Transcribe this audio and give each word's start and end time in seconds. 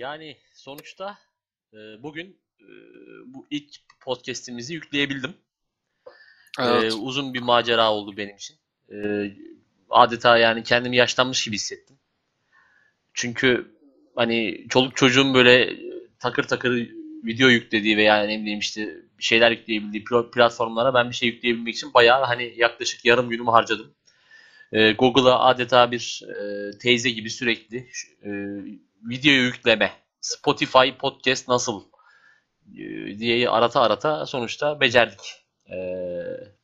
Yani 0.00 0.36
sonuçta 0.54 1.18
e, 1.72 1.76
bugün 2.02 2.40
e, 2.60 2.68
bu 3.26 3.46
ilk 3.50 3.70
podcast'imizi 4.00 4.74
yükleyebildim. 4.74 5.34
Evet. 6.60 6.92
E, 6.92 6.94
uzun 6.94 7.34
bir 7.34 7.42
macera 7.42 7.92
oldu 7.92 8.16
benim 8.16 8.36
için. 8.36 8.56
E, 8.92 8.96
adeta 9.90 10.38
yani 10.38 10.62
kendimi 10.62 10.96
yaşlanmış 10.96 11.44
gibi 11.44 11.54
hissettim. 11.54 11.98
Çünkü 13.14 13.74
hani 14.14 14.66
çoluk 14.68 14.96
çocuğun 14.96 15.34
böyle 15.34 15.76
takır 16.18 16.42
takır 16.42 16.90
video 17.24 17.48
yüklediği 17.48 17.96
veya 17.96 18.22
ne 18.22 18.40
bileyim 18.40 18.58
işte 18.58 18.96
bir 19.18 19.24
şeyler 19.24 19.50
yükleyebildiği 19.50 20.04
pl- 20.04 20.30
platformlara 20.30 20.94
ben 20.94 21.10
bir 21.10 21.14
şey 21.14 21.28
yükleyebilmek 21.28 21.74
için 21.74 21.94
bayağı 21.94 22.24
hani 22.24 22.54
yaklaşık 22.56 23.04
yarım 23.04 23.28
günümü 23.28 23.50
harcadım. 23.50 23.94
E, 24.72 24.92
Google'a 24.92 25.38
adeta 25.38 25.90
bir 25.90 26.22
e, 26.28 26.70
teyze 26.78 27.10
gibi 27.10 27.30
sürekli 27.30 27.88
e, 28.24 28.30
video 29.08 29.32
yükleme, 29.32 29.92
Spotify 30.20 30.96
podcast 30.98 31.48
nasıl 31.48 31.82
e, 32.74 33.18
diye 33.18 33.48
arata 33.48 33.80
arata 33.80 34.26
sonuçta 34.26 34.80
becerdik. 34.80 35.44
E, 35.70 35.76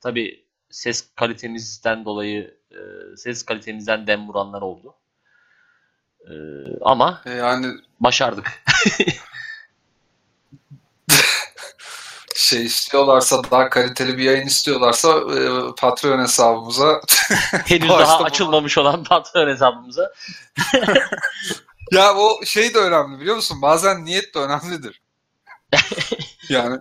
tabii 0.01 0.47
ses 0.71 1.09
kalitemizden 1.17 2.05
dolayı 2.05 2.59
e, 2.71 2.79
ses 3.17 3.43
kalitemizden 3.43 4.07
dem 4.07 4.29
vuranlar 4.29 4.63
oldu. 4.63 4.95
E, 6.21 6.33
ama 6.83 7.23
E, 7.27 7.31
Yani 7.31 7.67
başardık. 8.01 8.63
şey 12.35 12.65
istiyorlarsa 12.65 13.43
daha 13.51 13.71
kaliteli 13.71 14.19
bir 14.19 14.23
yayın 14.23 14.47
istiyorlarsa 14.47 15.09
e, 15.09 15.41
Patreon 15.79 16.19
hesabımıza 16.23 17.01
Henüz 17.65 17.89
daha 17.89 18.25
açılmamış 18.25 18.79
olan 18.79 19.05
Patreon 19.05 19.49
hesabımıza. 19.49 20.13
Ya 21.93 22.15
o 22.15 22.45
şey 22.45 22.75
de 22.75 22.79
önemli 22.79 23.21
biliyor 23.21 23.37
musun? 23.37 23.63
Bazen 23.63 24.05
niyet 24.05 24.35
de 24.35 24.39
önemlidir. 24.39 25.01
yani 26.49 26.79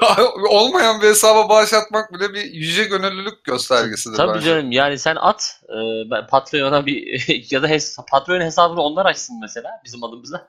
olmayan 0.48 1.02
bir 1.02 1.06
hesaba 1.08 1.48
bağış 1.48 1.72
atmak 1.74 2.12
bile 2.12 2.34
bir 2.34 2.44
yüce 2.44 2.84
gönüllülük 2.84 3.44
göstergesidir 3.44 4.16
Tabii 4.16 4.34
bence. 4.34 4.46
canım 4.46 4.72
yani 4.72 4.98
sen 4.98 5.16
at 5.16 5.60
e, 5.68 6.26
Patreon'a 6.30 6.86
bir 6.86 7.24
ya 7.50 7.62
da 7.62 7.68
hes- 7.68 7.98
Patreon 8.10 8.40
hesabını 8.40 8.80
onlar 8.82 9.06
açsın 9.06 9.40
mesela 9.40 9.70
bizim 9.84 10.04
adımıza. 10.04 10.48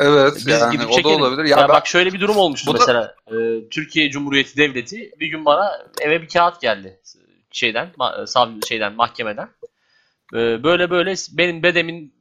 Evet 0.00 0.34
Biz 0.36 0.46
yani 0.46 0.72
gidip 0.72 0.86
o 0.88 0.92
da 0.92 0.96
çekelim. 0.96 1.20
olabilir. 1.20 1.44
Ya, 1.44 1.56
Ya, 1.56 1.68
ben- 1.68 1.74
bak 1.74 1.86
şöyle 1.86 2.12
bir 2.12 2.20
durum 2.20 2.36
olmuştu 2.36 2.66
Bu 2.70 2.74
da- 2.74 2.78
mesela. 2.78 3.14
E, 3.28 3.68
Türkiye 3.68 4.10
Cumhuriyeti 4.10 4.56
Devleti 4.56 5.12
bir 5.20 5.26
gün 5.26 5.44
bana 5.44 5.86
eve 6.00 6.22
bir 6.22 6.28
kağıt 6.28 6.60
geldi 6.60 7.00
şeyden, 7.50 7.88
ma- 7.98 8.26
sav- 8.26 8.66
şeyden 8.68 8.92
mahkemeden. 8.92 9.48
E, 10.34 10.62
böyle 10.64 10.90
böyle 10.90 11.14
benim 11.32 11.62
dedemin 11.62 12.13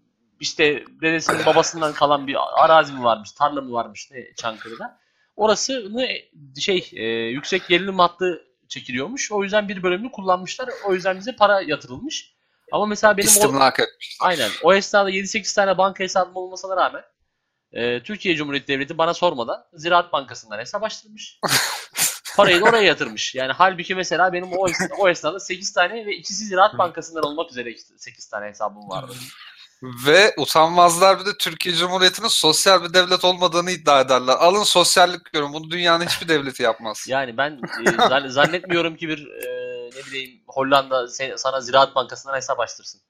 işte 0.43 0.83
dedesinin 1.01 1.45
babasından 1.45 1.93
kalan 1.93 2.27
bir 2.27 2.37
arazi 2.63 2.93
mi 2.93 3.03
varmış, 3.03 3.31
tarla 3.31 3.61
mı 3.61 3.71
varmış 3.73 4.09
ne 4.11 4.33
Çankırı'da. 4.35 4.99
Orasını 5.35 6.07
şey 6.59 6.89
e, 6.93 7.03
yüksek 7.29 7.67
gerilim 7.67 7.99
hattı 7.99 8.41
çekiliyormuş. 8.69 9.31
O 9.31 9.43
yüzden 9.43 9.69
bir 9.69 9.83
bölümünü 9.83 10.11
kullanmışlar. 10.11 10.69
O 10.85 10.93
yüzden 10.93 11.19
bize 11.19 11.35
para 11.35 11.61
yatırılmış. 11.61 12.33
Ama 12.71 12.85
mesela 12.85 13.17
benim 13.17 13.29
o. 13.29 13.31
Aynen. 14.21 14.49
O 14.63 14.73
esnada 14.73 15.09
7-8 15.11 15.55
tane 15.55 15.77
banka 15.77 16.03
hesabım 16.03 16.35
olmasına 16.35 16.75
rağmen 16.77 17.03
e, 17.71 18.03
Türkiye 18.03 18.35
Cumhuriyeti 18.35 18.67
Devleti 18.67 18.97
bana 18.97 19.13
sormadan 19.13 19.65
Ziraat 19.73 20.13
Bankası'ndan 20.13 20.59
hesap 20.59 20.83
açtırmış. 20.83 21.39
Parayı 22.37 22.61
da 22.61 22.65
oraya 22.65 22.83
yatırmış. 22.83 23.35
Yani 23.35 23.51
halbuki 23.51 23.95
mesela 23.95 24.33
benim 24.33 24.51
o, 24.53 24.67
es- 24.67 24.93
o 24.99 25.09
esnada 25.09 25.39
8 25.39 25.73
tane 25.73 26.05
ve 26.05 26.15
ikisi 26.15 26.45
Ziraat 26.45 26.77
Bankası'ndan 26.77 27.23
olmak 27.23 27.51
üzere 27.51 27.71
işte 27.71 27.93
8 27.97 28.29
tane 28.29 28.45
hesabım 28.45 28.89
vardı. 28.89 29.13
Ve 29.83 30.33
utanmazlar 30.37 31.19
bir 31.19 31.25
de 31.25 31.37
Türkiye 31.39 31.75
Cumhuriyeti'nin 31.75 32.27
sosyal 32.27 32.83
bir 32.83 32.93
devlet 32.93 33.25
olmadığını 33.25 33.71
iddia 33.71 34.01
ederler. 34.01 34.35
Alın 34.39 34.63
sosyallik 34.63 35.33
görün. 35.33 35.53
Bunu 35.53 35.71
dünyanın 35.71 36.05
hiçbir 36.05 36.27
devleti 36.27 36.63
yapmaz. 36.63 37.05
Yani 37.09 37.37
ben 37.37 37.59
e, 37.85 37.91
zan- 38.09 38.27
zannetmiyorum 38.27 38.95
ki 38.95 39.07
bir 39.07 39.27
e, 39.27 39.89
ne 39.95 40.05
bileyim 40.05 40.41
Hollanda 40.47 41.07
sana 41.37 41.61
Ziraat 41.61 41.95
Bankası'ndan 41.95 42.35
hesap 42.35 42.59
açtırsın. 42.59 43.01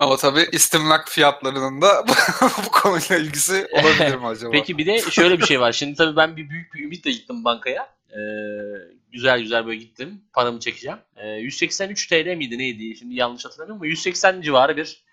Ama 0.00 0.16
tabii 0.16 0.46
istimlak 0.52 1.08
fiyatlarının 1.08 1.82
da 1.82 2.04
bu 2.66 2.70
konuyla 2.70 3.16
ilgisi 3.16 3.66
olabilir 3.72 4.14
mi 4.14 4.26
acaba? 4.26 4.50
Peki 4.52 4.78
bir 4.78 4.86
de 4.86 4.98
şöyle 5.10 5.38
bir 5.40 5.46
şey 5.46 5.60
var. 5.60 5.72
Şimdi 5.72 5.94
tabii 5.96 6.16
ben 6.16 6.36
bir 6.36 6.50
büyük 6.50 6.74
bir 6.74 6.84
ümitle 6.84 7.10
gittim 7.10 7.44
bankaya. 7.44 7.88
Ee, 8.10 8.18
güzel 9.12 9.40
güzel 9.40 9.66
böyle 9.66 9.78
gittim. 9.78 10.24
Paramı 10.32 10.60
çekeceğim. 10.60 10.98
Ee, 11.16 11.28
183 11.28 12.06
TL 12.06 12.34
miydi 12.36 12.58
neydi? 12.58 12.96
Şimdi 12.96 13.14
yanlış 13.14 13.44
hatırlamıyorum 13.44 13.76
ama 13.82 13.86
180 13.86 14.42
civarı 14.42 14.76
bir 14.76 15.04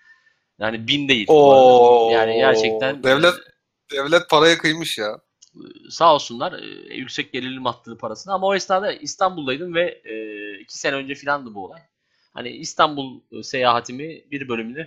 yani 0.59 0.87
bin 0.87 1.07
değil. 1.09 1.25
Oo, 1.29 2.09
Yani 2.13 2.35
gerçekten 2.35 3.03
devlet 3.03 3.33
devlet 3.91 4.29
paraya 4.29 4.57
kıymış 4.57 4.97
ya. 4.97 5.19
e, 5.55 5.89
sağ 5.89 6.13
olsunlar 6.15 6.53
e, 6.53 6.95
yüksek 6.95 7.33
gerilim 7.33 7.65
hattı 7.65 7.97
parasını 7.97 8.33
ama 8.33 8.47
o 8.47 8.55
esnada 8.55 8.93
İstanbul'daydım 8.93 9.75
ve 9.75 10.01
e, 10.05 10.13
iki 10.59 10.77
sene 10.77 10.95
önce 10.95 11.15
filandı 11.15 11.53
bu 11.55 11.65
olay. 11.65 11.81
Hani 12.37 12.49
İstanbul 12.49 13.21
e, 13.31 13.43
seyahatimi 13.43 14.31
bir 14.31 14.49
bölümünü 14.49 14.79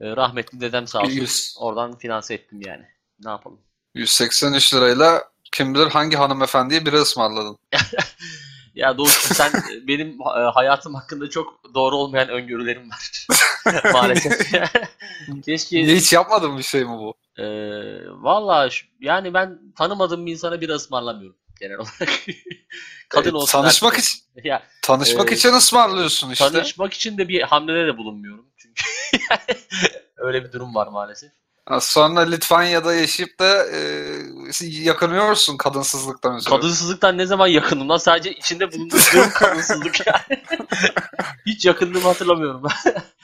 e, 0.00 0.16
rahmetli 0.16 0.60
dedem 0.60 0.86
sağ 0.86 1.00
olsun 1.00 1.12
Yüz- 1.12 1.54
oradan 1.58 1.98
finanse 1.98 2.34
ettim 2.34 2.60
yani. 2.66 2.84
Ne 3.24 3.30
yapalım? 3.30 3.58
183 3.94 4.74
lirayla 4.74 5.24
kim 5.52 5.74
bilir 5.74 5.86
hangi 5.86 6.16
hanımefendiye 6.16 6.86
biri 6.86 6.96
ısmarladın. 6.96 7.58
Ya 8.74 8.98
Doğuş'um 8.98 9.34
sen 9.36 9.52
benim 9.88 10.08
e, 10.20 10.50
hayatım 10.54 10.94
hakkında 10.94 11.30
çok 11.30 11.74
doğru 11.74 11.96
olmayan 11.96 12.28
öngörülerim 12.28 12.90
var. 12.90 13.26
Maalesef. 13.92 14.52
Keşke 15.44 15.76
Niye 15.76 15.96
hiç 15.96 16.12
yapmadın 16.12 16.58
bir 16.58 16.62
şey 16.62 16.84
mi 16.84 16.90
bu? 16.98 17.14
e, 17.38 17.44
valla 18.10 18.68
yani 19.00 19.34
ben 19.34 19.58
tanımadığım 19.76 20.26
bir 20.26 20.32
insana 20.32 20.60
bir 20.60 20.68
ısmarlamıyorum 20.68 21.36
genel 21.60 21.76
olarak. 21.78 22.08
Kadın 23.08 23.30
E, 23.32 23.36
olsun. 23.36 23.52
tanışmak 23.52 23.92
erkek 23.92 24.04
için. 24.04 24.20
Ya 24.44 24.62
tanışmak 24.82 25.32
Ee, 25.32 25.34
için 25.34 25.52
ısmarlıyorsun 25.52 26.30
işte. 26.30 26.50
tanışmak 26.50 26.92
için 26.94 27.18
de 27.18 27.28
bir 27.28 27.42
hamlede 27.42 27.86
de 27.86 27.96
bulunmuyorum. 27.96 28.46
Çünkü 28.56 28.82
öyle 30.16 30.44
bir 30.44 30.52
durum 30.52 30.74
var 30.74 30.86
maalesef. 30.86 31.30
Sonra 31.80 32.20
Litvanya'da 32.20 32.94
yaşayıp 32.94 33.38
da 33.40 33.66
e, 33.70 33.78
yakınıyorsun 34.62 35.56
kadınsızlıktan 35.56 36.36
ötürü. 36.36 36.50
Kadınsızlıktan 36.50 37.18
ne 37.18 37.26
zaman 37.26 37.46
yakınım 37.46 37.88
lan? 37.88 37.96
Sadece 37.96 38.32
içinde 38.32 38.72
bulunduğum 38.72 39.30
kadınsızlık 39.34 40.06
yani. 40.06 40.42
Hiç 41.46 41.66
yakınlığımı 41.66 42.06
hatırlamıyorum. 42.08 42.62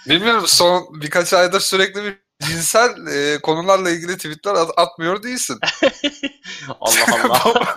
Bilmiyorum 0.09 0.45
son 0.47 1.01
birkaç 1.01 1.33
aydır 1.35 1.61
sürekli 1.61 2.05
bir 2.05 2.24
cinsel 2.49 3.07
e, 3.07 3.39
konularla 3.41 3.91
ilgili 3.91 4.17
tweetler 4.17 4.55
at- 4.55 4.79
atmıyor 4.79 5.23
değilsin. 5.23 5.59
Allah 6.81 6.95
Allah. 7.45 7.75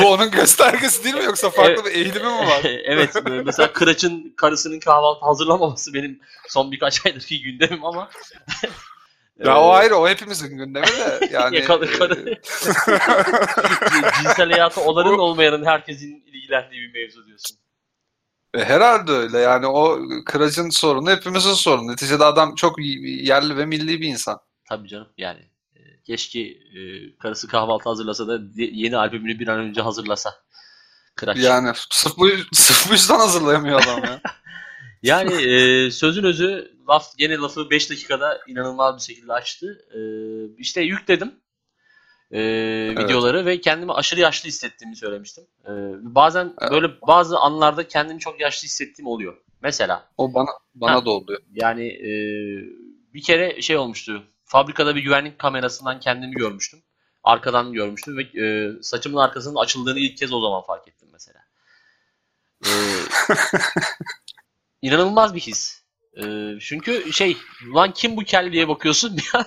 Bu 0.00 0.12
onun 0.12 0.30
göstergesi 0.30 1.04
değil 1.04 1.14
mi 1.14 1.24
yoksa 1.24 1.50
farklı 1.50 1.84
bir 1.84 1.90
eğilimi 1.90 2.24
mi 2.24 2.46
var? 2.46 2.60
evet 2.84 3.14
mesela 3.44 3.72
Kıraç'ın 3.72 4.34
karısının 4.36 4.80
kahvaltı 4.80 5.24
hazırlamaması 5.26 5.94
benim 5.94 6.20
son 6.48 6.72
birkaç 6.72 7.06
aydır 7.06 7.28
gündemim 7.44 7.84
ama 7.84 8.10
Ya 9.44 9.60
o 9.60 9.70
ayrı 9.72 9.96
o 9.96 10.08
hepimizin 10.08 10.56
gündemi 10.58 10.86
de 10.86 11.28
yani. 11.32 11.56
Ya 11.56 11.64
karı- 11.64 11.98
karı- 11.98 12.30
e, 12.30 12.40
cinsel 14.22 14.50
hayatı 14.50 14.80
olanın 14.80 15.18
olmayanın 15.18 15.64
herkesin 15.64 16.24
ilgilendiği 16.26 16.80
bir 16.82 16.92
mevzu 17.00 17.26
diyorsun. 17.26 17.61
E, 18.54 18.64
herhalde 18.64 19.12
öyle 19.12 19.38
yani 19.38 19.66
o 19.66 20.00
kıracın 20.26 20.70
sorunu 20.70 21.10
hepimizin 21.10 21.52
sorunu. 21.52 21.92
Neticede 21.92 22.24
adam 22.24 22.54
çok 22.54 22.78
yerli 22.78 23.56
ve 23.56 23.66
milli 23.66 24.00
bir 24.00 24.08
insan. 24.08 24.38
Tabii 24.68 24.88
canım 24.88 25.08
yani 25.16 25.40
e, 25.76 25.80
keşke 26.06 26.40
e, 26.40 26.80
karısı 27.22 27.48
kahvaltı 27.48 27.88
hazırlasa 27.88 28.28
da 28.28 28.38
yeni 28.56 28.96
albümünü 28.96 29.38
bir 29.38 29.48
an 29.48 29.58
önce 29.58 29.80
hazırlasa. 29.80 30.30
Kıraç. 31.14 31.38
Yani 31.38 31.72
sırf 31.90 32.18
bu, 32.18 32.28
sırf 32.52 32.88
bu 32.88 32.92
yüzden 32.92 33.18
hazırlayamıyor 33.18 33.82
adam 33.82 34.04
ya. 34.04 34.20
Yani 35.02 35.34
e, 35.34 35.90
sözün 35.90 36.24
özü 36.24 36.72
laf 36.88 37.18
gene 37.18 37.36
lafı 37.36 37.70
5 37.70 37.90
dakikada 37.90 38.40
inanılmaz 38.48 38.96
bir 38.96 39.14
şekilde 39.14 39.32
açtı. 39.32 39.86
E, 39.94 40.00
işte 40.58 40.80
yükledim 40.80 41.41
e, 42.32 42.40
videoları 42.98 43.46
ve 43.46 43.60
kendimi 43.60 43.92
aşırı 43.92 44.20
yaşlı 44.20 44.48
hissettiğimi 44.48 44.96
söylemiştim. 44.96 45.44
E, 45.64 45.70
bazen 46.14 46.54
Evet. 46.60 46.72
böyle 46.72 46.86
bazı 47.08 47.38
anlarda 47.38 47.88
kendimi 47.88 48.20
çok 48.20 48.40
yaşlı 48.40 48.64
hissettiğim 48.64 49.06
oluyor. 49.06 49.36
Mesela 49.62 50.08
O 50.18 50.34
bana 50.34 50.48
bana 50.74 50.94
Ha. 50.94 51.04
da 51.04 51.10
oluyor. 51.10 51.40
yani 51.52 51.86
e, 51.88 52.10
bir 53.14 53.22
kere 53.22 53.62
şey 53.62 53.76
olmuştu. 53.76 54.22
Fabrikada 54.44 54.96
bir 54.96 55.02
güvenlik 55.02 55.38
kamerasından 55.38 56.00
kendimi 56.00 56.32
görmüştüm. 56.34 56.82
Arkadan 57.24 57.72
görmüştüm 57.72 58.16
ve 58.16 58.22
e, 58.22 58.72
saçımın 58.82 59.16
arkasının 59.16 59.56
açıldığını 59.56 59.98
ilk 59.98 60.18
kez 60.18 60.32
o 60.32 60.40
zaman 60.40 60.62
fark 60.62 60.88
ettim 60.88 61.08
mesela. 61.12 61.40
E, 62.66 62.70
inanılmaz 64.82 65.34
bir 65.34 65.40
his. 65.40 65.82
E, 66.16 66.22
çünkü 66.60 67.12
şey, 67.12 67.36
lan 67.74 67.92
kim 67.92 68.16
bu 68.16 68.24
kel 68.24 68.52
diye 68.52 68.68
bakıyorsun 68.68 69.16
bir 69.16 69.30
an. 69.34 69.46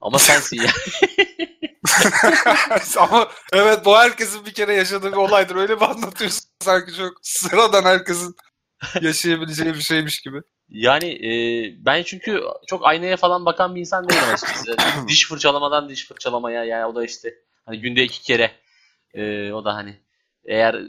Ama 0.00 0.18
sensin 0.18 0.62
ya. 0.62 0.70
Ama 2.98 3.28
evet 3.52 3.84
bu 3.84 3.96
herkesin 3.96 4.46
bir 4.46 4.52
kere 4.52 4.74
yaşadığı 4.74 5.12
bir 5.12 5.16
olaydır. 5.16 5.56
Öyle 5.56 5.76
bir 5.76 5.84
anlatıyorsun 5.84 6.50
sanki 6.60 6.94
çok 6.94 7.12
sıradan 7.22 7.84
herkesin 7.84 8.34
yaşayabileceği 9.00 9.74
bir 9.74 9.80
şeymiş 9.80 10.20
gibi. 10.20 10.40
Yani 10.68 11.06
e, 11.06 11.32
ben 11.86 12.02
çünkü 12.02 12.40
çok 12.66 12.86
aynaya 12.86 13.16
falan 13.16 13.46
bakan 13.46 13.74
bir 13.74 13.80
insan 13.80 14.08
değilim 14.08 14.22
açıkçası. 14.32 14.76
diş 15.08 15.28
fırçalamadan 15.28 15.88
diş 15.88 16.08
fırçalamaya 16.08 16.64
yani 16.64 16.86
o 16.86 16.94
da 16.94 17.04
işte 17.04 17.34
hani 17.66 17.80
günde 17.80 18.02
iki 18.02 18.22
kere 18.22 18.50
e, 19.14 19.52
o 19.52 19.64
da 19.64 19.74
hani 19.74 20.00
eğer 20.44 20.82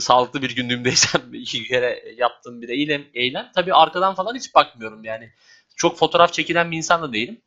sağlıklı 0.00 0.42
bir 0.42 0.54
günlüğümdeysem 0.56 1.22
iki 1.34 1.64
kere 1.64 2.14
yaptığım 2.16 2.62
bir 2.62 2.68
eylem, 2.68 3.04
eylem. 3.14 3.50
Tabii 3.54 3.74
arkadan 3.74 4.14
falan 4.14 4.34
hiç 4.34 4.54
bakmıyorum 4.54 5.04
yani. 5.04 5.32
Çok 5.76 5.98
fotoğraf 5.98 6.32
çekilen 6.32 6.70
bir 6.70 6.76
insan 6.76 7.02
da 7.02 7.12
değilim. 7.12 7.42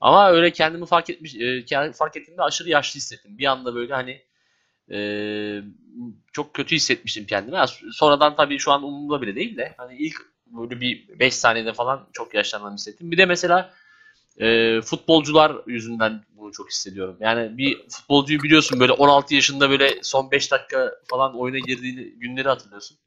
Ama 0.00 0.30
öyle 0.30 0.50
kendimi 0.52 0.86
fark 0.86 1.10
etmiş, 1.10 1.34
e, 1.34 1.92
fark 1.92 2.16
ettiğimde 2.16 2.42
aşırı 2.42 2.68
yaşlı 2.68 2.98
hissettim. 2.98 3.38
Bir 3.38 3.46
anda 3.46 3.74
böyle 3.74 3.94
hani 3.94 4.22
e, 4.92 5.00
çok 6.32 6.54
kötü 6.54 6.76
hissetmiştim 6.76 7.26
kendimi. 7.26 7.58
sonradan 7.92 8.36
tabii 8.36 8.58
şu 8.58 8.72
an 8.72 8.82
umurumda 8.82 9.22
bile 9.22 9.36
değil 9.36 9.56
de 9.56 9.74
hani 9.76 9.96
ilk 9.96 10.16
böyle 10.46 10.80
bir 10.80 11.18
5 11.18 11.34
saniyede 11.34 11.72
falan 11.72 12.08
çok 12.12 12.34
yaşlandığımı 12.34 12.74
hissettim. 12.74 13.10
Bir 13.10 13.18
de 13.18 13.26
mesela 13.26 13.74
e, 14.38 14.80
futbolcular 14.80 15.56
yüzünden 15.66 16.24
bunu 16.36 16.52
çok 16.52 16.70
hissediyorum. 16.70 17.16
Yani 17.20 17.58
bir 17.58 17.88
futbolcuyu 17.88 18.42
biliyorsun 18.42 18.80
böyle 18.80 18.92
16 18.92 19.34
yaşında 19.34 19.70
böyle 19.70 19.98
son 20.02 20.30
5 20.30 20.52
dakika 20.52 20.94
falan 21.10 21.38
oyuna 21.38 21.58
girdiğini 21.58 22.04
günleri 22.04 22.48
hatırlıyorsun. 22.48 22.98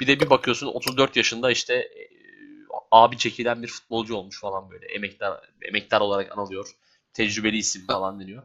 Bir 0.00 0.06
de 0.06 0.20
bir 0.20 0.30
bakıyorsun 0.30 0.66
34 0.66 1.16
yaşında 1.16 1.50
işte 1.50 1.74
e, 1.74 2.14
abi 2.94 3.18
çekilen 3.18 3.62
bir 3.62 3.68
futbolcu 3.68 4.16
olmuş 4.16 4.40
falan 4.40 4.70
böyle. 4.70 4.86
Emektar 4.86 5.40
emektar 5.62 6.00
olarak 6.00 6.38
anılıyor. 6.38 6.70
Tecrübeli 7.12 7.56
isim 7.56 7.86
falan 7.86 8.20
deniyor. 8.20 8.42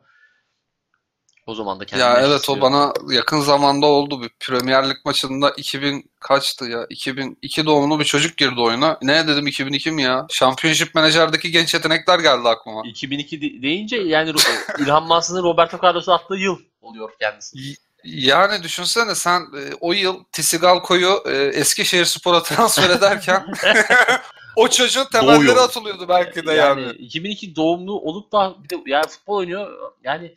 O 1.45 1.55
zaman 1.55 1.79
da 1.79 1.85
kendimi 1.85 2.09
Ya 2.09 2.19
evet 2.19 2.39
istiyorum. 2.39 2.63
o 2.63 2.71
bana 2.71 2.93
yakın 3.13 3.41
zamanda 3.41 3.85
oldu 3.85 4.21
bir 4.21 4.29
Premier 4.39 4.89
Lig 4.89 4.97
maçında 5.05 5.49
2000 5.57 6.11
kaçtı 6.19 6.65
ya? 6.65 6.85
2002 6.89 7.65
doğumlu 7.65 7.99
bir 7.99 8.05
çocuk 8.05 8.37
girdi 8.37 8.61
oyuna. 8.61 8.97
Ne 9.01 9.27
dedim 9.27 9.47
2002 9.47 9.91
mi 9.91 10.01
ya? 10.01 10.25
Championship 10.29 10.95
Manager'daki 10.95 11.51
genç 11.51 11.73
yetenekler 11.73 12.19
geldi 12.19 12.47
aklıma. 12.47 12.81
2002 12.85 13.41
deyince 13.61 13.97
yani 13.97 14.33
İlhan 14.79 15.03
Mansız'ın 15.03 15.43
Roberto 15.43 15.79
Carlos'u 15.83 16.13
attığı 16.13 16.35
yıl 16.35 16.59
oluyor 16.81 17.09
kendisi. 17.19 17.57
Yani 18.03 18.63
düşünsene 18.63 19.15
sen 19.15 19.41
e, 19.41 19.73
o 19.79 19.93
yıl 19.93 20.23
Tisigalko'yu 20.31 21.23
e, 21.25 21.31
Eskişehir 21.35 22.05
Spor'a 22.05 22.43
transfer 22.43 22.89
ederken 22.89 23.45
o 24.55 24.67
çocuğun 24.67 25.05
temelleri 25.05 25.37
Doğuyor. 25.37 25.57
atılıyordu 25.57 26.05
belki 26.09 26.45
de 26.47 26.53
yani. 26.53 26.81
yani. 26.81 26.91
2002 26.91 27.55
doğumlu 27.55 27.99
olup 27.99 28.31
da 28.31 28.55
bir 28.63 28.69
de 28.69 28.75
yani 28.85 29.07
futbol 29.07 29.35
oynuyor. 29.35 29.91
Yani 30.03 30.35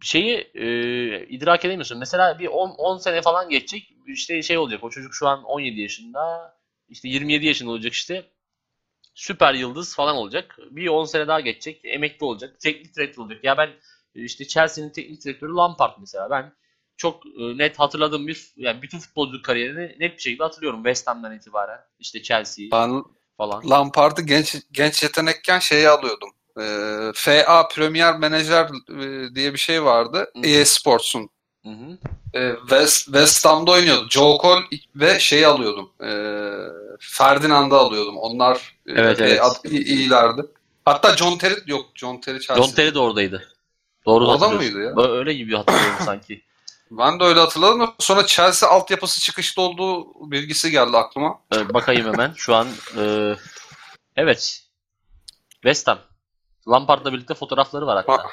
şeyi 0.00 0.50
e, 0.54 0.66
idrak 1.26 1.64
edemiyorsun. 1.64 1.98
Mesela 1.98 2.38
bir 2.38 2.46
10, 2.46 2.70
10 2.70 2.98
sene 2.98 3.22
falan 3.22 3.48
geçecek. 3.48 3.94
İşte 4.06 4.42
şey 4.42 4.58
olacak. 4.58 4.84
O 4.84 4.90
çocuk 4.90 5.14
şu 5.14 5.28
an 5.28 5.44
17 5.44 5.80
yaşında. 5.80 6.54
İşte 6.88 7.08
27 7.08 7.46
yaşında 7.46 7.70
olacak 7.70 7.92
işte. 7.92 8.24
Süper 9.14 9.54
yıldız 9.54 9.96
falan 9.96 10.16
olacak. 10.16 10.58
Bir 10.70 10.88
10 10.88 11.04
sene 11.04 11.28
daha 11.28 11.40
geçecek. 11.40 11.80
Emekli 11.84 12.24
olacak. 12.24 12.60
Teknik 12.60 12.96
direktör 12.96 13.22
olacak. 13.22 13.44
Ya 13.44 13.58
ben 13.58 13.70
işte 14.14 14.46
Chelsea'nin 14.46 14.90
teknik 14.90 15.24
direktörü 15.24 15.54
Lampard 15.54 15.96
mesela. 16.00 16.30
Ben 16.30 16.52
çok 16.96 17.26
e, 17.26 17.58
net 17.58 17.78
hatırladığım 17.78 18.26
bir 18.26 18.52
yani 18.56 18.82
bütün 18.82 18.98
futbolculuk 18.98 19.44
kariyerini 19.44 19.96
net 20.00 20.16
bir 20.16 20.22
şekilde 20.22 20.42
hatırlıyorum 20.42 20.84
West 20.84 21.06
Ham'dan 21.06 21.36
itibaren. 21.36 21.80
İşte 21.98 22.22
Chelsea 22.22 22.66
ben 22.72 23.04
falan. 23.36 23.70
Lampard'ı 23.70 24.22
genç 24.22 24.56
genç 24.72 25.02
yetenekken 25.02 25.58
şeyi 25.58 25.88
alıyordum 25.88 26.30
e, 26.60 26.64
FA 27.14 27.68
Premier 27.68 28.18
Manager 28.18 28.68
e, 28.88 29.34
diye 29.34 29.52
bir 29.52 29.58
şey 29.58 29.84
vardı. 29.84 30.30
Hı. 30.36 30.46
EA 30.48 30.64
Sports'un. 30.64 31.30
Hı 31.64 31.70
E, 32.34 32.52
West, 32.60 33.04
West 33.04 33.46
Ham'da 33.46 33.70
oynuyordu. 33.70 34.06
Joe 34.10 34.38
Cole 34.42 34.64
ve 34.96 35.20
şeyi 35.20 35.46
alıyordum. 35.46 35.90
E, 36.00 36.10
Ferdinand'ı 36.98 37.76
alıyordum. 37.76 38.16
Onlar 38.16 38.76
evet, 38.86 39.20
e, 39.20 39.24
evet. 39.24 39.40
Ad, 39.42 39.70
iyilerdi. 39.70 40.42
Hatta 40.84 41.16
John 41.16 41.38
Terry 41.38 41.54
yok. 41.66 41.86
John 41.94 42.20
Terry 42.20 42.40
Chelsea. 42.40 42.64
John 42.64 42.74
Terry 42.74 42.94
de 42.94 42.98
oradaydı. 42.98 43.48
Doğru 44.06 44.28
Orada 44.28 44.48
mıydı 44.48 44.82
ya? 44.82 45.08
Öyle 45.12 45.34
gibi 45.34 45.56
hatırlıyorum 45.56 45.98
sanki. 46.04 46.42
Ben 46.90 47.20
de 47.20 47.24
öyle 47.24 47.40
hatırladım. 47.40 47.94
Sonra 47.98 48.26
Chelsea 48.26 48.68
altyapısı 48.68 49.20
çıkışta 49.20 49.62
olduğu 49.62 50.06
bilgisi 50.30 50.70
geldi 50.70 50.96
aklıma. 50.96 51.40
Evet, 51.52 51.74
bakayım 51.74 52.12
hemen. 52.12 52.32
Şu 52.36 52.54
an 52.54 52.68
e, 52.98 53.34
evet. 54.16 54.62
West 55.50 55.88
Ham. 55.88 55.98
Lampard'la 56.68 57.12
birlikte 57.12 57.34
fotoğrafları 57.34 57.86
var 57.86 58.04
hatta. 58.06 58.26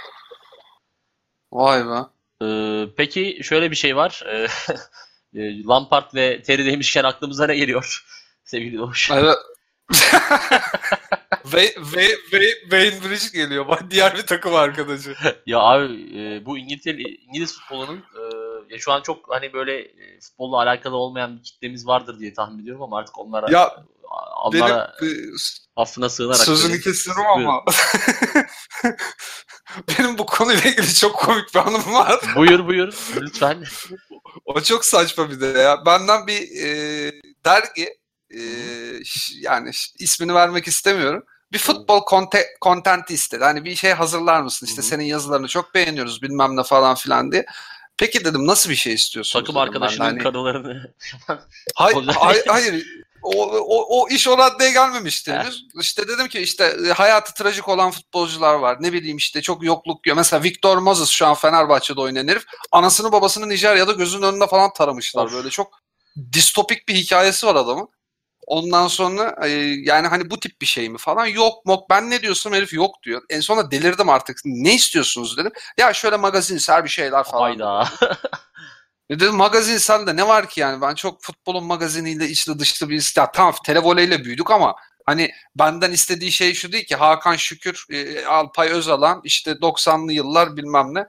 Vay 1.51 1.85
be. 1.85 1.99
Ee, 2.45 2.85
peki 2.97 3.39
şöyle 3.43 3.71
bir 3.71 3.75
şey 3.75 3.95
var. 3.95 4.23
Ee, 4.25 4.47
e, 5.41 5.63
Lampard 5.63 6.15
ve 6.15 6.41
Terry 6.41 6.65
demişken 6.65 7.03
aklımıza 7.03 7.47
ne 7.47 7.55
geliyor? 7.55 8.05
Sevgili 8.43 8.77
Doğuş. 8.77 9.11
Evet. 9.11 9.37
Wayne 11.43 13.03
Bridge 13.03 13.29
geliyor. 13.33 13.67
Bak 13.67 13.83
diğer 13.91 14.17
bir 14.17 14.25
takım 14.25 14.55
arkadaşı. 14.55 15.15
ya 15.45 15.59
abi 15.59 15.93
e, 16.19 16.45
bu 16.45 16.57
İngiltere 16.57 17.01
İngiliz 17.01 17.59
futbolunun 17.59 17.97
e, 17.97 18.21
ya 18.71 18.79
şu 18.79 18.91
an 18.91 19.01
çok 19.01 19.25
hani 19.29 19.53
böyle 19.53 19.79
e, 19.79 20.19
futbolla 20.19 20.57
alakalı 20.57 20.95
olmayan 20.95 21.37
bir 21.37 21.43
kitlemiz 21.43 21.87
vardır 21.87 22.19
diye 22.19 22.33
tahmin 22.33 22.63
ediyorum 22.63 22.81
ama 22.81 22.97
artık 22.97 23.19
onlara 23.19 23.51
ya, 23.51 23.85
Onlara 24.43 24.93
benim, 25.01 25.35
affına 25.75 26.09
sığınarak. 26.09 26.37
Sözünü 26.37 26.81
kesiyorum 26.81 27.25
ama. 27.25 27.63
benim 29.87 30.17
bu 30.17 30.25
konuyla 30.25 30.69
ilgili 30.69 30.93
çok 30.93 31.15
komik 31.15 31.53
bir 31.53 31.59
anım 31.59 31.93
var. 31.93 32.21
buyur 32.35 32.67
buyur 32.67 32.93
lütfen. 33.15 33.63
o 34.45 34.61
çok 34.61 34.85
saçma 34.85 35.29
bir 35.29 35.41
de 35.41 35.59
ya. 35.59 35.85
Benden 35.85 36.27
bir 36.27 36.65
e, 36.65 37.11
dergi 37.45 37.99
e, 38.29 38.41
yani 39.41 39.71
ismini 39.99 40.33
vermek 40.33 40.67
istemiyorum. 40.67 41.23
Bir 41.51 41.57
futbol 41.57 42.01
content 42.61 43.11
istedi. 43.11 43.43
Hani 43.43 43.65
bir 43.65 43.75
şey 43.75 43.91
hazırlar 43.91 44.41
mısın? 44.41 44.65
İşte 44.65 44.81
senin 44.81 45.03
yazılarını 45.03 45.47
çok 45.47 45.75
beğeniyoruz 45.75 46.21
bilmem 46.21 46.57
ne 46.57 46.63
falan 46.63 46.95
filan 46.95 47.31
diye. 47.31 47.45
Peki 48.01 48.25
dedim 48.25 48.47
nasıl 48.47 48.69
bir 48.69 48.75
şey 48.75 48.93
istiyorsun? 48.93 49.39
Takım 49.39 49.57
arkadaşının 49.57 50.05
hani... 50.05 50.19
kadınlarını. 50.19 50.93
hayır, 51.75 52.07
hayır, 52.07 52.43
hayır 52.47 52.85
o, 53.23 53.45
o, 53.45 54.01
o 54.01 54.09
iş 54.09 54.27
o 54.27 54.37
raddeye 54.37 54.71
gelmemişti 54.71 55.33
henüz. 55.33 55.65
İşte 55.81 56.07
dedim 56.07 56.27
ki 56.27 56.39
işte 56.39 56.75
e, 56.87 56.91
hayatı 56.91 57.33
trajik 57.33 57.69
olan 57.69 57.91
futbolcular 57.91 58.55
var. 58.55 58.77
Ne 58.79 58.93
bileyim 58.93 59.17
işte 59.17 59.41
çok 59.41 59.63
yokluk. 59.63 59.99
Mesela 60.15 60.43
Victor 60.43 60.77
Moses 60.77 61.09
şu 61.09 61.27
an 61.27 61.33
Fenerbahçe'de 61.33 62.01
oynayan 62.01 62.27
herif. 62.27 62.43
Anasını 62.71 63.11
babasını 63.11 63.49
Nijerya'da 63.49 63.91
gözünün 63.91 64.23
önünde 64.23 64.47
falan 64.47 64.73
taramışlar. 64.73 65.25
Of. 65.25 65.33
Böyle 65.33 65.49
çok 65.49 65.81
distopik 66.33 66.87
bir 66.87 66.95
hikayesi 66.95 67.47
var 67.47 67.55
adamın. 67.55 67.89
Ondan 68.51 68.87
sonra 68.87 69.35
e, 69.43 69.49
yani 69.83 70.07
hani 70.07 70.29
bu 70.29 70.39
tip 70.39 70.61
bir 70.61 70.65
şey 70.65 70.89
mi 70.89 70.97
falan 70.97 71.25
yok 71.25 71.65
mok 71.65 71.89
ben 71.89 72.09
ne 72.09 72.21
diyorsam 72.21 72.53
herif 72.53 72.73
yok 72.73 72.95
diyor. 73.03 73.21
En 73.29 73.39
sonunda 73.39 73.71
delirdim 73.71 74.09
artık. 74.09 74.39
Ne 74.45 74.75
istiyorsunuz 74.75 75.37
dedim. 75.37 75.51
Ya 75.77 75.93
şöyle 75.93 76.17
magazinsel 76.17 76.83
bir 76.83 76.89
şeyler 76.89 77.23
falan. 77.23 77.41
Hayda. 77.41 77.89
E 79.09 79.19
dedim 79.19 79.35
magazinsel 79.35 80.07
de 80.07 80.15
ne 80.15 80.27
var 80.27 80.49
ki 80.49 80.59
yani 80.59 80.81
ben 80.81 80.95
çok 80.95 81.23
futbolun 81.23 81.63
magaziniyle 81.63 82.27
içli 82.27 82.59
dışlı 82.59 82.89
bir 82.89 83.13
ya 83.17 83.31
tamam 83.31 83.53
televoleyle 83.65 84.23
büyüdük 84.23 84.51
ama 84.51 84.75
hani 85.05 85.31
benden 85.55 85.91
istediği 85.91 86.31
şey 86.31 86.53
şu 86.53 86.71
değil 86.71 86.85
ki 86.85 86.95
Hakan 86.95 87.35
Şükür, 87.35 87.85
e, 87.89 88.25
Alpay 88.25 88.69
Özalan 88.69 89.21
işte 89.23 89.51
90'lı 89.51 90.13
yıllar 90.13 90.57
bilmem 90.57 90.93
ne. 90.93 91.05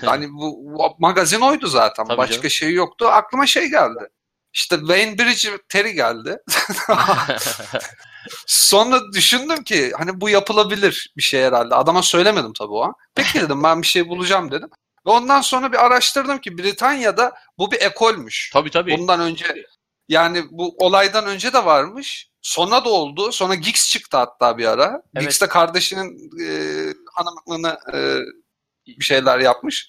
Hani 0.04 0.32
bu, 0.32 0.58
bu 0.62 0.96
magazin 0.98 1.40
oydu 1.40 1.66
zaten. 1.66 2.06
Tabii 2.06 2.18
Başka 2.18 2.34
canım. 2.34 2.50
şey 2.50 2.72
yoktu. 2.72 3.08
Aklıma 3.08 3.46
şey 3.46 3.66
geldi. 3.66 4.08
İşte 4.52 4.76
Wayne 4.78 5.18
Bridge 5.18 5.58
Terry 5.68 5.92
geldi. 5.92 6.38
Sonra 8.46 9.12
düşündüm 9.12 9.64
ki 9.64 9.92
hani 9.98 10.20
bu 10.20 10.28
yapılabilir 10.28 11.12
bir 11.16 11.22
şey 11.22 11.42
herhalde. 11.42 11.74
Adama 11.74 12.02
söylemedim 12.02 12.52
tabii 12.52 12.72
o 12.72 12.82
an. 12.82 12.94
Peki 13.14 13.40
dedim 13.40 13.62
ben 13.62 13.82
bir 13.82 13.86
şey 13.86 14.08
bulacağım 14.08 14.50
dedim. 14.50 14.68
Ve 15.06 15.10
ondan 15.10 15.40
sonra 15.40 15.72
bir 15.72 15.86
araştırdım 15.86 16.38
ki 16.38 16.58
Britanya'da 16.58 17.32
bu 17.58 17.72
bir 17.72 17.80
ekolmüş. 17.80 18.50
Tabii 18.52 18.70
tabii. 18.70 18.98
Bundan 18.98 19.20
önce 19.20 19.64
yani 20.08 20.44
bu 20.50 20.74
olaydan 20.78 21.26
önce 21.26 21.52
de 21.52 21.64
varmış. 21.64 22.30
Sonra 22.42 22.84
da 22.84 22.88
oldu. 22.88 23.32
Sonra 23.32 23.54
Giggs 23.54 23.90
çıktı 23.90 24.16
hatta 24.16 24.58
bir 24.58 24.66
ara. 24.66 25.02
Evet. 25.14 25.22
Giggs 25.22 25.40
de 25.40 25.48
kardeşinin 25.48 26.30
e, 26.40 26.48
hanımlığını 27.14 27.78
e, 27.94 28.18
bir 28.86 29.04
şeyler 29.04 29.38
yapmış. 29.38 29.88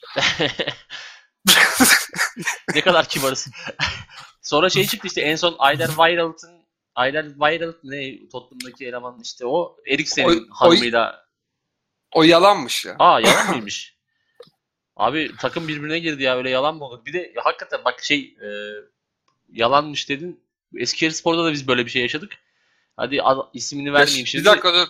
ne 2.76 2.82
kadar 2.82 3.08
kibarız. 3.08 3.48
Sonra 4.42 4.70
şey 4.70 4.86
çıktı 4.88 5.08
işte 5.08 5.22
en 5.22 5.36
son 5.36 5.56
Ayder 5.60 5.88
Weirald'ın 5.88 6.62
Ayder 6.96 7.26
Weirald 7.26 7.76
ne 7.84 8.30
Tottenham'daki 8.30 8.88
eleman 8.88 9.20
işte 9.24 9.46
o 9.46 9.78
Eriksen'in 9.88 10.48
hanımıyla. 10.48 11.26
O, 12.12 12.20
o 12.20 12.24
yalanmış 12.24 12.86
ya. 12.86 12.96
Aa 13.00 13.20
yalan 13.20 13.50
mıymış? 13.50 13.98
Abi 14.96 15.32
takım 15.40 15.68
birbirine 15.68 16.00
girdi 16.00 16.24
ya 16.24 16.38
öyle 16.38 16.50
yalan 16.50 16.76
mı 16.76 16.86
olur? 16.86 17.06
Bir 17.06 17.14
de 17.14 17.34
ya, 17.36 17.46
hakikaten 17.46 17.86
bak 17.86 18.04
şey 18.04 18.38
e, 18.42 18.50
yalanmış 19.50 20.10
dedin. 20.10 20.44
Eskişehir 20.78 21.12
Spor'da 21.12 21.46
da 21.46 21.52
biz 21.52 21.68
böyle 21.68 21.86
bir 21.86 21.92
şey 21.92 22.02
yaşadık. 22.02 22.32
Hadi 22.98 23.22
ad, 23.22 23.50
ismini 23.54 23.94
vermeyeyim 23.94 24.28
şimdi. 24.28 24.46
Bir 24.46 24.50
dakika 24.50 24.74
dur. 24.74 24.88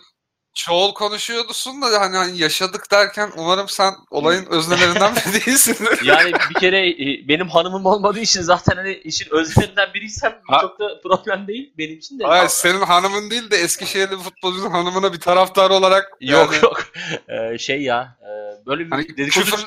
Çoğul 0.53 0.93
konuşuyordusun 0.93 1.81
da 1.81 2.01
hani, 2.01 2.17
hani 2.17 2.37
yaşadık 2.37 2.91
derken 2.91 3.31
umarım 3.37 3.69
sen 3.69 3.93
olayın 4.09 4.45
öznelerinden 4.45 5.15
biri 5.15 5.45
değilsindir. 5.45 5.99
Yani 6.05 6.33
bir 6.49 6.59
kere 6.59 6.89
e, 6.89 7.27
benim 7.27 7.49
hanımım 7.49 7.85
olmadığı 7.85 8.19
için 8.19 8.41
zaten 8.41 8.75
hani 8.75 8.93
işin 8.93 9.27
özlerinden 9.31 9.93
biriysem 9.93 10.41
ha. 10.47 10.61
çok 10.61 10.79
da 10.79 11.01
problem 11.03 11.47
değil 11.47 11.73
benim 11.77 11.97
için 11.97 12.19
de. 12.19 12.23
Hayır 12.23 12.47
senin 12.47 12.81
hanımın 12.81 13.29
değil 13.29 13.51
de 13.51 13.57
Eskişehirli 13.57 14.17
futbolcunun 14.17 14.69
hanımına 14.69 15.13
bir 15.13 15.19
taraftar 15.19 15.69
olarak. 15.69 16.11
Yok 16.21 16.53
yani... 16.53 16.63
yok 16.63 16.85
ee, 17.29 17.57
şey 17.57 17.81
ya 17.81 18.17
e, 18.21 18.65
böyle 18.65 18.85
bir 18.85 18.91
hani 18.91 19.17
dedikodu, 19.17 19.45
küfür, 19.45 19.65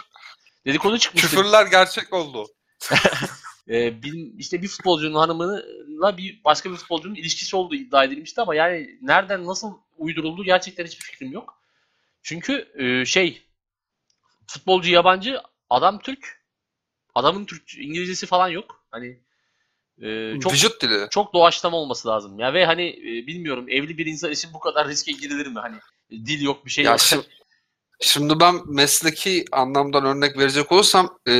dedikodu 0.66 0.98
çıkmıştı. 0.98 1.28
Küfürler 1.28 1.66
gerçek 1.66 2.12
oldu. 2.12 2.46
e, 3.68 4.02
bir, 4.02 4.38
işte 4.38 4.62
bir 4.62 4.68
futbolcunun 4.68 5.18
hanımıyla 5.18 6.16
bir 6.16 6.40
başka 6.44 6.70
bir 6.70 6.76
futbolcunun 6.76 7.14
ilişkisi 7.14 7.56
olduğu 7.56 7.74
iddia 7.74 8.04
edilmişti 8.04 8.40
ama 8.40 8.54
yani 8.54 8.98
nereden 9.02 9.46
nasıl 9.46 9.72
uyduruldu 9.98 10.44
gerçekten 10.44 10.84
hiçbir 10.86 11.04
fikrim 11.04 11.32
yok. 11.32 11.60
Çünkü 12.22 12.68
e, 12.74 13.04
şey 13.04 13.42
futbolcu 14.46 14.90
yabancı, 14.90 15.40
adam 15.70 15.98
Türk. 15.98 16.44
Adamın 17.14 17.44
Türk 17.44 17.78
İngilizcesi 17.78 18.26
falan 18.26 18.48
yok. 18.48 18.84
Hani 18.90 19.18
e, 20.02 20.40
çok 20.40 20.52
vücut 20.52 20.82
dili. 20.82 21.06
Çok 21.10 21.34
doğaçlama 21.34 21.76
olması 21.76 22.08
lazım. 22.08 22.38
Ya 22.38 22.54
ve 22.54 22.66
hani 22.66 22.88
e, 22.88 23.26
bilmiyorum 23.26 23.66
evli 23.68 23.98
bir 23.98 24.06
insan 24.06 24.32
için 24.32 24.52
bu 24.54 24.60
kadar 24.60 24.88
riske 24.88 25.12
girilir 25.12 25.46
mi? 25.46 25.58
Hani 25.58 25.76
dil 26.10 26.42
yok, 26.42 26.66
bir 26.66 26.70
şey 26.70 26.84
ya 26.84 26.90
yok. 26.90 27.00
Şimdi, 27.00 27.26
şimdi 28.00 28.40
ben 28.40 28.54
mesleki 28.66 29.44
anlamdan 29.52 30.04
örnek 30.04 30.38
verecek 30.38 30.72
olursam 30.72 31.18
e, 31.28 31.32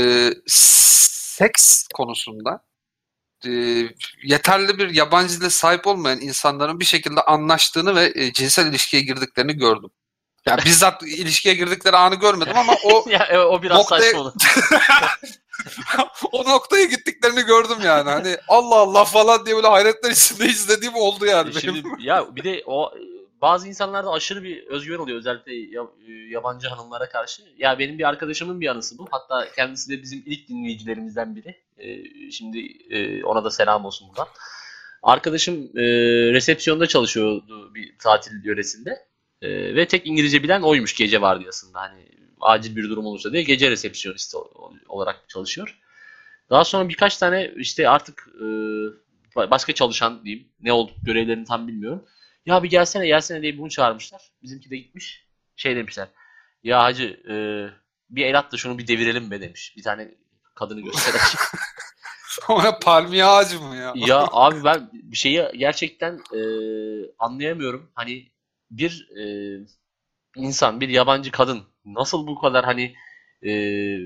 seks 1.35 1.87
konusunda 1.95 2.65
e, 3.47 3.51
yeterli 4.23 4.79
bir 4.79 4.95
yabancı 4.95 5.41
dile 5.41 5.51
sahip 5.51 5.87
olmayan 5.87 6.21
insanların 6.21 6.81
bir 6.81 6.85
şekilde 6.85 7.21
anlaştığını 7.21 7.95
ve 7.95 8.13
e, 8.15 8.33
cinsel 8.33 8.67
ilişkiye 8.67 9.03
girdiklerini 9.03 9.53
gördüm. 9.53 9.91
Yani 10.47 10.61
bizzat 10.65 11.03
ilişkiye 11.03 11.55
girdikleri 11.55 11.97
anı 11.97 12.15
görmedim 12.15 12.57
ama 12.57 12.75
o 12.85 13.05
ya, 13.11 13.27
e, 13.31 13.39
o 13.39 13.63
biraz 13.63 13.79
noktaya... 13.79 14.13
saçma 14.13 14.33
o 16.33 16.45
noktaya 16.45 16.85
gittiklerini 16.85 17.43
gördüm 17.43 17.79
yani. 17.85 18.11
Hani 18.11 18.37
Allah 18.49 18.77
Allah 18.77 19.05
falan 19.05 19.47
diye 19.47 19.57
böyle 19.57 19.69
hayretler 19.69 20.11
içinde 20.11 20.47
izlediğim 20.47 20.95
oldu 20.95 21.27
yani. 21.27 21.57
E 21.57 21.61
şimdi, 21.61 21.83
ya 21.99 22.37
bir 22.37 22.45
de 22.45 22.63
o 22.67 22.93
bazı 23.45 23.69
insanlarda 23.69 24.11
aşırı 24.11 24.43
bir 24.43 24.67
özgüven 24.67 24.99
oluyor 24.99 25.19
özellikle 25.19 25.55
yabancı 26.31 26.69
hanımlara 26.69 27.09
karşı. 27.09 27.43
Ya 27.59 27.79
benim 27.79 27.99
bir 27.99 28.09
arkadaşımın 28.09 28.61
bir 28.61 28.69
anısı 28.69 28.99
bu. 28.99 29.09
Hatta 29.11 29.49
kendisi 29.57 29.91
de 29.91 30.03
bizim 30.03 30.23
ilk 30.27 30.49
dinleyicilerimizden 30.49 31.37
biri. 31.37 31.57
E, 31.79 32.31
şimdi 32.31 32.59
e, 32.91 33.25
ona 33.25 33.45
da 33.45 33.51
selam 33.51 33.85
olsun 33.85 34.09
buradan. 34.09 34.29
Arkadaşım 35.03 35.55
e, 35.55 35.83
resepsiyonda 36.33 36.87
çalışıyordu 36.87 37.75
bir 37.75 37.99
tatil 37.99 38.45
yöresinde. 38.45 39.07
E, 39.43 39.75
ve 39.75 39.89
tek 39.89 40.07
İngilizce 40.07 40.43
bilen 40.43 40.63
oymuş 40.63 40.95
gece 40.97 41.21
vardiyasında. 41.21 41.81
Hani 41.81 42.09
acil 42.41 42.77
bir 42.77 42.91
durum 42.91 43.07
olursa 43.07 43.33
diye 43.33 43.43
gece 43.43 43.71
resepsiyonisti 43.71 44.37
olarak 44.89 45.29
çalışıyor. 45.29 45.79
Daha 46.51 46.65
sonra 46.65 46.89
birkaç 46.89 47.17
tane 47.17 47.53
işte 47.57 47.89
artık 47.89 48.29
e, 48.41 48.47
başka 49.37 49.73
çalışan 49.73 50.25
diyeyim 50.25 50.49
ne 50.61 50.73
oldu 50.73 50.93
görevlerini 51.03 51.45
tam 51.45 51.69
bilmiyorum. 51.69 52.05
Ya 52.47 52.63
bir 52.63 52.71
gelsene 52.71 53.07
gelsene 53.07 53.43
diye 53.43 53.59
bunu 53.59 53.71
çağırmışlar. 53.71 54.31
Bizimki 54.43 54.71
de 54.71 54.77
gitmiş. 54.77 55.27
Şey 55.57 55.77
demişler. 55.77 56.09
Ya 56.63 56.83
hacı 56.83 57.05
e, 57.05 57.35
bir 58.11 58.27
el 58.27 58.39
at 58.39 58.53
da 58.53 58.57
şunu 58.57 58.79
bir 58.79 58.87
devirelim 58.87 59.31
be 59.31 59.41
demiş. 59.41 59.75
Bir 59.77 59.83
tane 59.83 60.15
kadını 60.55 60.81
göstererek. 60.81 61.23
Ona 62.49 62.79
palmiye 62.79 63.25
ağacı 63.25 63.61
mı 63.61 63.77
ya? 63.77 63.93
ya 63.97 64.29
abi 64.33 64.65
ben 64.65 64.91
bir 64.93 65.17
şeyi 65.17 65.49
gerçekten 65.57 66.21
e, 66.35 66.41
anlayamıyorum. 67.19 67.91
Hani 67.95 68.31
bir 68.71 69.09
e, 69.19 69.25
insan, 70.37 70.81
bir 70.81 70.89
yabancı 70.89 71.31
kadın 71.31 71.63
nasıl 71.85 72.27
bu 72.27 72.41
kadar 72.41 72.65
hani 72.65 72.95
e, 73.43 73.51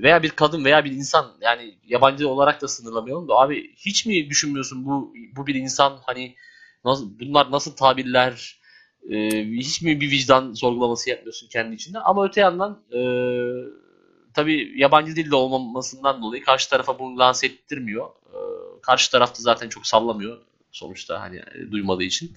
veya 0.01 0.23
bir 0.23 0.29
kadın 0.29 0.65
veya 0.65 0.85
bir 0.85 0.91
insan 0.91 1.37
yani 1.41 1.79
yabancı 1.83 2.29
olarak 2.29 2.61
da 2.61 2.67
sınırlamayalım 2.67 3.27
da 3.27 3.33
abi 3.33 3.75
hiç 3.75 4.05
mi 4.05 4.29
düşünmüyorsun 4.29 4.85
bu 4.85 5.13
bu 5.35 5.47
bir 5.47 5.55
insan 5.55 5.99
hani 6.05 6.35
nasıl 6.85 7.19
bunlar 7.19 7.51
nasıl 7.51 7.75
tabirler 7.75 8.59
e, 9.09 9.45
hiç 9.45 9.81
mi 9.81 10.01
bir 10.01 10.11
vicdan 10.11 10.53
sorgulaması 10.53 11.09
yapmıyorsun 11.09 11.47
kendi 11.47 11.75
içinde 11.75 11.99
ama 11.99 12.25
öte 12.25 12.41
yandan 12.41 12.79
e, 12.93 12.99
tabi 14.33 14.73
yabancı 14.75 15.15
dilde 15.15 15.35
olmamasından 15.35 16.21
dolayı 16.21 16.43
karşı 16.43 16.69
tarafa 16.69 16.99
bunu 16.99 17.19
lanse 17.19 17.47
ettirmiyor. 17.47 18.07
E, 18.07 18.37
karşı 18.81 19.11
tarafta 19.11 19.43
zaten 19.43 19.69
çok 19.69 19.87
sallamıyor 19.87 20.37
sonuçta 20.71 21.21
hani 21.21 21.43
duymadığı 21.71 22.03
için 22.03 22.31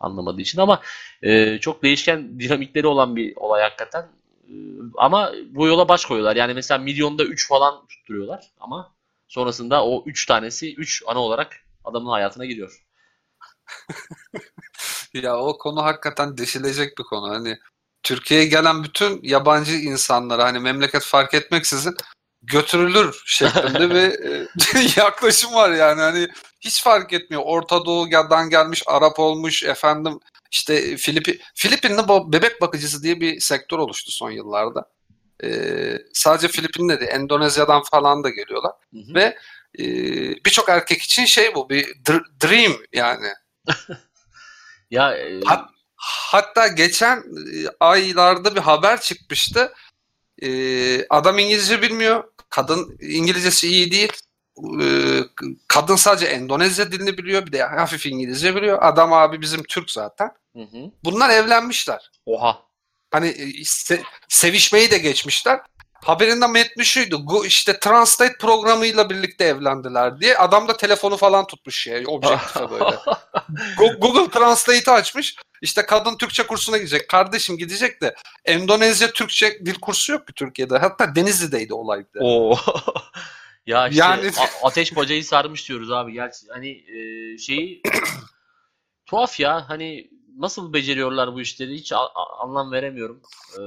anlamadığı 0.00 0.40
için 0.40 0.60
ama 0.60 0.80
e, 1.22 1.58
çok 1.58 1.82
değişken 1.82 2.40
dinamikleri 2.40 2.86
olan 2.86 3.16
bir 3.16 3.36
olay 3.36 3.62
hakikaten. 3.62 4.02
E, 4.48 4.54
ama 4.96 5.32
bu 5.50 5.66
yola 5.66 5.88
baş 5.88 6.04
koyuyorlar. 6.04 6.36
Yani 6.36 6.54
mesela 6.54 6.78
milyonda 6.78 7.24
3 7.24 7.48
falan 7.48 7.86
tutturuyorlar 7.86 8.50
ama 8.60 8.94
sonrasında 9.28 9.86
o 9.86 10.02
3 10.06 10.26
tanesi 10.26 10.74
3 10.74 11.02
ana 11.06 11.18
olarak 11.18 11.56
adamın 11.84 12.10
hayatına 12.10 12.44
giriyor. 12.44 12.83
ya 15.14 15.36
o 15.38 15.58
konu 15.58 15.84
hakikaten 15.84 16.38
deşilecek 16.38 16.98
bir 16.98 17.04
konu. 17.04 17.34
Hani 17.34 17.58
Türkiye'ye 18.02 18.46
gelen 18.46 18.84
bütün 18.84 19.20
yabancı 19.22 19.72
insanlara 19.72 20.44
hani 20.44 20.58
memleket 20.58 21.02
fark 21.02 21.34
etmeksizin 21.34 21.94
götürülür 22.42 23.22
şeklinde 23.26 23.90
bir 23.90 24.24
e, 24.30 24.46
yaklaşım 25.00 25.54
var 25.54 25.70
yani 25.70 26.00
hani 26.00 26.28
hiç 26.60 26.82
fark 26.82 27.12
etmiyor. 27.12 27.42
Orta 27.46 27.84
Doğu'dan 27.84 28.50
gelmiş, 28.50 28.82
Arap 28.86 29.18
olmuş, 29.18 29.64
efendim 29.64 30.18
işte 30.50 30.96
Filip 30.96 31.40
Filipinli 31.54 32.02
bebek 32.08 32.60
bakıcısı 32.60 33.02
diye 33.02 33.20
bir 33.20 33.40
sektör 33.40 33.78
oluştu 33.78 34.10
son 34.12 34.30
yıllarda. 34.30 34.90
Ee, 35.44 35.98
sadece 36.12 36.48
Filipin'de 36.48 37.00
değil, 37.00 37.10
Endonezya'dan 37.10 37.82
falan 37.82 38.24
da 38.24 38.30
geliyorlar. 38.30 38.72
Hı 38.94 39.00
hı. 39.00 39.14
Ve 39.14 39.38
e, 39.78 39.84
birçok 40.44 40.68
erkek 40.68 41.02
için 41.02 41.24
şey 41.24 41.54
bu 41.54 41.70
bir 41.70 41.86
dream 42.42 42.72
yani. 42.92 43.28
ya 44.90 45.16
e... 45.16 45.40
Hat, 45.40 45.70
hatta 45.96 46.68
geçen 46.68 47.16
e, 47.18 47.68
aylarda 47.80 48.54
bir 48.54 48.60
haber 48.60 49.00
çıkmıştı. 49.00 49.72
Ee, 50.42 51.06
adam 51.10 51.38
İngilizce 51.38 51.82
bilmiyor. 51.82 52.24
Kadın 52.50 52.96
İngilizcesi 53.00 53.68
iyi 53.68 53.92
değil. 53.92 54.12
Ee, 54.82 55.20
kadın 55.68 55.96
sadece 55.96 56.26
Endonezya 56.26 56.92
dilini 56.92 57.18
biliyor. 57.18 57.46
Bir 57.46 57.52
de 57.52 57.62
hafif 57.62 58.06
İngilizce 58.06 58.56
biliyor. 58.56 58.78
Adam 58.82 59.12
abi 59.12 59.40
bizim 59.40 59.62
Türk 59.62 59.90
zaten. 59.90 60.30
Hı 60.56 60.62
hı. 60.62 60.90
Bunlar 61.04 61.30
evlenmişler. 61.30 62.10
Oha. 62.26 62.62
Hani 63.10 63.28
e, 63.28 63.44
se- 63.62 64.02
sevişmeyi 64.28 64.90
de 64.90 64.98
geçmişler. 64.98 65.60
Haberinde 66.04 66.46
metni 66.46 66.84
şuydu. 66.84 67.44
işte 67.46 67.80
Translate 67.80 68.38
programıyla 68.38 69.10
birlikte 69.10 69.44
evlendiler 69.44 70.20
diye. 70.20 70.36
Adam 70.38 70.68
da 70.68 70.76
telefonu 70.76 71.16
falan 71.16 71.46
tutmuş 71.46 71.86
ya. 71.86 72.02
Objektife 72.06 72.70
böyle. 72.70 72.96
Google 73.98 74.30
Translate'i 74.30 74.94
açmış. 74.94 75.36
İşte 75.62 75.86
kadın 75.86 76.16
Türkçe 76.16 76.46
kursuna 76.46 76.76
gidecek. 76.76 77.08
Kardeşim 77.08 77.58
gidecek 77.58 78.02
de 78.02 78.14
Endonezya 78.44 79.12
Türkçe 79.12 79.66
dil 79.66 79.74
kursu 79.74 80.12
yok 80.12 80.26
ki 80.26 80.32
Türkiye'de. 80.32 80.78
Hatta 80.78 81.14
Denizli'deydi 81.14 81.74
olay 81.74 82.04
bir 82.14 82.20
Oo. 82.20 82.58
ya 83.66 83.88
işte 83.88 84.00
yani... 84.00 84.30
ateş 84.62 84.96
bacayı 84.96 85.24
sarmış 85.24 85.68
diyoruz 85.68 85.90
abi. 85.90 86.12
Gerçi 86.12 86.46
hani 86.48 86.70
e, 86.70 87.38
şeyi 87.38 87.82
tuhaf 89.06 89.40
ya. 89.40 89.68
Hani 89.68 90.13
nasıl 90.38 90.72
beceriyorlar 90.72 91.34
bu 91.34 91.40
işleri 91.40 91.74
hiç 91.74 91.92
anlam 92.38 92.72
veremiyorum. 92.72 93.20
Ee, 93.58 93.62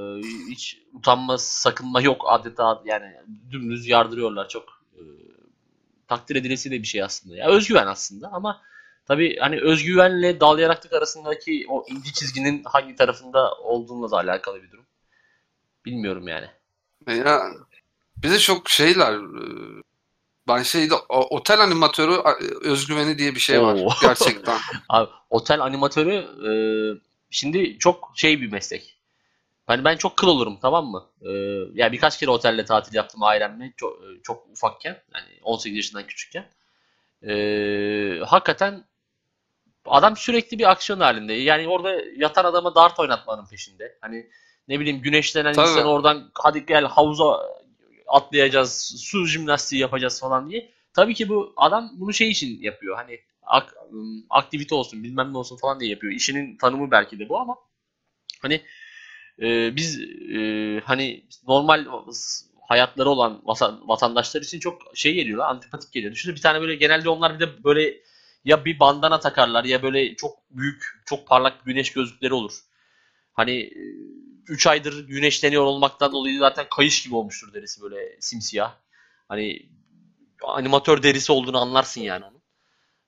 hiç 0.49 0.77
utanma, 0.93 1.37
sakınma 1.37 2.01
yok 2.01 2.21
adeta 2.27 2.81
yani 2.85 3.15
dümdüz 3.51 3.87
yardırıyorlar 3.87 4.49
çok 4.49 4.63
e, 4.93 5.01
takdir 6.07 6.35
edilesi 6.35 6.71
de 6.71 6.81
bir 6.81 6.87
şey 6.87 7.03
aslında. 7.03 7.35
Ya 7.35 7.47
özgüven 7.47 7.87
aslında 7.87 8.29
ama 8.31 8.61
tabii 9.05 9.37
hani 9.39 9.61
özgüvenle 9.61 10.39
dal 10.39 10.59
yaraklık 10.59 10.93
arasındaki 10.93 11.65
o 11.69 11.85
ince 11.89 12.11
çizginin 12.11 12.63
hangi 12.63 12.95
tarafında 12.95 13.55
olduğunla 13.55 14.11
da 14.11 14.15
alakalı 14.15 14.63
bir 14.63 14.71
durum. 14.71 14.85
Bilmiyorum 15.85 16.27
yani. 16.27 16.47
Ya 17.07 17.41
bize 18.17 18.39
çok 18.39 18.69
şeyler 18.69 19.13
e, 19.13 19.81
ben 20.47 20.63
şeyde 20.63 20.95
otel 21.09 21.59
animatörü 21.59 22.21
özgüveni 22.61 23.17
diye 23.17 23.35
bir 23.35 23.39
şey 23.39 23.61
var 23.61 23.75
Oo. 23.75 23.89
gerçekten. 24.01 24.57
Abi 24.89 25.09
otel 25.29 25.61
animatörü 25.61 26.15
e, 26.49 26.51
şimdi 27.29 27.79
çok 27.79 28.11
şey 28.15 28.41
bir 28.41 28.51
meslek. 28.51 28.97
Hani 29.67 29.83
ben 29.83 29.97
çok 29.97 30.17
kıl 30.17 30.27
olurum 30.27 30.57
tamam 30.61 30.85
mı? 30.85 31.05
E, 31.21 31.29
yani 31.73 31.91
birkaç 31.91 32.19
kere 32.19 32.31
otelle 32.31 32.65
tatil 32.65 32.95
yaptım 32.95 33.23
ailemle 33.23 33.73
çok, 33.77 33.99
çok 34.23 34.47
ufakken 34.47 35.03
yani 35.15 35.39
18 35.43 35.77
yaşından 35.77 36.07
küçükken. 36.07 36.45
E, 37.27 38.19
hakikaten 38.25 38.83
adam 39.85 40.17
sürekli 40.17 40.59
bir 40.59 40.71
aksiyon 40.71 40.99
halinde. 40.99 41.33
Yani 41.33 41.67
orada 41.67 42.01
yatan 42.15 42.45
adama 42.45 42.75
dart 42.75 42.99
oynatmanın 42.99 43.45
peşinde. 43.45 43.97
Hani 44.01 44.29
ne 44.67 44.79
bileyim 44.79 45.01
güneşlenen 45.01 45.53
Tabii. 45.53 45.69
insan 45.69 45.85
oradan 45.85 46.31
hadi 46.33 46.65
gel 46.65 46.85
havuza 46.85 47.57
atlayacağız, 48.07 48.95
su 48.97 49.25
jimnastiği 49.25 49.81
yapacağız 49.81 50.19
falan 50.21 50.49
diye. 50.49 50.71
Tabii 50.93 51.13
ki 51.13 51.29
bu 51.29 51.53
adam 51.57 51.91
bunu 51.93 52.13
şey 52.13 52.29
için 52.29 52.61
yapıyor. 52.61 52.95
Hani 52.95 53.19
ak, 53.43 53.75
aktivite 54.29 54.75
olsun, 54.75 55.03
bilmem 55.03 55.33
ne 55.33 55.37
olsun 55.37 55.57
falan 55.57 55.79
diye 55.79 55.91
yapıyor. 55.91 56.13
İşinin 56.13 56.57
tanımı 56.57 56.91
belki 56.91 57.19
de 57.19 57.29
bu 57.29 57.39
ama 57.39 57.55
Hani 58.41 58.61
e, 59.41 59.75
biz 59.75 59.99
e, 60.35 60.81
hani 60.85 61.23
normal 61.47 61.85
hayatları 62.67 63.09
olan 63.09 63.41
vatandaşlar 63.87 64.41
için 64.41 64.59
çok 64.59 64.81
şey 64.93 65.13
geliyor, 65.13 65.45
antipatik 65.45 65.93
geliyor. 65.93 66.13
Düşünün 66.13 66.35
bir 66.35 66.41
tane 66.41 66.61
böyle 66.61 66.75
genelde 66.75 67.09
onlar 67.09 67.35
bir 67.35 67.39
de 67.39 67.63
böyle 67.63 67.97
ya 68.45 68.65
bir 68.65 68.79
bandana 68.79 69.19
takarlar 69.19 69.63
ya 69.63 69.83
böyle 69.83 70.15
çok 70.15 70.37
büyük, 70.51 70.83
çok 71.05 71.27
parlak 71.27 71.65
güneş 71.65 71.93
gözlükleri 71.93 72.33
olur. 72.33 72.53
Hani 73.33 73.71
3 74.49 74.67
aydır 74.67 75.07
güneşleniyor 75.07 75.63
olmaktan 75.63 76.11
dolayı 76.11 76.39
zaten 76.39 76.65
kayış 76.75 77.03
gibi 77.03 77.15
olmuştur 77.15 77.53
derisi 77.53 77.81
böyle 77.81 78.17
simsiyah. 78.21 78.73
Hani 79.29 79.69
animatör 80.43 81.03
derisi 81.03 81.31
olduğunu 81.31 81.57
anlarsın 81.61 82.01
yani 82.01 82.25
onun. 82.25 82.41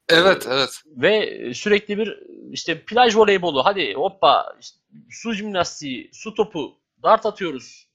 Evet, 0.10 0.48
ee, 0.48 0.54
evet. 0.54 0.84
Ve 0.86 1.42
sürekli 1.54 1.98
bir 1.98 2.20
işte 2.52 2.82
plaj 2.82 3.16
voleybolu, 3.16 3.66
hadi 3.66 3.94
hoppa, 3.94 4.56
işte, 4.62 4.80
su 5.10 5.34
jimnastiği, 5.34 6.10
su 6.14 6.34
topu, 6.34 6.80
dart 7.04 7.26
atıyoruz. 7.26 7.88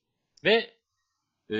Ve 0.44 0.70
e, 1.50 1.58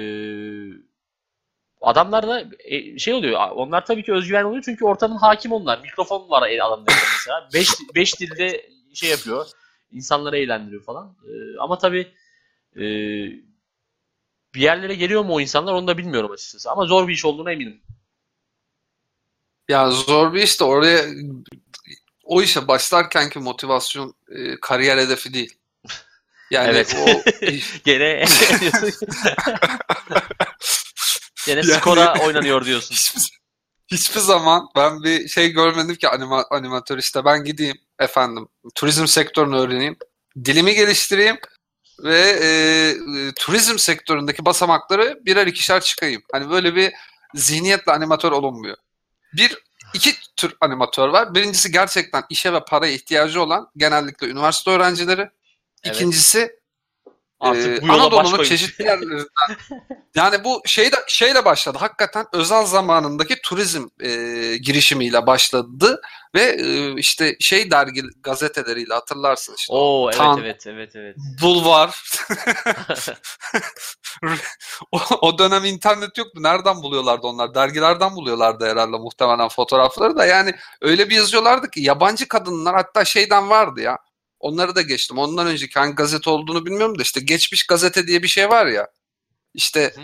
adamlar 1.81 2.29
da 2.29 2.45
e, 2.64 2.99
şey 2.99 3.14
oluyor, 3.14 3.50
onlar 3.50 3.87
tabii 3.87 4.03
ki 4.03 4.12
özgüven 4.12 4.45
oluyor 4.45 4.62
çünkü 4.64 4.85
ortamın 4.85 5.17
hakim 5.17 5.53
onlar. 5.53 5.81
Mikrofon 5.81 6.31
var 6.31 6.49
el 6.49 6.61
mesela. 6.87 7.49
Beş, 7.55 7.69
beş 7.95 8.21
dilde 8.21 8.71
şey 8.95 9.11
yapıyor, 9.11 9.47
insanları 9.91 10.38
eğlendiriyor 10.38 10.83
falan. 10.83 11.17
E, 11.25 11.59
ama 11.61 11.79
tabii 11.79 12.12
e, 12.76 12.85
bir 14.55 14.61
yerlere 14.61 14.95
geliyor 14.95 15.25
mu 15.25 15.35
o 15.35 15.41
insanlar 15.41 15.73
onu 15.73 15.87
da 15.87 15.99
bilmiyorum 15.99 16.31
açıkçası. 16.31 16.71
Ama 16.71 16.87
zor 16.87 17.09
bir 17.09 17.12
iş 17.12 17.25
olduğuna 17.25 17.53
eminim. 17.53 17.83
Ya 19.69 19.91
zor 19.91 20.35
bir 20.35 20.43
iş 20.43 20.61
de 20.61 20.64
oraya 20.64 21.05
o 22.25 22.43
işe 22.43 22.69
başlarkenki 22.69 23.38
motivasyon 23.38 24.14
e, 24.29 24.61
kariyer 24.61 24.99
hedefi 24.99 25.35
değil. 25.35 25.59
Yani 26.50 26.69
evet. 26.69 26.97
o 26.99 27.07
gene 27.85 28.25
gene 31.47 31.61
yani, 31.61 31.64
skora 31.64 32.14
oynanıyor 32.26 32.64
diyorsun. 32.64 32.95
Hiçbir, 32.95 33.41
hiçbir 33.88 34.21
zaman 34.21 34.69
ben 34.76 35.03
bir 35.03 35.29
şey 35.29 35.50
görmedim 35.50 35.97
ki 35.97 36.09
anima, 36.09 36.47
animatör 36.50 36.99
işte 36.99 37.25
ben 37.25 37.45
gideyim 37.45 37.76
efendim 37.99 38.49
turizm 38.75 39.07
sektörünü 39.07 39.57
öğreneyim, 39.57 39.97
dilimi 40.45 40.75
geliştireyim 40.75 41.37
ve 42.05 42.21
e, 42.21 42.49
e, 42.49 43.33
turizm 43.33 43.79
sektöründeki 43.79 44.45
basamakları 44.45 45.21
birer 45.27 45.47
ikişer 45.47 45.81
çıkayım. 45.81 46.23
Hani 46.33 46.51
böyle 46.51 46.75
bir 46.75 46.93
zihniyetle 47.35 47.93
animatör 47.93 48.33
olunmuyor. 48.33 48.77
Bir 49.33 49.59
iki 49.95 50.15
tür 50.37 50.57
animatör 50.61 51.09
var. 51.09 51.35
Birincisi 51.35 51.73
gerçekten 51.73 52.25
işe 52.31 52.53
ve 52.53 52.65
paraya 52.65 52.93
ihtiyacı 52.93 53.43
olan 53.43 53.71
genellikle 53.77 54.27
üniversite 54.27 54.71
öğrencileri. 54.71 55.31
Evet. 55.85 55.97
İkincisi 55.97 56.57
Artık 57.45 57.83
ee, 57.83 57.93
Anadolu'nun 57.93 58.45
çeşitli 58.45 58.85
yerlerinden. 58.85 59.27
yani 60.15 60.45
bu 60.45 60.63
şeyde 60.67 60.97
şeyle 61.07 61.45
başladı. 61.45 61.79
Hakikaten 61.81 62.27
özel 62.33 62.67
zamanındaki 62.67 63.35
turizm 63.43 63.87
e, 64.01 64.09
girişimiyle 64.57 65.27
başladı 65.27 66.01
ve 66.35 66.43
e, 66.43 66.95
işte 66.95 67.37
şey 67.41 67.71
dergi 67.71 68.03
gazeteleriyle 68.23 68.95
hatırlarsın 68.95 69.55
işte. 69.59 69.75
Oo 69.75 70.09
evet 70.09 70.19
Tan, 70.19 70.39
evet 70.39 70.67
evet 70.67 70.97
evet. 70.97 71.17
Bulvar. 71.43 72.05
o, 74.93 75.01
o 75.21 75.39
dönem 75.39 75.65
internet 75.65 76.19
yoktu. 76.19 76.43
Nereden 76.43 76.83
buluyorlardı 76.83 77.27
onlar? 77.27 77.55
Dergilerden 77.55 78.17
buluyorlardı 78.17 78.67
herhalde 78.67 78.97
muhtemelen 78.97 79.49
fotoğrafları 79.49 80.17
da. 80.17 80.27
Yani 80.27 80.55
öyle 80.81 81.11
bir 81.11 81.17
yazıyorlardı 81.17 81.71
ki 81.71 81.81
yabancı 81.81 82.29
kadınlar 82.29 82.75
hatta 82.75 83.05
şeyden 83.05 83.51
vardı 83.51 83.81
ya 83.81 83.99
Onları 84.45 84.75
da 84.75 84.83
geçtim. 84.83 85.19
Ondan 85.19 85.47
önceki 85.47 85.79
hangi 85.79 85.95
gazete 85.95 86.31
olduğunu 86.31 86.67
bilmiyorum 86.67 86.99
da 86.99 87.03
işte 87.03 87.21
geçmiş 87.21 87.67
gazete 87.67 88.07
diye 88.07 88.23
bir 88.23 88.29
şey 88.29 88.49
var 88.49 88.67
ya. 88.67 88.89
İşte 89.55 89.95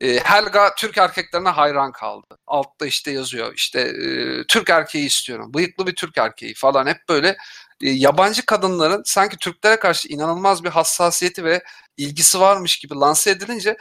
e, 0.00 0.18
Helga 0.18 0.74
Türk 0.74 0.98
erkeklerine 0.98 1.48
hayran 1.48 1.92
kaldı. 1.92 2.38
Altta 2.46 2.86
işte 2.86 3.10
yazıyor 3.10 3.54
işte 3.54 3.80
e, 3.80 4.44
Türk 4.46 4.70
erkeği 4.70 5.06
istiyorum. 5.06 5.54
Bıyıklı 5.54 5.86
bir 5.86 5.94
Türk 5.94 6.18
erkeği 6.18 6.54
falan 6.54 6.86
hep 6.86 7.08
böyle 7.08 7.36
e, 7.80 7.90
yabancı 7.90 8.46
kadınların 8.46 9.02
sanki 9.04 9.36
Türklere 9.36 9.78
karşı 9.78 10.08
inanılmaz 10.08 10.64
bir 10.64 10.70
hassasiyeti 10.70 11.44
ve 11.44 11.62
ilgisi 11.96 12.40
varmış 12.40 12.78
gibi 12.78 12.94
lanse 12.94 13.30
edilince 13.30 13.76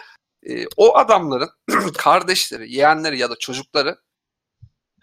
e, 0.50 0.66
o 0.78 0.98
adamların 0.98 1.50
kardeşleri, 1.98 2.74
yeğenleri 2.74 3.20
ya 3.20 3.30
da 3.30 3.36
çocukları 3.40 3.98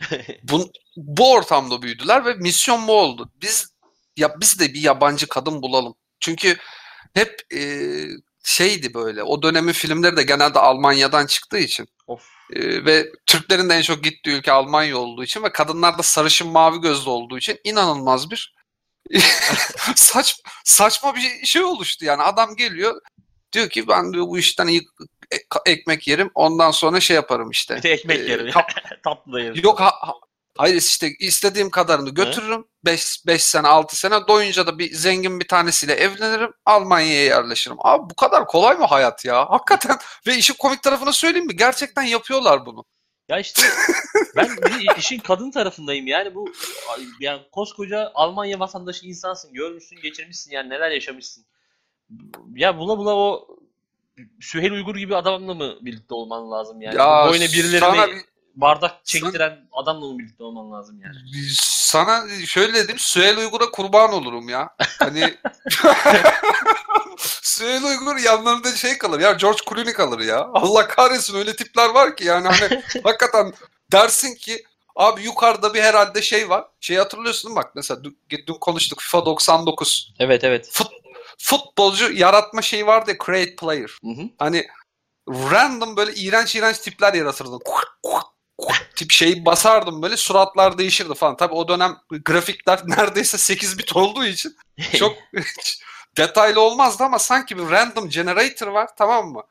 bu, 0.43 0.71
bu 0.97 1.33
ortamda 1.33 1.83
büyüdüler 1.83 2.25
ve 2.25 2.35
misyon 2.35 2.87
bu 2.87 2.93
oldu. 2.93 3.33
Biz 3.43 3.72
ya 4.17 4.41
biz 4.41 4.61
de 4.61 4.75
bir 4.75 4.81
yabancı 4.81 5.29
kadın 5.29 5.63
bulalım. 5.63 5.95
Çünkü 6.21 6.57
hep 7.15 7.41
e, 7.55 7.61
şeydi 8.45 8.95
böyle. 8.95 9.23
O 9.23 9.43
dönemin 9.43 9.73
filmleri 9.73 10.17
de 10.17 10.23
genelde 10.23 10.59
Almanya'dan 10.59 11.27
çıktığı 11.27 11.59
için. 11.59 11.89
Of. 12.07 12.29
E, 12.53 12.85
ve 12.85 13.13
Türklerin 13.27 13.69
de 13.69 13.75
en 13.75 13.83
çok 13.83 14.05
gittiği 14.05 14.31
ülke 14.31 14.53
Almanya 14.53 14.99
olduğu 14.99 15.25
için 15.25 15.43
ve 15.43 15.53
kadınlar 15.53 15.99
da 15.99 16.03
sarışın 16.03 16.49
mavi 16.49 16.81
gözlü 16.81 17.11
olduğu 17.11 17.39
için 17.39 17.59
inanılmaz 17.65 18.31
bir 18.31 18.55
saç 19.97 20.41
saçma 20.65 21.15
bir 21.15 21.47
şey 21.47 21.65
oluştu 21.65 22.05
yani. 22.05 22.23
Adam 22.23 22.57
geliyor 22.57 23.01
diyor 23.53 23.69
ki 23.69 23.89
ben 23.89 24.13
diyor 24.13 24.27
bu 24.27 24.39
işten 24.39 24.67
iyi 24.67 24.83
ekmek 25.67 26.09
yerim. 26.09 26.31
Ondan 26.35 26.71
sonra 26.71 27.01
şey 27.01 27.15
yaparım 27.15 27.51
işte. 27.51 27.77
Bir 27.77 27.83
de 27.83 27.91
ekmek 27.91 28.19
e, 28.19 28.31
yerim. 28.31 28.51
Kap- 28.51 28.73
Tatlı 29.05 29.41
yerim. 29.41 29.63
Yok 29.65 29.81
ha, 29.81 29.93
Hayır 30.59 30.77
işte 30.77 31.11
istediğim 31.19 31.71
kadarını 31.71 32.11
götürürüm. 32.11 32.65
5 32.85 33.27
5 33.27 33.43
sene 33.43 33.69
6 33.69 33.97
sene 33.97 34.29
doyunca 34.29 34.67
da 34.67 34.79
bir 34.79 34.95
zengin 34.95 35.41
bir 35.41 35.49
tanesiyle 35.49 35.93
evlenirim. 35.93 36.53
Almanya'ya 36.67 37.25
yerleşirim. 37.25 37.77
Abi 37.81 38.11
bu 38.11 38.15
kadar 38.15 38.47
kolay 38.47 38.77
mı 38.77 38.85
hayat 38.85 39.25
ya? 39.25 39.47
Hakikaten 39.51 39.99
ve 40.27 40.37
işin 40.37 40.55
komik 40.55 40.83
tarafını 40.83 41.13
söyleyeyim 41.13 41.47
mi? 41.47 41.57
Gerçekten 41.57 42.03
yapıyorlar 42.03 42.67
bunu. 42.67 42.85
Ya 43.29 43.39
işte 43.39 43.63
ben 44.37 44.51
işin 44.99 45.19
kadın 45.19 45.51
tarafındayım. 45.51 46.07
Yani 46.07 46.35
bu 46.35 46.53
yani 47.21 47.43
koskoca 47.53 48.11
Almanya 48.15 48.61
vatandaşı 48.61 49.07
insansın. 49.07 49.53
Görmüşsün, 49.53 50.01
geçirmişsin 50.03 50.51
yani 50.51 50.71
neler 50.71 50.91
yaşamışsın. 50.91 51.45
Ya 52.55 52.79
bula 52.79 52.99
bula 52.99 53.17
o 53.17 53.49
Süheyl 54.41 54.73
Uygur 54.73 54.97
gibi 54.97 55.17
adamla 55.17 55.55
mı 55.55 55.79
birlikte 55.81 56.15
olman 56.15 56.51
lazım 56.51 56.83
yani? 56.83 56.97
Ya 56.97 57.27
Boyuna 57.29 57.45
birilerini 57.45 57.81
sana 57.81 58.07
bir, 58.09 58.32
bardak 58.55 59.05
çektiren 59.05 59.49
Sen, 59.51 59.69
adamla 59.73 60.07
mı 60.07 60.19
birlikte 60.19 60.45
olman 60.45 60.73
lazım 60.73 61.01
yani? 61.05 61.15
Sana 61.57 62.25
şöyle 62.47 62.75
dedim 62.75 62.99
Süheyl 62.99 63.37
Uygur'a 63.37 63.71
kurban 63.71 64.13
olurum 64.13 64.49
ya. 64.49 64.77
Hani 64.99 65.21
Süheyl 67.43 67.85
Uygur 67.85 68.17
yanlarında 68.17 68.77
şey 68.77 68.99
kalır 68.99 69.21
ya 69.21 69.33
George 69.33 69.59
Clooney 69.69 69.93
kalır 69.93 70.21
ya. 70.21 70.51
Allah 70.55 70.89
kahretsin 70.89 71.37
öyle 71.37 71.57
tipler 71.57 71.89
var 71.89 72.17
ki 72.17 72.25
yani 72.25 72.49
hani 72.49 72.83
hakikaten 73.05 73.53
dersin 73.93 74.35
ki 74.35 74.65
Abi 74.97 75.23
yukarıda 75.23 75.75
bir 75.75 75.83
herhalde 75.83 76.23
şey 76.23 76.51
var. 76.51 76.65
Şey 76.81 76.97
hatırlıyorsun 76.97 77.49
değil 77.49 77.59
mi? 77.59 77.65
Bak 77.65 77.73
mesela 77.75 78.05
dün, 78.05 78.19
dün 78.31 78.55
konuştuk 78.55 79.01
FIFA 79.01 79.27
99. 79.27 80.15
Evet 80.19 80.45
evet. 80.45 80.69
Fut, 80.73 80.93
futbolcu 81.39 82.13
yaratma 82.13 82.63
şeyi 82.63 82.87
vardı 82.87 83.11
ya 83.11 83.17
create 83.27 83.57
player. 83.57 83.91
Hı 84.03 84.11
hı. 84.11 84.29
Hani 84.39 84.67
random 85.29 85.97
böyle 85.97 86.15
iğrenç 86.15 86.57
iğrenç 86.57 86.79
tipler 86.79 87.15
yaratırdın 87.15 87.59
tip 88.97 89.11
şeyi 89.11 89.45
basardım 89.45 90.03
böyle 90.03 90.17
suratlar 90.17 90.79
değişirdi 90.79 91.15
falan. 91.15 91.37
Tabii 91.37 91.55
o 91.55 91.69
dönem 91.69 91.97
grafikler 92.25 92.81
neredeyse 92.87 93.39
8 93.39 93.79
bit 93.79 93.97
olduğu 93.97 94.25
için 94.25 94.57
çok 94.99 95.17
detaylı 96.17 96.61
olmazdı 96.61 97.05
ama 97.05 97.19
sanki 97.19 97.59
bir 97.59 97.71
random 97.71 98.09
generator 98.09 98.67
var 98.67 98.89
tamam 98.97 99.29
mı? 99.29 99.43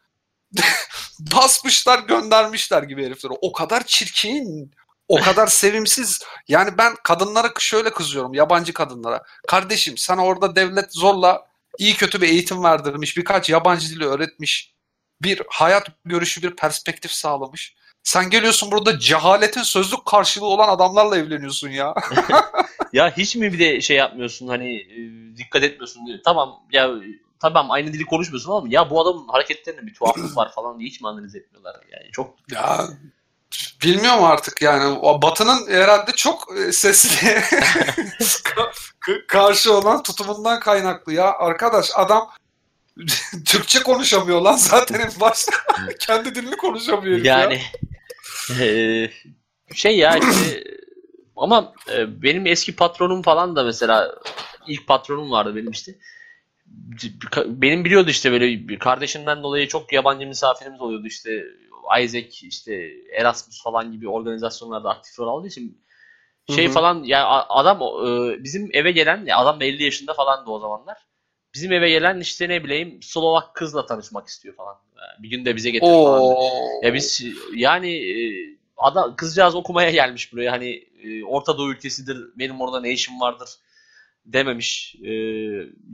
Basmışlar 1.20 2.00
göndermişler 2.00 2.84
gibi 2.84 3.06
herifler. 3.06 3.32
O 3.42 3.52
kadar 3.52 3.84
çirkin, 3.86 4.72
o 5.08 5.22
kadar 5.22 5.48
sevimsiz. 5.48 6.20
Yani 6.48 6.78
ben 6.78 6.96
kadınlara 7.04 7.54
şöyle 7.60 7.94
kızıyorum, 7.94 8.34
yabancı 8.34 8.74
kadınlara. 8.74 9.24
Kardeşim 9.48 9.98
sana 9.98 10.26
orada 10.26 10.56
devlet 10.56 10.94
zorla 10.94 11.48
iyi 11.78 11.96
kötü 11.96 12.22
bir 12.22 12.30
eğitim 12.30 12.64
verdirmiş, 12.64 13.18
birkaç 13.18 13.50
yabancı 13.50 13.90
dili 13.90 14.06
öğretmiş, 14.06 14.74
bir 15.22 15.42
hayat 15.50 15.88
görüşü, 16.06 16.44
bir 16.44 16.56
perspektif 16.56 17.12
sağlamış. 17.12 17.76
Sen 18.04 18.30
geliyorsun 18.30 18.72
burada 18.72 19.00
cehaletin 19.00 19.64
sözlük 19.64 20.06
karşılığı 20.06 20.46
olan 20.46 20.70
adamlarla 20.70 21.18
evleniyorsun 21.18 21.70
ya. 21.70 21.94
ya 22.94 23.18
hiç 23.18 23.36
mi 23.36 23.54
bir 23.54 23.60
de 23.60 23.82
şey 23.82 23.98
yapmıyorsun 23.98 24.48
hani 24.48 24.76
e, 24.76 24.98
dikkat 25.38 25.64
etmiyorsun. 25.64 26.22
Tamam 26.26 26.60
ya 26.72 26.90
tamam 27.40 27.72
aynı 27.72 27.94
dili 27.94 28.06
konuşmuyorsun 28.06 28.52
ama 28.52 28.68
ya 28.70 28.90
bu 28.90 29.02
adamın 29.02 29.28
hareketlerinde 29.28 29.88
bir 29.88 29.94
tuhaflık 29.94 30.38
var 30.38 30.52
falan 30.56 30.80
diye 30.80 30.90
hiç 30.90 31.02
mi 31.02 31.08
analiz 31.08 31.36
etmiyorlar? 31.36 31.76
Yani 31.92 32.12
çok 32.12 32.36
ya 32.52 32.88
bilmiyorum 33.84 34.24
artık 34.24 34.62
yani 34.62 35.02
Batı'nın 35.22 35.68
herhalde 35.72 36.12
çok 36.12 36.58
e, 36.58 36.72
sesli 36.72 37.42
karşı 39.28 39.74
olan 39.74 40.04
tutumundan 40.04 40.60
kaynaklı 40.60 41.14
ya 41.14 41.34
arkadaş 41.34 41.92
adam 41.96 42.30
Türkçe 43.46 43.84
konuşamıyor 43.84 44.42
lan 44.42 44.56
zaten 44.56 45.00
en 45.00 45.20
başta. 45.20 45.52
Kendi 46.00 46.36
dilini 46.36 46.58
konuşamıyor. 46.58 47.18
Yani 47.18 47.54
ya. 47.54 47.91
E, 48.50 49.10
şey 49.74 49.98
ya 49.98 50.18
işte 50.18 50.64
ama 51.36 51.74
e, 51.94 52.22
benim 52.22 52.46
eski 52.48 52.76
patronum 52.76 53.22
falan 53.22 53.56
da 53.56 53.64
mesela 53.64 54.16
ilk 54.68 54.88
patronum 54.88 55.32
vardı 55.32 55.56
benim 55.56 55.72
işte. 55.72 55.96
benim 57.46 57.86
biliyordu 57.86 58.10
işte 58.10 58.32
böyle 58.32 58.78
kardeşimden 58.78 59.44
dolayı 59.44 59.68
çok 59.68 59.94
yabancı 59.94 60.28
misafirimiz 60.28 60.82
oluyordu 60.82 61.08
işte 61.08 61.44
Isaac 62.02 62.44
işte 62.44 62.92
Erasmus 63.20 63.64
falan 63.64 63.92
gibi 63.92 64.10
organizasyonlarda 64.10 64.90
aktif 64.90 65.20
rol 65.20 65.28
aldığı 65.28 65.48
için 65.48 65.86
şey 66.50 66.66
Hı-hı. 66.66 66.74
falan 66.74 67.04
ya 67.04 67.28
adam 67.50 67.82
e, 67.82 68.44
bizim 68.44 68.70
eve 68.74 68.92
gelen 68.92 69.28
adam 69.36 69.60
da 69.60 69.66
50 69.66 69.84
yaşında 69.84 70.14
falan 70.14 70.46
da 70.46 70.52
o 70.52 70.60
zamanlar. 70.60 71.11
Bizim 71.54 71.74
eve 71.74 71.90
gelen 71.90 72.20
işte 72.20 72.50
ne 72.50 72.64
bileyim 72.64 73.00
Slovak 73.04 73.56
kızla 73.56 73.86
tanışmak 73.86 74.28
istiyor 74.28 74.56
falan. 74.56 74.76
bir 75.20 75.30
gün 75.30 75.46
de 75.46 75.56
bize 75.56 75.72
getir 75.72 75.88
falan. 75.88 76.36
Ya 76.84 76.94
biz 76.94 77.24
yani 77.56 77.90
e, 77.90 78.16
adam 78.78 79.16
kızcağız 79.16 79.56
okumaya 79.56 79.92
gelmiş 79.92 80.34
buraya 80.34 80.52
hani 80.52 80.70
e, 81.04 81.24
Orta 81.24 81.58
Doğu 81.58 81.72
ülkesidir 81.72 82.18
benim 82.36 82.62
orada 82.62 82.82
ne 82.82 82.92
işim 82.92 83.20
vardır 83.20 83.50
dememiş. 84.26 84.96
E, 84.96 85.12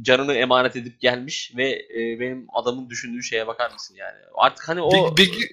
canını 0.02 0.34
emanet 0.34 0.76
edip 0.76 1.02
gelmiş 1.02 1.52
ve 1.56 1.70
e, 1.70 2.20
benim 2.20 2.48
adamın 2.54 2.90
düşündüğü 2.90 3.24
şeye 3.24 3.48
bakar 3.48 3.72
mısın 3.72 3.96
yani. 3.96 4.18
Artık 4.36 4.70
hani 4.70 4.82
o... 4.82 5.18
Bir, 5.18 5.32
bir, 5.32 5.52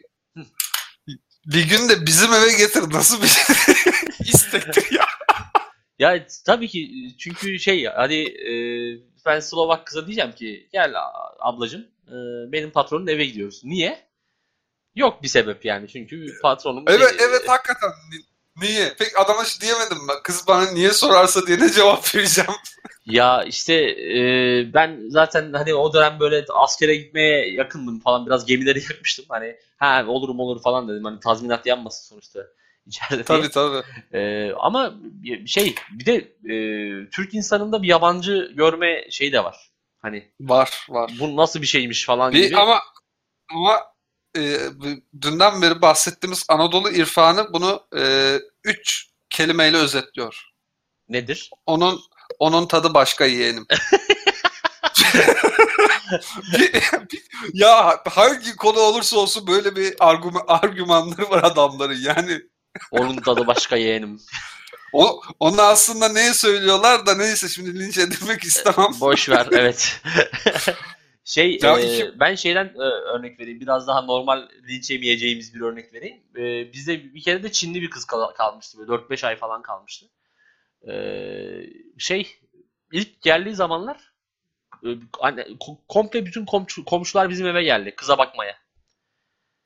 bir 1.47 1.69
gün 1.69 1.89
de 1.89 2.07
bizim 2.07 2.33
eve 2.33 2.59
getir 2.59 2.83
nasıl 2.93 3.23
bir 3.23 3.37
istektir 4.21 4.93
ya. 4.93 5.07
ya 5.99 6.27
tabii 6.47 6.69
ki 6.69 6.91
çünkü 7.19 7.59
şey 7.59 7.85
hadi 7.85 8.15
e, 8.15 8.53
ben 9.27 9.41
Slovak 9.41 9.87
kıza 9.87 10.07
diyeceğim 10.07 10.33
ki 10.33 10.69
gel 10.73 10.95
ablacım 11.39 11.81
e, 12.09 12.17
benim 12.53 12.71
patronun 12.71 13.07
eve 13.07 13.25
gidiyoruz. 13.25 13.61
Niye? 13.65 14.07
Yok 14.95 15.23
bir 15.23 15.29
sebep 15.29 15.65
yani 15.65 15.89
çünkü 15.89 16.27
patronum... 16.43 16.85
Evet 16.89 17.09
şey, 17.09 17.27
evet 17.27 17.49
hakikaten 17.49 17.91
Niye? 18.57 18.95
Pek 18.99 19.21
adama 19.21 19.45
hiç 19.45 19.61
diyemedim 19.61 19.99
ben. 20.09 20.17
Kız 20.23 20.45
bana 20.49 20.71
niye 20.71 20.91
sorarsa 20.91 21.47
diye 21.47 21.59
ne 21.59 21.73
cevap 21.73 22.15
vereceğim. 22.15 22.51
ya 23.07 23.45
işte 23.45 23.75
e, 23.75 24.21
ben 24.75 25.01
zaten 25.09 25.53
hani 25.53 25.75
o 25.75 25.93
dönem 25.95 26.21
böyle 26.21 26.45
askere 26.55 26.97
gitmeye 26.97 27.53
yakındım 27.53 28.01
falan. 28.01 28.27
Biraz 28.27 28.47
gemileri 28.47 28.79
yakmıştım. 28.91 29.25
Hani 29.29 29.57
ha 29.77 30.05
olurum 30.09 30.41
olur 30.41 30.63
falan 30.63 30.89
dedim. 30.89 31.05
Hani 31.05 31.21
tazminat 31.21 31.67
yanmasın 31.67 32.09
sonuçta 32.09 32.41
içeride 32.87 33.25
Tabii 33.25 33.51
tabii. 33.51 33.83
E, 34.13 34.53
ama 34.53 34.95
şey 35.47 35.75
bir 35.91 36.07
de 36.07 36.15
e, 36.55 36.57
Türk 37.11 37.35
insanında 37.35 37.83
bir 37.83 37.89
yabancı 37.89 38.53
görme 38.57 39.11
şeyi 39.11 39.33
de 39.33 39.45
var. 39.45 39.71
Hani 40.03 40.33
var 40.41 40.87
var. 40.89 41.13
Bu 41.21 41.37
nasıl 41.37 41.63
bir 41.63 41.67
şeymiş 41.67 42.05
falan 42.05 42.33
bir, 42.33 42.47
gibi. 42.47 42.57
Ama 42.57 42.81
ama 43.51 43.81
e, 44.37 44.59
dünden 45.21 45.63
beri 45.63 45.83
bahsettiğimiz 45.83 46.45
Anadolu 46.49 46.91
irfanı 46.91 47.53
bunu 47.53 47.87
e, 47.97 48.35
üç 48.65 49.07
kelimeyle 49.31 49.77
özetliyor. 49.77 50.51
Nedir? 51.09 51.51
Onun 51.67 52.01
onun 52.39 52.67
tadı 52.67 52.95
başka 52.95 53.25
yeğenim. 53.25 53.67
ya 57.53 58.03
hangi 58.11 58.57
konu 58.57 58.79
olursa 58.79 59.17
olsun 59.19 59.47
böyle 59.47 59.77
bir 59.77 59.95
argüman, 60.01 60.45
argümanları 60.47 61.31
var 61.31 61.43
adamların 61.43 61.99
yani. 62.03 62.43
Onun 62.91 63.17
tadı 63.17 63.47
başka 63.47 63.77
yeğenim. 63.77 64.21
O, 64.93 65.21
onu 65.41 65.63
aslında 65.63 66.09
neye 66.09 66.35
söylüyorlar 66.35 67.07
da 67.07 67.15
neyse 67.15 67.49
şimdi 67.49 67.81
linç 67.81 67.99
edilmek 67.99 68.45
istemem. 68.45 68.93
Boş 69.01 69.29
ver 69.29 69.47
evet. 69.53 70.03
Şey 71.25 71.59
ya 71.63 71.79
e, 71.79 71.95
iki... 71.95 72.21
ben 72.21 72.35
şeyden 72.35 72.65
e, 72.65 72.83
örnek 72.83 73.41
vereyim. 73.41 73.61
Biraz 73.61 73.87
daha 73.89 74.03
normal 74.03 74.49
linç 74.69 74.91
yemeyeceğimiz 74.91 75.55
bir 75.55 75.61
örnek 75.61 75.95
vereyim. 75.95 76.23
E, 76.37 76.73
bizde 76.73 77.15
bir 77.15 77.23
kere 77.23 77.43
de 77.43 77.53
Çinli 77.53 77.83
bir 77.83 77.91
kız 77.91 78.05
kal- 78.05 78.33
kalmıştı. 78.35 78.79
Böyle 78.79 78.93
4-5 78.93 79.27
ay 79.27 79.37
falan 79.37 79.63
kalmıştı. 79.63 80.07
E, 80.89 80.95
şey 81.99 82.39
ilk 82.93 83.23
geldiği 83.23 83.55
zamanlar 83.55 84.13
e, 84.85 84.89
komple 85.89 86.27
bütün 86.27 86.47
komşu, 86.47 86.85
komşular 86.85 87.31
bizim 87.31 87.47
eve 87.47 87.63
geldi 87.63 87.95
kıza 87.97 88.19
bakmaya. 88.19 88.64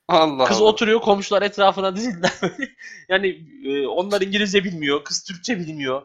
Allah 0.09 0.44
Kız 0.44 0.57
Allah. 0.57 0.68
oturuyor 0.68 1.01
komşular 1.01 1.42
etrafına 1.42 1.97
dizildiler. 1.97 2.33
yani 3.09 3.42
e, 3.64 3.87
onlar 3.87 4.21
İngilizce 4.21 4.64
bilmiyor, 4.64 5.05
kız 5.05 5.25
Türkçe 5.25 5.59
bilmiyor. 5.59 6.03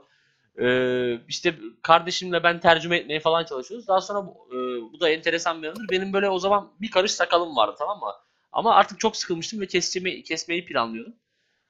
Ee, 0.61 1.19
işte 1.27 1.55
kardeşimle 1.81 2.43
ben 2.43 2.59
tercüme 2.59 2.97
etmeye 2.97 3.19
falan 3.19 3.45
çalışıyoruz. 3.45 3.87
Daha 3.87 4.01
sonra 4.01 4.25
bu, 4.25 4.47
e, 4.51 4.57
bu 4.93 4.99
da 4.99 5.09
enteresan 5.09 5.63
bir 5.63 5.67
anıdır. 5.67 5.85
Benim 5.91 6.13
böyle 6.13 6.29
o 6.29 6.39
zaman 6.39 6.71
bir 6.81 6.91
karış 6.91 7.11
sakalım 7.11 7.55
vardı 7.55 7.75
tamam 7.79 7.99
mı? 7.99 8.11
Ama 8.51 8.75
artık 8.75 8.99
çok 8.99 9.17
sıkılmıştım 9.17 9.61
ve 9.61 9.67
kesmeyi, 9.67 10.23
kesmeyi 10.23 10.65
planlıyordum. 10.65 11.13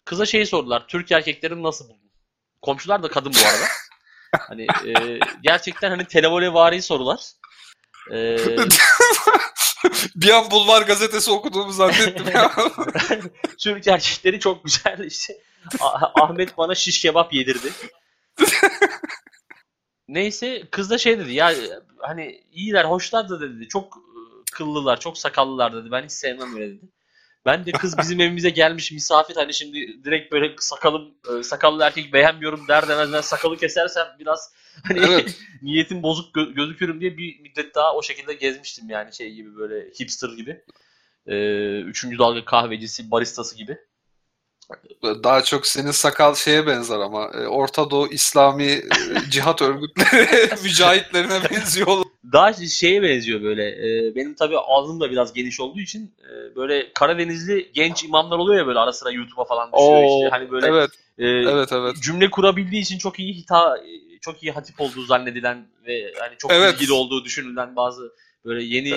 Kıza 0.05 0.25
şeyi 0.25 0.45
sordular. 0.45 0.87
Türk 0.87 1.11
erkeklerini 1.11 1.63
nasıl 1.63 1.85
buldun? 1.85 2.11
Komşular 2.61 3.03
da 3.03 3.07
kadın 3.07 3.33
bu 3.33 3.47
arada. 3.47 3.65
hani 4.47 4.67
e, 4.85 5.19
gerçekten 5.41 5.89
hani 5.89 6.05
televole 6.05 6.53
vari 6.53 6.81
sorular. 6.81 7.19
Ee, 8.11 8.37
bir 10.15 10.29
an 10.29 10.51
Bulvar 10.51 10.81
gazetesi 10.81 11.31
okuduğumu 11.31 11.71
zannettim 11.71 12.27
ya. 12.33 12.51
Türk 13.59 13.87
erkekleri 13.87 14.39
çok 14.39 14.63
güzel 14.63 14.99
işte. 14.99 15.37
Ahmet 16.15 16.57
bana 16.57 16.75
şiş 16.75 17.01
kebap 17.01 17.33
yedirdi. 17.33 17.71
Neyse 20.07 20.63
kız 20.71 20.89
da 20.89 20.97
şey 20.97 21.19
dedi 21.19 21.33
ya 21.33 21.53
hani 21.99 22.43
iyiler 22.51 22.85
hoşlar 22.85 23.29
da 23.29 23.41
dedi 23.41 23.67
çok 23.67 23.97
ıı, 23.97 24.43
kıllılar 24.53 24.99
çok 24.99 25.17
sakallılar 25.17 25.73
dedi 25.73 25.91
ben 25.91 26.03
hiç 26.03 26.11
sevmem 26.11 26.55
öyle 26.55 26.67
dedi. 26.67 26.89
Ben 27.45 27.65
de 27.65 27.71
kız 27.71 27.97
bizim 27.97 28.21
evimize 28.21 28.49
gelmiş 28.49 28.91
misafir 28.91 29.35
hani 29.35 29.53
şimdi 29.53 30.03
direkt 30.03 30.31
böyle 30.31 30.55
sakalım 30.59 31.13
ıı, 31.29 31.43
sakallı 31.43 31.83
erkek 31.83 32.13
beğenmiyorum 32.13 32.67
der 32.67 32.87
demez 32.87 33.13
ben 33.13 33.21
sakalı 33.21 33.57
kesersem 33.57 34.07
biraz 34.19 34.53
hani 34.83 34.99
evet. 34.99 35.37
niyetim 35.61 36.03
bozuk 36.03 36.35
gö- 36.35 36.53
gözükürüm 36.53 37.01
diye 37.01 37.17
bir 37.17 37.39
müddet 37.39 37.75
daha 37.75 37.95
o 37.95 38.03
şekilde 38.03 38.33
gezmiştim 38.33 38.89
yani 38.89 39.13
şey 39.13 39.33
gibi 39.33 39.55
böyle 39.55 39.89
hipster 39.99 40.29
gibi. 40.29 40.63
Ee, 41.27 41.79
üçüncü 41.79 42.17
dalga 42.17 42.45
kahvecisi 42.45 43.11
baristası 43.11 43.57
gibi. 43.57 43.77
Daha 45.03 45.43
çok 45.43 45.67
senin 45.67 45.91
sakal 45.91 46.35
şeye 46.35 46.67
benzer 46.67 46.99
ama 46.99 47.31
e, 47.33 47.47
Orta 47.47 47.89
Doğu 47.89 48.07
İslami 48.07 48.63
e, 48.63 48.81
cihat 49.29 49.61
örgütleri 49.61 50.49
mücahitlerine 50.63 51.39
benziyor. 51.51 52.03
Daha 52.33 52.53
şeye 52.53 53.01
benziyor 53.01 53.41
böyle. 53.41 53.69
E, 53.69 54.15
benim 54.15 54.33
tabii 54.35 54.59
ağzım 54.59 54.99
da 54.99 55.11
biraz 55.11 55.33
geniş 55.33 55.59
olduğu 55.59 55.79
için 55.79 56.15
böyle 56.55 56.93
Karadenizli 56.93 57.71
genç 57.73 58.03
imamlar 58.03 58.37
oluyor 58.37 58.59
ya 58.59 58.67
böyle 58.67 58.79
ara 58.79 58.93
sıra 58.93 59.11
YouTube'a 59.11 59.45
falan 59.45 59.71
düşüyor 59.71 60.03
Oo, 60.03 60.17
işte. 60.17 60.29
Hani 60.29 60.51
böyle 60.51 60.67
evet. 60.67 60.89
evet 61.17 61.71
evet. 61.71 61.95
Cümle 62.01 62.29
kurabildiği 62.29 62.81
için 62.81 62.97
çok 62.97 63.19
iyi 63.19 63.33
hita 63.33 63.77
çok 64.23 64.43
iyi 64.43 64.51
hatip 64.51 64.81
olduğu 64.81 65.05
zannedilen 65.05 65.67
ve 65.87 66.13
hani 66.19 66.37
çok 66.37 66.51
evet. 66.51 66.75
ilgili 66.75 66.93
olduğu 66.93 67.25
düşünülen 67.25 67.75
bazı 67.75 68.13
böyle 68.45 68.63
yeni 68.63 68.89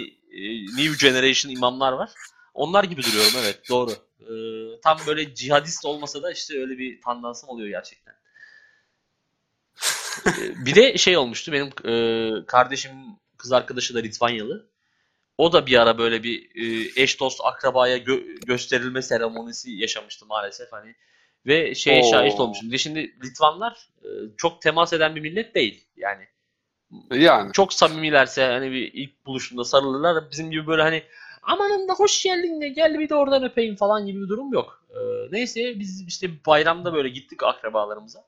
new 0.77 1.09
generation 1.09 1.53
imamlar 1.53 1.93
var. 1.93 2.11
Onlar 2.55 2.85
gibi 2.85 3.03
duruyorum 3.03 3.33
evet 3.39 3.61
doğru. 3.69 3.91
Ee, 4.21 4.81
tam 4.81 4.99
böyle 5.07 5.35
cihadist 5.35 5.85
olmasa 5.85 6.23
da 6.23 6.33
işte 6.33 6.61
öyle 6.61 6.79
bir 6.79 7.01
tandansım 7.01 7.49
oluyor 7.49 7.69
gerçekten. 7.69 8.15
Ee, 10.27 10.67
bir 10.67 10.75
de 10.75 10.99
şey 10.99 11.17
olmuştu 11.17 11.53
benim 11.53 11.93
e, 11.93 12.47
kardeşim 12.47 12.93
kız 13.37 13.53
arkadaşı 13.53 13.95
da 13.95 13.99
Litvanyalı. 13.99 14.71
O 15.39 15.53
da 15.53 15.67
bir 15.67 15.81
ara 15.83 15.99
böyle 15.99 16.23
bir 16.23 16.51
e, 16.55 16.93
eş 17.03 17.21
dost 17.21 17.41
akrabaya 17.45 17.99
gö- 17.99 18.47
gösterilme 18.47 19.03
seremonisi 19.03 19.71
yaşamıştı 19.71 20.27
maalesef 20.27 20.73
hani. 20.73 20.95
Ve 21.47 21.75
şeye 21.75 22.03
Oo. 22.03 22.11
şahit 22.11 22.41
olmuşum. 22.41 22.73
De 22.73 22.79
şimdi 22.79 23.01
Litvanlar 23.25 23.89
e, 24.03 24.09
çok 24.37 24.63
temas 24.63 24.93
eden 24.93 25.17
bir 25.17 25.21
millet 25.21 25.55
değil 25.55 25.85
yani. 25.97 26.25
Yani. 27.11 27.53
Çok 27.53 27.73
samimilerse 27.73 28.45
hani 28.45 28.71
bir 28.73 28.93
ilk 28.93 29.27
buluşunda 29.27 29.65
sarılırlar. 29.65 30.31
Bizim 30.31 30.51
gibi 30.51 30.67
böyle 30.67 30.83
hani 30.83 31.03
amanın 31.43 31.89
da 31.89 31.93
hoş 31.93 32.23
geldin 32.23 32.61
de 32.61 32.69
gel 32.69 32.99
bir 32.99 33.09
de 33.09 33.15
oradan 33.15 33.45
öpeyim 33.45 33.77
falan 33.77 34.07
gibi 34.07 34.23
bir 34.23 34.29
durum 34.29 34.53
yok. 34.53 34.85
Ee, 34.91 34.97
neyse 35.31 35.79
biz 35.79 36.05
işte 36.09 36.31
bayramda 36.47 36.95
böyle 36.95 37.09
gittik 37.09 37.43
akrabalarımıza. 37.43 38.25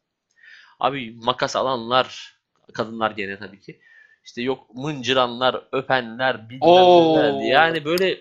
Abi 0.81 1.14
makas 1.22 1.57
alanlar, 1.57 2.38
kadınlar 2.72 3.11
gene 3.11 3.38
tabii 3.38 3.61
ki. 3.61 3.81
İşte 4.24 4.42
yok 4.42 4.74
mıncıranlar, 4.74 5.62
öpenler, 5.72 6.48
bilmem 6.50 7.40
Yani 7.40 7.85
böyle 7.85 8.20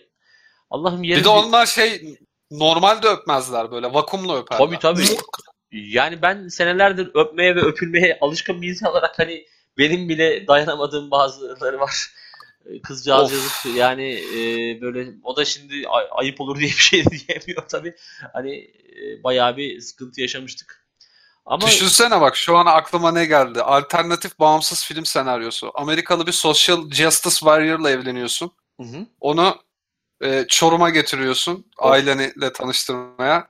Allah'ım 0.70 1.04
yerim. 1.04 1.20
Bir 1.20 1.26
de 1.26 1.30
onlar 1.30 1.66
şey 1.66 2.18
normalde 2.52 3.08
öpmezler 3.08 3.72
böyle 3.72 3.94
vakumla 3.94 4.38
öperler. 4.38 4.66
Tabii 4.66 4.80
tabii. 4.80 5.18
yani 5.72 6.22
ben 6.22 6.48
senelerdir 6.48 7.12
öpmeye 7.14 7.56
ve 7.56 7.62
öpülmeye 7.62 8.18
alışkın 8.22 8.62
bir 8.62 8.70
insan 8.70 8.92
olarak 8.92 9.20
hani 9.20 9.46
benim 9.78 10.10
bile 10.10 10.48
dayanamadığım 10.48 11.12
bazıları 11.12 11.80
var. 11.80 12.12
Kızcağız 12.84 13.32
yazık 13.32 13.76
yani 13.76 14.14
e, 14.14 14.42
böyle 14.82 15.10
o 15.24 15.36
da 15.36 15.46
şimdi 15.46 15.88
ay, 15.88 16.06
ayıp 16.12 16.42
olur 16.42 16.60
diye 16.60 16.70
bir 16.70 16.74
şey 16.74 17.04
diyemiyor 17.28 17.68
tabi. 17.68 17.96
Hani 18.34 18.56
e, 19.02 19.24
bayağı 19.24 19.58
bir 19.58 19.82
sıkıntı 19.82 20.22
yaşamıştık. 20.22 20.88
Ama 21.46 21.68
Düşünsene 21.68 22.22
bak 22.22 22.36
şu 22.36 22.58
an 22.58 22.66
aklıma 22.66 23.12
ne 23.12 23.26
geldi. 23.26 23.62
Alternatif 23.62 24.40
bağımsız 24.40 24.86
film 24.86 25.06
senaryosu. 25.06 25.72
Amerikalı 25.74 26.28
bir 26.28 26.32
social 26.32 26.92
justice 26.92 27.36
warrior'la 27.36 27.90
evleniyorsun. 27.90 28.52
Hı 28.82 28.84
hı. 28.84 29.06
Onu 29.20 29.56
e, 30.24 30.46
Çorum'a 30.48 30.90
getiriyorsun 30.90 31.66
ailenle 31.78 32.54
tanıştırmaya. 32.54 33.48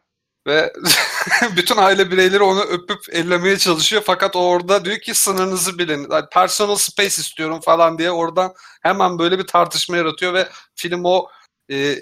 Ve 0.48 0.74
bütün 1.56 1.78
aile 1.78 2.12
bireyleri 2.12 2.44
onu 2.44 2.62
öpüp 2.62 3.00
ellemeye 3.12 3.58
çalışıyor. 3.58 4.02
Fakat 4.06 4.36
orada 4.36 4.86
diyor 4.86 5.00
ki 5.00 5.14
sınırınızı 5.14 5.78
bilin. 5.78 6.08
Yani 6.12 6.26
personal 6.32 6.76
space 6.76 7.08
istiyorum 7.08 7.60
falan 7.62 7.98
diye 7.98 8.12
oradan 8.12 8.54
hemen 8.82 9.20
böyle 9.20 9.40
bir 9.40 9.48
tartışma 9.48 9.98
yaratıyor 9.98 10.34
ve 10.34 10.48
film 10.76 11.06
o 11.06 11.30
e, 11.72 11.96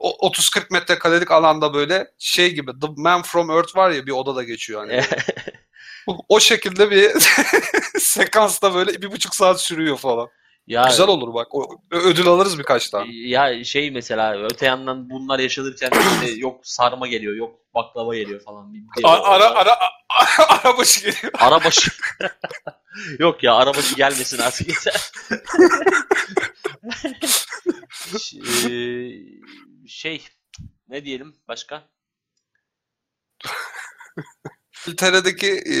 30-40 0.00 0.72
metrekarelik 0.72 1.30
alanda 1.30 1.74
böyle 1.74 2.10
şey 2.18 2.54
gibi 2.54 2.72
The 2.80 2.86
Man 2.96 3.22
From 3.22 3.50
Earth 3.50 3.76
var 3.76 3.90
ya 3.90 4.06
bir 4.06 4.12
odada 4.12 4.42
geçiyor 4.42 4.80
hani. 4.80 5.04
o 6.28 6.40
şekilde 6.40 6.90
bir 6.90 7.12
sekansta 7.98 8.74
böyle 8.74 9.02
bir 9.02 9.12
buçuk 9.12 9.34
saat 9.34 9.60
sürüyor 9.60 9.96
falan. 9.96 10.28
Ya, 10.70 10.84
Güzel 10.88 11.08
olur 11.08 11.34
bak. 11.34 11.54
O, 11.54 11.80
ödül 11.90 12.26
alırız 12.26 12.58
birkaç 12.58 12.90
tane. 12.90 13.12
Ya 13.12 13.64
şey 13.64 13.90
mesela 13.90 14.42
öte 14.44 14.66
yandan 14.66 15.10
bunlar 15.10 15.38
yaşanırken 15.38 15.90
işte 15.90 16.30
yok 16.30 16.60
sarma 16.62 17.06
geliyor, 17.06 17.34
yok 17.34 17.60
baklava 17.74 18.14
geliyor 18.16 18.40
falan. 18.40 18.74
Bir, 18.74 18.78
bir 18.80 19.04
ara, 19.04 19.22
ara, 19.22 19.50
ara, 19.50 19.78
arabaşı 20.48 21.00
geliyor. 21.00 21.32
Arabaşı. 21.38 21.90
yok 23.18 23.42
ya 23.42 23.54
arabaşı 23.54 23.94
gelmesin 23.96 24.38
artık 24.38 24.68
yeter. 24.68 25.10
şey 29.86 30.24
ne 30.88 31.04
diyelim 31.04 31.34
başka? 31.48 31.82
İngiltere'deki 34.86 35.50
e, 35.50 35.76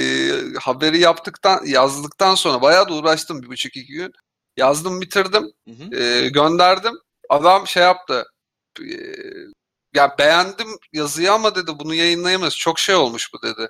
haberi 0.60 0.98
yaptıktan 0.98 1.66
yazdıktan 1.66 2.34
sonra 2.34 2.62
bayağı 2.62 2.88
da 2.88 2.94
uğraştım 2.94 3.42
bir 3.42 3.48
buçuk 3.48 3.76
iki 3.76 3.92
gün. 3.92 4.12
Yazdım 4.60 5.00
bitirdim. 5.00 5.52
Hı 5.68 5.70
hı. 5.70 6.02
E, 6.02 6.28
gönderdim. 6.28 6.94
Adam 7.28 7.66
şey 7.66 7.82
yaptı. 7.82 8.24
E, 8.80 8.94
ya 9.94 10.14
beğendim 10.18 10.68
yazıyı 10.92 11.32
ama 11.32 11.54
dedi 11.54 11.70
bunu 11.78 11.94
yayınlayamayız. 11.94 12.56
Çok 12.56 12.78
şey 12.78 12.94
olmuş 12.94 13.30
bu 13.32 13.42
dedi. 13.42 13.68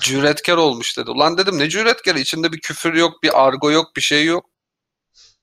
Cüretkar 0.00 0.56
olmuş 0.56 0.98
dedi. 0.98 1.10
Ulan 1.10 1.38
dedim 1.38 1.58
ne 1.58 1.68
cüretkarı? 1.68 2.18
İçinde 2.20 2.52
bir 2.52 2.60
küfür 2.60 2.94
yok, 2.94 3.22
bir 3.22 3.46
argo 3.46 3.70
yok, 3.70 3.96
bir 3.96 4.00
şey 4.00 4.24
yok. 4.24 4.46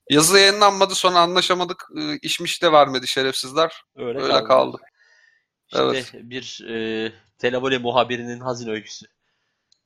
Yazı 0.10 0.40
yayınlanmadı 0.40 0.96
sonra 0.96 1.20
anlaşamadık. 1.20 1.90
E, 1.98 2.18
işmiş 2.18 2.64
de 2.64 2.72
vermedi 2.72 3.08
şerefsizler. 3.08 3.84
Öyle, 3.96 4.22
Öyle 4.22 4.34
kaldı. 4.34 4.48
kaldı. 4.48 4.78
İşte 5.68 5.84
evet. 5.84 6.12
bir 6.14 6.66
e, 6.70 7.12
televole 7.38 7.78
muhabirinin 7.78 8.40
hazin 8.40 8.70
öyküsü. 8.70 9.06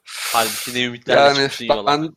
Halbuki 0.05 0.73
ne 0.73 0.83
ümitlerle 0.83 1.19
yani, 1.19 1.49
çıkmışsın. 1.49 1.85
Ben, 1.87 2.15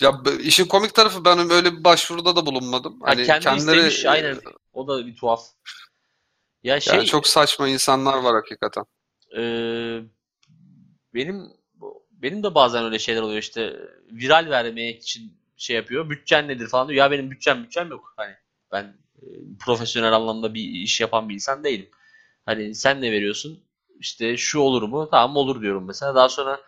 ya 0.00 0.22
işin 0.40 0.64
komik 0.66 0.94
tarafı 0.94 1.24
ben 1.24 1.50
öyle 1.50 1.72
bir 1.72 1.84
başvuruda 1.84 2.36
da 2.36 2.46
bulunmadım. 2.46 3.00
Hani 3.02 3.26
kendi 3.26 3.44
kendileri 3.44 3.78
istemiş 3.78 4.06
aynen. 4.06 4.38
O 4.72 4.88
da 4.88 5.06
bir 5.06 5.16
tuhaf. 5.16 5.42
Ya 6.62 6.80
şey 6.80 6.94
yani 6.94 7.06
çok 7.06 7.26
saçma 7.26 7.68
insanlar 7.68 8.18
var 8.18 8.34
hakikaten. 8.34 8.84
E, 9.36 9.42
benim 11.14 11.50
benim 12.12 12.42
de 12.42 12.54
bazen 12.54 12.84
öyle 12.84 12.98
şeyler 12.98 13.22
oluyor 13.22 13.38
işte 13.38 13.76
viral 14.12 14.50
vermek 14.50 15.02
için 15.02 15.38
şey 15.56 15.76
yapıyor. 15.76 16.10
Bütçen 16.10 16.48
nedir 16.48 16.68
falan 16.68 16.88
diyor. 16.88 16.98
Ya 16.98 17.10
benim 17.10 17.30
bütçem 17.30 17.64
bütçem 17.64 17.90
yok. 17.90 18.14
Hani 18.16 18.34
ben 18.72 18.84
e, 19.22 19.26
profesyonel 19.60 20.12
anlamda 20.12 20.54
bir 20.54 20.62
iş 20.62 21.00
yapan 21.00 21.28
bir 21.28 21.34
insan 21.34 21.64
değilim. 21.64 21.88
Hani 22.46 22.74
sen 22.74 23.02
ne 23.02 23.12
veriyorsun? 23.12 23.64
İşte 24.00 24.36
şu 24.36 24.58
olur 24.60 24.82
mu? 24.82 25.08
Tamam 25.10 25.36
olur 25.36 25.62
diyorum 25.62 25.84
mesela. 25.86 26.14
Daha 26.14 26.28
sonra 26.28 26.60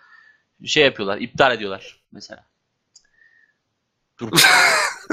şey 0.64 0.84
yapıyorlar, 0.84 1.18
iptal 1.18 1.54
ediyorlar 1.54 2.04
mesela. 2.12 2.46
Dur. 4.20 4.30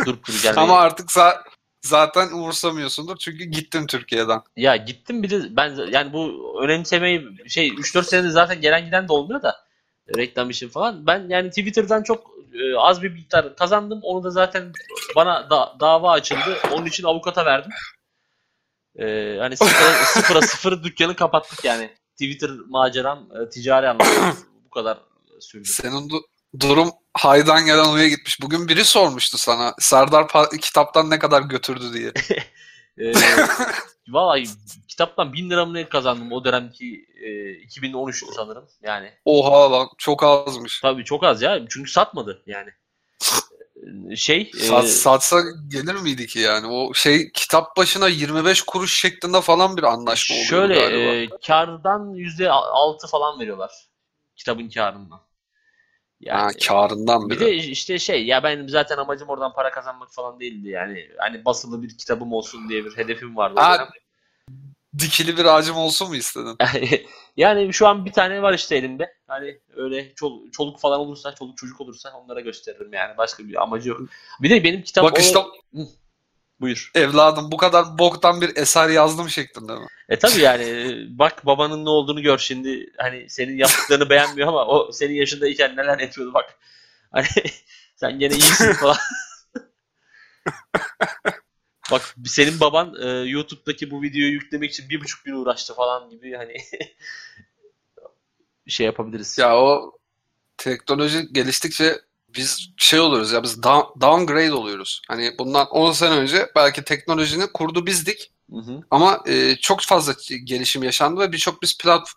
dur 0.06 0.18
gelmeye. 0.44 0.62
Ama 0.62 0.80
artık 0.80 1.10
za- 1.10 1.44
zaten 1.82 2.28
umursamıyorsundur 2.28 3.18
çünkü 3.18 3.44
gittim 3.44 3.88
Türkiye'den. 3.88 4.42
Ya 4.56 4.76
gittim 4.76 5.24
bir 5.24 5.30
de 5.30 5.56
ben 5.56 5.76
yani 5.92 6.14
bu 6.14 6.54
önemsemeyi 6.64 7.28
şey 7.48 7.68
3-4 7.68 8.04
senedir 8.04 8.30
zaten 8.30 8.62
gelen 8.62 8.86
giden 8.86 9.08
de 9.08 9.14
olmuyor 9.14 9.42
da 9.42 9.68
reklam 10.18 10.50
için 10.50 10.70
falan. 10.70 11.08
Ben 11.08 11.30
yani 11.30 11.50
Twitter'dan 11.50 12.04
çok 12.04 12.32
e, 12.54 12.78
az 12.78 13.02
bir 13.04 13.12
miktar 13.12 13.56
kazandım. 13.56 14.00
Onu 14.04 14.24
da 14.24 14.32
zaten 14.32 14.72
bana 15.16 15.50
da, 15.50 15.76
dava 15.80 16.12
açıldı. 16.12 16.58
Onun 16.72 16.86
için 16.86 17.04
avukata 17.04 17.46
verdim. 17.46 17.72
Ee, 19.00 19.38
hani 19.40 19.58
sıfıra, 19.58 19.92
sıfıra 20.06 20.42
sıfır 20.42 20.84
dükkanı 20.84 21.16
kapattık 21.16 21.66
yani. 21.66 21.90
Twitter 22.12 22.50
maceram 22.50 23.20
e, 23.20 23.50
ticari 23.50 23.90
anlamda 23.90 24.34
bu 24.66 24.70
kadar 24.70 24.98
sürdü. 25.40 25.68
Senin 25.68 26.10
du- 26.10 26.24
durum 26.60 26.92
haydan 27.14 27.66
gelen 27.66 27.88
oya 27.88 28.08
gitmiş. 28.08 28.42
Bugün 28.42 28.68
biri 28.68 28.86
sormuştu 28.86 29.38
sana 29.38 29.74
Serdar 29.80 30.24
pa- 30.24 30.58
kitaptan 30.58 31.10
ne 31.10 31.20
kadar 31.20 31.42
götürdü 31.42 31.94
diye. 31.94 32.12
ee, 33.12 33.14
vallahi 34.10 34.46
kitaptan 34.88 35.34
bin 35.34 35.50
lira 35.50 35.66
mı 35.66 35.74
ne 35.74 35.90
kazandım 35.90 36.32
o 36.32 36.44
dönemki 36.44 37.06
e, 37.22 37.28
2013'tü 37.66 38.34
sanırım 38.36 38.66
yani. 38.82 39.14
Oha 39.26 39.72
lan 39.72 39.90
çok 39.98 40.24
azmış. 40.24 40.82
Tabii 40.82 41.04
çok 41.04 41.24
az 41.24 41.42
ya 41.42 41.60
çünkü 41.70 41.92
satmadı 41.92 42.44
yani. 42.46 42.70
şey 44.18 44.52
Sat, 44.60 44.84
e... 44.84 44.88
satsa 44.88 45.42
gelir 45.68 45.96
miydi 45.96 46.28
ki 46.28 46.40
yani 46.40 46.68
o 46.68 46.94
şey 46.94 47.32
kitap 47.32 47.78
başına 47.78 48.08
25 48.08 48.62
kuruş 48.62 49.00
şeklinde 49.00 49.42
falan 49.42 49.78
bir 49.78 49.84
anlaşma 49.84 50.36
oluyor 50.36 50.50
şöyle 50.50 50.76
galiba. 50.76 51.36
e, 51.36 51.40
kardan 51.48 52.14
%6 52.14 53.10
falan 53.10 53.40
veriyorlar 53.40 53.72
kitabın 54.36 54.70
karından 54.70 55.27
yani 56.22 56.42
ha, 56.42 56.50
karından 56.68 57.30
bir 57.30 57.40
de 57.40 57.56
işte 57.56 58.00
şey 58.00 58.26
ya 58.26 58.44
benim 58.44 58.70
zaten 58.70 58.98
amacım 58.98 59.30
oradan 59.30 59.54
para 59.54 59.72
kazanmak 59.72 60.14
falan 60.14 60.40
değildi 60.40 60.70
yani 60.70 61.08
hani 61.18 61.46
basılı 61.46 61.84
bir 61.84 61.98
kitabım 61.98 62.34
olsun 62.34 62.70
diye 62.70 62.86
bir 62.86 62.98
hedefim 62.98 63.38
vardı. 63.38 63.60
Ha, 63.60 63.90
dikili 65.00 65.38
bir 65.38 65.46
ağacım 65.46 65.78
olsun 65.78 66.08
mu 66.10 66.16
istedin? 66.16 66.58
yani 67.38 67.74
şu 67.74 67.88
an 67.88 68.06
bir 68.06 68.12
tane 68.12 68.42
var 68.42 68.54
işte 68.54 68.76
elimde. 68.76 69.14
Hani 69.28 69.60
öyle 69.76 70.14
çoluk, 70.16 70.54
çoluk 70.54 70.80
falan 70.80 71.00
olursa, 71.00 71.36
çoluk 71.36 71.58
çocuk 71.58 71.82
olursa 71.82 72.14
onlara 72.24 72.40
gösteririm 72.40 72.94
yani. 72.94 73.18
Başka 73.18 73.44
bir 73.44 73.62
amacı 73.64 73.90
yok. 73.90 74.02
Bir 74.42 74.50
de 74.50 74.64
benim 74.64 74.82
kitap... 74.82 75.04
Bak 75.04 75.20
işte... 75.20 75.40
Buyur. 76.60 76.92
Evladım 76.96 77.52
bu 77.52 77.58
kadar 77.58 77.98
boktan 77.98 78.42
bir 78.42 78.56
eser 78.56 78.90
yazdım 78.90 79.30
şeklinde 79.30 79.74
mi? 79.74 79.88
E 80.10 80.20
tabi 80.20 80.40
yani 80.40 80.96
bak 81.10 81.46
babanın 81.46 81.86
ne 81.86 81.90
olduğunu 81.90 82.22
gör 82.22 82.38
şimdi. 82.38 82.94
Hani 82.98 83.30
senin 83.30 83.58
yaptıklarını 83.58 84.10
beğenmiyor 84.10 84.48
ama 84.48 84.66
o 84.66 84.92
senin 84.92 85.14
yaşındayken 85.14 85.76
neler 85.76 86.00
yapıyordu 86.00 86.34
bak. 86.34 86.60
Hani 87.12 87.28
sen 87.96 88.20
gene 88.20 88.34
iyisin 88.34 88.74
falan. 88.74 88.98
bak 91.92 92.16
senin 92.26 92.60
baban 92.60 92.96
e, 93.02 93.08
YouTube'daki 93.30 93.92
bu 93.92 94.02
videoyu 94.02 94.32
yüklemek 94.32 94.72
için 94.72 94.90
bir 94.90 95.02
buçuk 95.02 95.26
gün 95.26 95.34
uğraştı 95.34 95.74
falan 95.74 96.10
gibi 96.10 96.36
hani 96.36 96.58
şey 98.68 98.86
yapabiliriz. 98.86 99.38
Ya 99.38 99.58
o 99.58 99.98
teknoloji 100.58 101.28
geliştikçe 101.32 102.02
biz 102.38 102.70
şey 102.78 103.00
oluyoruz 103.00 103.32
ya 103.32 103.44
biz 103.44 103.64
downgrade 103.64 104.54
oluyoruz. 104.54 105.02
Hani 105.08 105.36
bundan 105.40 105.68
10 105.68 105.92
sene 105.92 106.16
önce 106.16 106.52
belki 106.56 106.84
teknolojinin 106.84 107.48
kurdu 107.54 107.86
bizdik. 107.86 108.32
Hı 108.52 108.58
hı. 108.58 108.82
Ama 108.92 109.20
e, 109.28 109.56
çok 109.56 109.82
fazla 109.82 110.14
gelişim 110.44 110.84
yaşandı 110.84 111.22
ve 111.22 111.32
birçok 111.32 111.62
biz 111.62 111.78
plat 111.78 112.08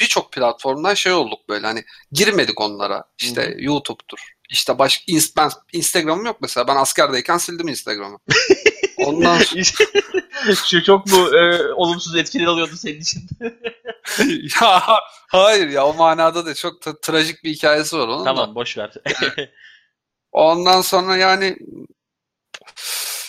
birçok 0.00 0.32
platformdan 0.32 0.94
şey 0.94 1.12
olduk 1.12 1.48
böyle 1.48 1.66
hani 1.66 1.84
girmedik 2.12 2.60
onlara. 2.60 3.04
İşte 3.18 3.42
hı 3.42 3.46
hı. 3.46 3.54
YouTube'dur. 3.58 4.34
İşte 4.50 4.78
baş 4.78 5.04
ben 5.36 5.50
Instagram'ım 5.72 6.26
yok 6.26 6.36
mesela. 6.40 6.68
Ben 6.68 6.76
askerdeyken 6.76 7.38
sildim 7.38 7.68
Instagram'ı. 7.68 8.18
Ondan 8.96 9.38
Şu 10.66 10.82
çok 10.84 11.06
mu 11.06 11.36
e, 11.36 11.72
olumsuz 11.72 12.16
etkiler 12.16 12.46
alıyordu 12.46 12.76
senin 12.76 13.00
için? 13.00 13.22
ya 14.60 14.82
hayır 15.28 15.68
ya 15.68 15.86
o 15.86 15.94
manada 15.94 16.46
da 16.46 16.54
çok 16.54 16.82
tra- 16.82 17.00
trajik 17.00 17.44
bir 17.44 17.50
hikayesi 17.50 17.98
var 17.98 18.08
onun 18.08 18.24
Tamam 18.24 18.50
da. 18.50 18.54
boş 18.54 18.78
ver. 18.78 18.92
Ondan 20.32 20.80
sonra 20.80 21.16
yani 21.16 21.56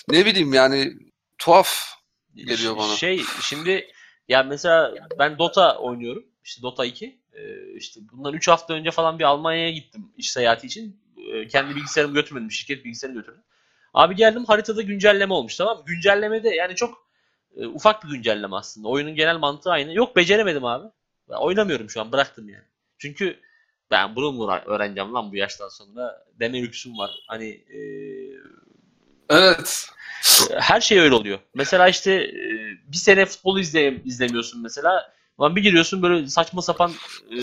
ne 0.10 0.26
bileyim 0.26 0.54
yani 0.54 0.94
tuhaf 1.38 1.96
geliyor 2.36 2.78
bana. 2.78 2.96
Şey 2.96 3.24
şimdi 3.42 3.88
ya 4.28 4.44
mesela 4.44 4.94
ben 5.20 5.38
Dota 5.40 5.78
oynuyorum. 5.78 6.26
İşte 6.44 6.62
Dota 6.62 6.86
2. 6.86 7.20
Ee, 7.34 7.76
işte 7.76 8.00
bundan 8.12 8.34
3 8.34 8.48
hafta 8.48 8.74
önce 8.74 8.92
falan 8.92 9.20
bir 9.20 9.24
Almanya'ya 9.24 9.72
gittim 9.72 10.12
iş 10.18 10.32
seyahati 10.32 10.68
için. 10.68 11.02
Ee, 11.34 11.48
kendi 11.48 11.76
bilgisayarımı 11.76 12.14
götürmedim. 12.16 12.52
Şirket 12.52 12.86
bilgisayarını 12.86 13.20
götürdüm. 13.20 13.42
Abi 13.94 14.16
geldim 14.16 14.46
haritada 14.46 14.82
güncelleme 14.82 15.34
olmuş 15.34 15.56
tamam 15.56 15.78
mı? 15.78 15.84
Güncellemede 15.86 16.50
yani 16.50 16.76
çok 16.76 17.05
e, 17.58 17.66
ufak 17.66 18.04
bir 18.04 18.10
güncelleme 18.10 18.56
aslında. 18.56 18.88
Oyunun 18.88 19.16
genel 19.16 19.38
mantığı 19.38 19.72
aynı. 19.72 19.94
Yok 19.94 20.16
beceremedim 20.16 20.66
abi. 20.66 20.88
Ben 21.30 21.36
oynamıyorum 21.36 21.90
şu 21.90 22.02
an 22.02 22.12
bıraktım 22.12 22.50
yani. 22.50 22.66
Çünkü 22.98 23.40
ben 23.92 24.16
bunu 24.16 24.32
mu 24.32 24.52
öğreneceğim 24.66 25.14
lan 25.14 25.32
bu 25.32 25.36
yaştan 25.36 25.70
sonra 25.70 26.26
deme 26.40 26.62
lüksüm 26.62 26.98
var. 26.98 27.12
Hani 27.28 27.50
e, 27.50 27.80
evet. 29.30 29.90
Her 30.52 30.82
şey 30.82 31.00
öyle 31.00 31.16
oluyor. 31.16 31.40
Mesela 31.54 31.88
işte 31.88 32.14
e, 32.14 32.52
bir 32.88 32.98
sene 32.98 33.26
futbolu 33.26 33.60
izle, 33.60 34.04
izlemiyorsun 34.04 34.62
mesela. 34.62 35.14
Lan 35.42 35.56
bir 35.56 35.62
giriyorsun 35.62 36.02
böyle 36.02 36.28
saçma 36.28 36.62
sapan 36.62 36.92
e, 37.32 37.40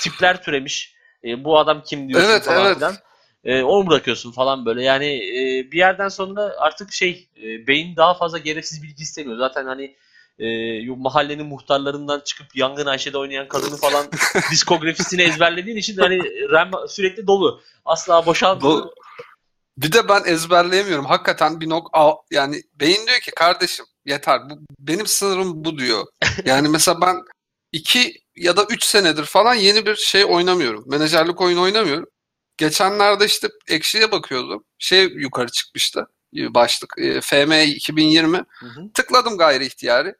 tipler 0.00 0.42
türemiş. 0.42 0.94
E, 1.24 1.44
bu 1.44 1.58
adam 1.58 1.82
kim 1.82 2.08
diyorsun 2.08 2.30
evet, 2.30 2.44
falan 2.44 2.66
evet. 2.66 2.76
filan. 2.76 2.96
E, 3.44 3.62
onu 3.62 3.86
bırakıyorsun 3.86 4.32
falan 4.32 4.66
böyle. 4.66 4.82
Yani 4.82 5.06
e, 5.06 5.72
bir 5.72 5.78
yerden 5.78 6.08
sonra 6.08 6.54
artık 6.58 6.92
şey 6.92 7.28
e, 7.42 7.66
beyin 7.66 7.96
daha 7.96 8.14
fazla 8.14 8.38
gereksiz 8.38 8.82
bilgi 8.82 9.02
istemiyor. 9.02 9.38
Zaten 9.38 9.66
hani 9.66 9.96
e, 10.38 10.46
mahallenin 10.96 11.46
muhtarlarından 11.46 12.20
çıkıp 12.20 12.56
Yangın 12.56 12.86
Ayşe'de 12.86 13.18
oynayan 13.18 13.48
kadını 13.48 13.76
falan 13.76 14.06
diskografisini 14.50 15.22
ezberlediğin 15.22 15.76
için 15.76 15.96
hani 15.96 16.18
RAM 16.50 16.70
sürekli 16.88 17.26
dolu. 17.26 17.62
Asla 17.84 18.26
boşalmıyor. 18.26 18.88
Bir 19.78 19.92
de 19.92 20.08
ben 20.08 20.22
ezberleyemiyorum. 20.26 21.04
Hakikaten 21.04 21.60
bir 21.60 21.68
nok 21.68 21.90
yani 22.30 22.62
beyin 22.80 23.06
diyor 23.06 23.20
ki 23.20 23.30
kardeşim 23.30 23.86
yeter. 24.06 24.50
Bu, 24.50 24.54
benim 24.78 25.06
sınırım 25.06 25.64
bu 25.64 25.78
diyor. 25.78 26.06
Yani 26.44 26.68
mesela 26.68 27.00
ben 27.00 27.16
iki 27.72 28.14
ya 28.36 28.56
da 28.56 28.64
üç 28.70 28.84
senedir 28.84 29.24
falan 29.24 29.54
yeni 29.54 29.86
bir 29.86 29.96
şey 29.96 30.24
oynamıyorum. 30.24 30.84
Menajerlik 30.86 31.40
oyun 31.40 31.58
oynamıyorum. 31.58 32.08
Geçenlerde 32.56 33.26
işte 33.26 33.48
Ekşi'ye 33.68 34.12
bakıyordum. 34.12 34.64
Şey 34.78 35.04
yukarı 35.04 35.48
çıkmıştı. 35.48 36.06
Başlık. 36.34 36.94
E, 36.98 37.20
FM 37.20 37.52
2020. 37.52 38.36
Hı 38.36 38.66
hı. 38.66 38.92
Tıkladım 38.94 39.38
gayri 39.38 39.66
ihtiyari. 39.66 40.14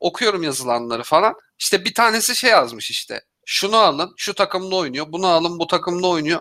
Okuyorum 0.00 0.42
yazılanları 0.42 1.02
falan. 1.02 1.34
İşte 1.58 1.84
bir 1.84 1.94
tanesi 1.94 2.36
şey 2.36 2.50
yazmış 2.50 2.90
işte. 2.90 3.20
Şunu 3.46 3.76
alın, 3.76 4.14
şu 4.16 4.34
takımda 4.34 4.76
oynuyor. 4.76 5.06
Bunu 5.08 5.26
alın, 5.26 5.58
bu 5.58 5.66
takımda 5.66 6.06
oynuyor. 6.06 6.40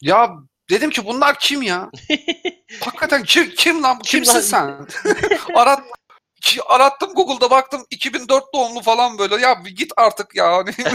Ya 0.00 0.30
dedim 0.70 0.90
ki 0.90 1.06
bunlar 1.06 1.38
kim 1.38 1.62
ya? 1.62 1.90
Hakikaten 2.80 3.22
kim, 3.22 3.50
kim 3.50 3.82
lan? 3.82 3.98
Kim 3.98 4.22
Kimsin 4.22 4.34
lan? 4.34 4.86
sen? 5.02 5.14
Arat, 5.54 5.82
arattım 6.66 7.14
Google'da 7.14 7.50
baktım 7.50 7.86
2004 7.90 8.54
doğumlu 8.54 8.80
falan 8.80 9.18
böyle. 9.18 9.36
Ya 9.36 9.64
bir 9.64 9.76
git 9.76 9.92
artık 9.96 10.34
ya. 10.34 10.52
Hani 10.56 10.70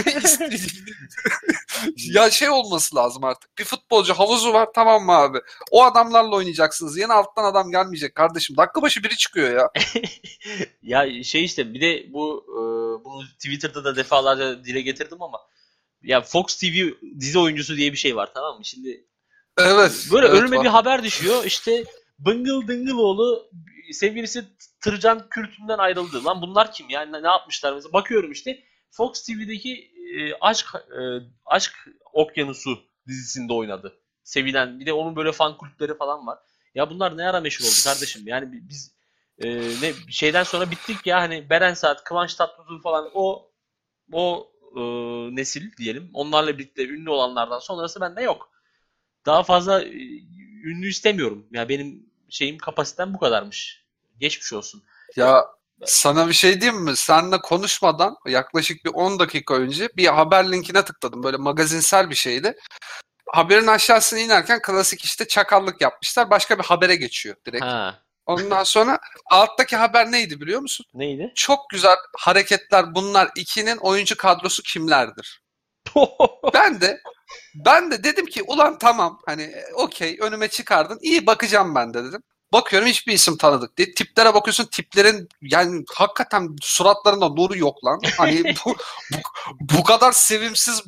ya 1.96 2.30
şey 2.30 2.50
olması 2.50 2.96
lazım 2.96 3.24
artık. 3.24 3.58
Bir 3.58 3.64
futbolcu 3.64 4.14
havuzu 4.14 4.52
var 4.52 4.68
tamam 4.74 5.04
mı 5.04 5.12
abi? 5.12 5.38
O 5.70 5.84
adamlarla 5.84 6.36
oynayacaksınız. 6.36 6.98
Yeni 6.98 7.12
alttan 7.12 7.44
adam 7.44 7.70
gelmeyecek 7.70 8.14
kardeşim. 8.14 8.56
Dakika 8.56 8.82
başı 8.82 9.04
biri 9.04 9.16
çıkıyor 9.16 9.56
ya. 9.56 9.70
ya 10.82 11.22
şey 11.24 11.44
işte 11.44 11.74
bir 11.74 11.80
de 11.80 12.12
bu 12.12 12.44
e, 12.48 12.60
bunu 13.04 13.28
Twitter'da 13.28 13.84
da 13.84 13.96
defalarca 13.96 14.64
dile 14.64 14.80
getirdim 14.80 15.22
ama 15.22 15.38
ya 16.02 16.20
Fox 16.20 16.56
TV 16.56 16.90
dizi 17.20 17.38
oyuncusu 17.38 17.76
diye 17.76 17.92
bir 17.92 17.98
şey 17.98 18.16
var 18.16 18.30
tamam 18.34 18.58
mı? 18.58 18.64
Şimdi 18.64 19.04
Evet. 19.58 20.08
Böyle 20.12 20.26
evet, 20.26 20.40
önüme 20.40 20.56
var. 20.56 20.64
bir 20.64 20.70
haber 20.70 21.02
düşüyor. 21.02 21.44
İşte 21.44 21.84
Bıngıl 22.18 22.68
Dıngıloğlu 22.68 23.50
sevgilisi 23.92 24.44
Tırcan 24.80 25.28
Kürt'ünden 25.28 25.78
ayrıldı. 25.78 26.24
Lan 26.24 26.42
bunlar 26.42 26.72
kim? 26.72 26.90
Yani 26.90 27.22
ne 27.22 27.26
yapmışlar 27.26 27.72
mesela? 27.72 27.92
Bakıyorum 27.92 28.32
işte 28.32 28.64
Fox 28.90 29.26
TV'deki 29.26 29.92
e, 30.18 30.34
Aşk 30.40 30.66
e, 30.74 31.00
Aşk 31.46 31.88
Okyanusu 32.12 32.78
dizisinde 33.08 33.52
oynadı. 33.52 34.00
Sevilen. 34.24 34.80
Bir 34.80 34.86
de 34.86 34.92
onun 34.92 35.16
böyle 35.16 35.32
fan 35.32 35.56
kulüpleri 35.56 35.96
falan 35.96 36.26
var. 36.26 36.38
Ya 36.74 36.90
bunlar 36.90 37.16
ne 37.16 37.28
ara 37.28 37.40
meşhur 37.40 37.64
oldu 37.64 37.84
kardeşim? 37.84 38.22
Yani 38.26 38.48
biz 38.52 38.94
e, 39.38 39.58
ne 39.58 39.92
şeyden 40.10 40.42
sonra 40.42 40.70
bittik 40.70 41.06
ya 41.06 41.20
hani 41.20 41.50
Beren 41.50 41.74
Saat, 41.74 42.04
Kıvanç 42.04 42.34
Tatlıtuğ 42.34 42.80
falan 42.82 43.10
o 43.14 43.50
o 44.12 44.52
e, 44.76 44.80
nesil 45.36 45.76
diyelim. 45.76 46.10
Onlarla 46.14 46.58
birlikte 46.58 46.88
ünlü 46.88 47.10
olanlardan 47.10 47.58
sonrası 47.58 48.00
bende 48.00 48.22
yok. 48.22 48.50
Daha 49.26 49.42
fazla 49.42 49.82
e, 49.82 49.90
ünlü 50.64 50.88
istemiyorum. 50.88 51.46
Ya 51.52 51.60
yani 51.60 51.68
benim 51.68 52.10
şeyim 52.28 52.58
kapasitem 52.58 53.14
bu 53.14 53.18
kadarmış. 53.18 53.87
Geçmiş 54.18 54.52
olsun. 54.52 54.82
Ya 55.16 55.46
sana 55.84 56.28
bir 56.28 56.32
şey 56.32 56.60
diyeyim 56.60 56.82
mi? 56.82 56.96
Seninle 56.96 57.40
konuşmadan 57.40 58.16
yaklaşık 58.26 58.84
bir 58.84 58.90
10 58.90 59.18
dakika 59.18 59.54
önce 59.54 59.88
bir 59.96 60.06
haber 60.06 60.52
linkine 60.52 60.84
tıkladım. 60.84 61.22
Böyle 61.22 61.36
magazinsel 61.36 62.10
bir 62.10 62.14
şeydi. 62.14 62.56
Haberin 63.26 63.66
aşağısına 63.66 64.20
inerken 64.20 64.62
klasik 64.62 65.04
işte 65.04 65.28
çakallık 65.28 65.80
yapmışlar. 65.80 66.30
Başka 66.30 66.58
bir 66.58 66.64
habere 66.64 66.96
geçiyor 66.96 67.36
direkt. 67.46 67.64
Ha. 67.64 68.02
Ondan 68.26 68.64
sonra 68.64 68.98
alttaki 69.30 69.76
haber 69.76 70.12
neydi 70.12 70.40
biliyor 70.40 70.60
musun? 70.60 70.86
Neydi? 70.94 71.32
Çok 71.34 71.70
güzel 71.70 71.96
hareketler 72.18 72.94
bunlar. 72.94 73.30
ikinin 73.36 73.76
oyuncu 73.76 74.16
kadrosu 74.16 74.62
kimlerdir? 74.62 75.42
ben 76.54 76.80
de 76.80 77.00
ben 77.54 77.90
de 77.90 78.04
dedim 78.04 78.26
ki 78.26 78.42
ulan 78.42 78.78
tamam 78.78 79.20
hani 79.26 79.54
okey 79.74 80.18
önüme 80.20 80.48
çıkardın 80.48 80.98
iyi 81.02 81.26
bakacağım 81.26 81.74
ben 81.74 81.94
de 81.94 82.04
dedim. 82.04 82.22
Bakıyorum 82.52 82.88
hiçbir 82.88 83.12
isim 83.12 83.36
tanıdık 83.36 83.78
değil. 83.78 83.94
Tiplere 83.94 84.34
bakıyorsun 84.34 84.64
tiplerin 84.64 85.28
yani 85.42 85.84
hakikaten 85.94 86.56
suratlarında 86.62 87.28
nuru 87.28 87.58
yok 87.58 87.84
lan. 87.84 88.00
Hani 88.16 88.44
bu, 88.66 88.76
bu, 89.12 89.18
bu 89.60 89.84
kadar 89.84 90.12
sevimsiz 90.12 90.82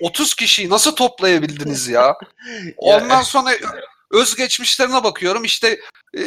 30 0.00 0.34
kişiyi 0.34 0.70
nasıl 0.70 0.96
toplayabildiniz 0.96 1.88
ya? 1.88 2.16
Ondan 2.76 3.22
sonra 3.22 3.50
özgeçmişlerine 4.10 5.04
bakıyorum 5.04 5.44
işte 5.44 5.80
e, 6.18 6.22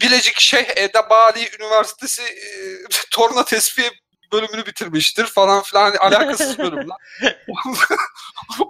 Bilecik 0.00 0.40
Şeyh 0.40 0.68
Edebali 0.76 1.48
Üniversitesi 1.60 2.22
e, 2.22 2.58
torna 3.10 3.44
tesviye 3.44 3.90
bölümünü 4.32 4.66
bitirmiştir 4.66 5.26
falan 5.26 5.62
filan 5.62 5.82
hani 5.82 5.98
alakasız 5.98 6.58
bölümler. 6.58 6.96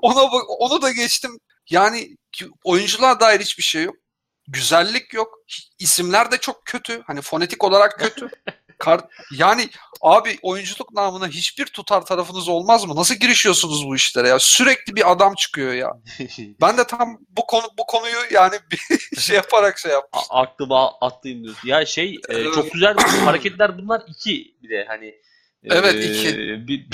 ona 0.02 0.22
onu 0.58 0.82
da 0.82 0.90
geçtim. 0.90 1.38
Yani 1.70 2.16
oyunculuğa 2.64 3.20
dair 3.20 3.40
hiçbir 3.40 3.62
şey 3.62 3.82
yok. 3.82 3.96
Güzellik 4.52 5.14
yok. 5.14 5.38
İsimler 5.78 6.30
de 6.30 6.38
çok 6.38 6.64
kötü. 6.64 7.02
Hani 7.06 7.20
fonetik 7.20 7.64
olarak 7.64 7.98
kötü. 7.98 8.30
Kar 8.78 9.00
yani 9.32 9.68
abi 10.00 10.38
oyunculuk 10.42 10.92
namına 10.92 11.28
hiçbir 11.28 11.66
tutar 11.66 12.06
tarafınız 12.06 12.48
olmaz 12.48 12.84
mı? 12.84 12.96
Nasıl 12.96 13.14
girişiyorsunuz 13.14 13.86
bu 13.86 13.96
işlere 13.96 14.28
ya? 14.28 14.38
Sürekli 14.38 14.96
bir 14.96 15.12
adam 15.12 15.34
çıkıyor 15.34 15.72
ya. 15.72 15.92
Ben 16.60 16.78
de 16.78 16.86
tam 16.86 17.18
bu 17.28 17.46
konu 17.46 17.64
bu 17.78 17.86
konuyu 17.86 18.16
yani 18.30 18.54
bir 18.70 18.98
şey 19.20 19.36
yaparak 19.36 19.78
şey 19.78 19.92
yaptım. 19.92 20.22
Aklıma 20.30 20.98
attığım 21.00 21.44
diyorsun. 21.44 21.68
Ya 21.68 21.86
şey 21.86 22.20
e, 22.28 22.44
çok 22.44 22.72
güzel 22.72 22.96
hareketler 23.24 23.78
bunlar 23.78 24.02
iki 24.08 24.54
bir 24.62 24.68
de 24.70 24.84
hani 24.88 25.14
Evet 25.64 25.94
ee, 25.94 26.12
iki. 26.12 26.38
Bir, 26.68 26.86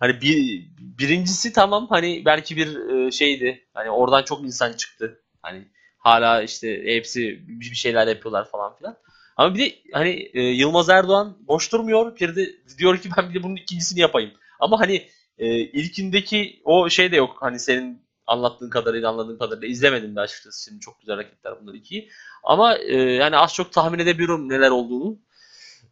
hani 0.00 0.20
bir, 0.20 0.66
birincisi 0.78 1.52
tamam 1.52 1.86
hani 1.90 2.22
belki 2.24 2.56
bir 2.56 2.90
e, 2.90 3.10
şeydi. 3.10 3.66
Hani 3.74 3.90
oradan 3.90 4.22
çok 4.22 4.44
insan 4.44 4.72
çıktı. 4.72 5.22
Hani 5.42 5.68
hala 6.02 6.42
işte 6.42 6.82
hepsi 6.84 7.42
bir 7.48 7.74
şeyler 7.74 8.06
yapıyorlar 8.06 8.48
falan 8.50 8.76
filan. 8.76 8.96
Ama 9.36 9.54
bir 9.54 9.58
de 9.58 9.74
hani 9.92 10.30
e, 10.34 10.42
Yılmaz 10.42 10.88
Erdoğan 10.88 11.36
boş 11.48 11.72
durmuyor. 11.72 12.16
Bir 12.16 12.36
de 12.36 12.50
diyor 12.78 12.98
ki 12.98 13.08
ben 13.16 13.28
bir 13.28 13.34
de 13.34 13.42
bunun 13.42 13.56
ikincisini 13.56 14.00
yapayım. 14.00 14.30
Ama 14.60 14.80
hani 14.80 15.08
e, 15.38 15.58
ilkindeki 15.58 16.60
o 16.64 16.90
şey 16.90 17.12
de 17.12 17.16
yok. 17.16 17.36
Hani 17.40 17.58
senin 17.58 18.02
anlattığın 18.26 18.70
kadarıyla 18.70 19.08
anladığın 19.08 19.38
kadarıyla 19.38 19.68
izlemedim 19.68 20.16
de 20.16 20.20
açıkçası. 20.20 20.64
Şimdi 20.64 20.80
çok 20.80 21.00
güzel 21.00 21.14
hareketler 21.16 21.54
bunlar 21.62 21.74
ikiyi. 21.74 22.10
Ama 22.44 22.76
e, 22.78 22.96
yani 22.96 23.36
az 23.36 23.54
çok 23.54 23.72
tahmin 23.72 23.98
edebiliyorum 23.98 24.48
neler 24.48 24.70
olduğunu. 24.70 25.18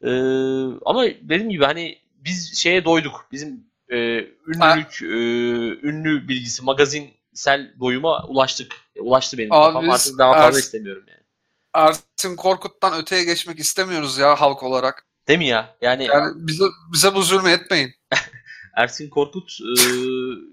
Ee, 0.02 0.10
ama 0.84 1.04
dediğim 1.04 1.50
gibi 1.50 1.64
hani 1.64 1.98
biz 2.14 2.58
şeye 2.58 2.84
doyduk. 2.84 3.26
Bizim 3.32 3.64
e, 3.88 3.96
ünlülük, 4.46 5.02
e, 5.02 5.06
ünlü 5.88 6.28
bilgisi, 6.28 6.62
magazinsel 7.30 7.80
doyuma 7.80 8.24
ulaştık. 8.26 8.72
E, 8.96 9.00
ulaştı 9.00 9.38
benim 9.38 9.52
Abi 9.52 9.74
kafam. 9.74 9.90
Artık 9.90 10.18
daha 10.18 10.32
fazla 10.32 10.58
Ers, 10.58 10.64
istemiyorum 10.64 11.04
yani. 11.08 11.20
Ersin 11.74 12.36
Korkut'tan 12.36 13.00
öteye 13.00 13.24
geçmek 13.24 13.58
istemiyoruz 13.58 14.18
ya 14.18 14.40
halk 14.40 14.62
olarak. 14.62 15.06
Değil 15.28 15.38
mi 15.38 15.46
ya? 15.46 15.76
Yani, 15.80 16.04
yani 16.04 16.32
bize, 16.36 16.64
bize 16.92 17.14
bu 17.14 17.22
zulmü 17.22 17.50
etmeyin. 17.50 17.94
Ersin 18.76 19.10
Korkut 19.10 19.58
e, 19.60 19.82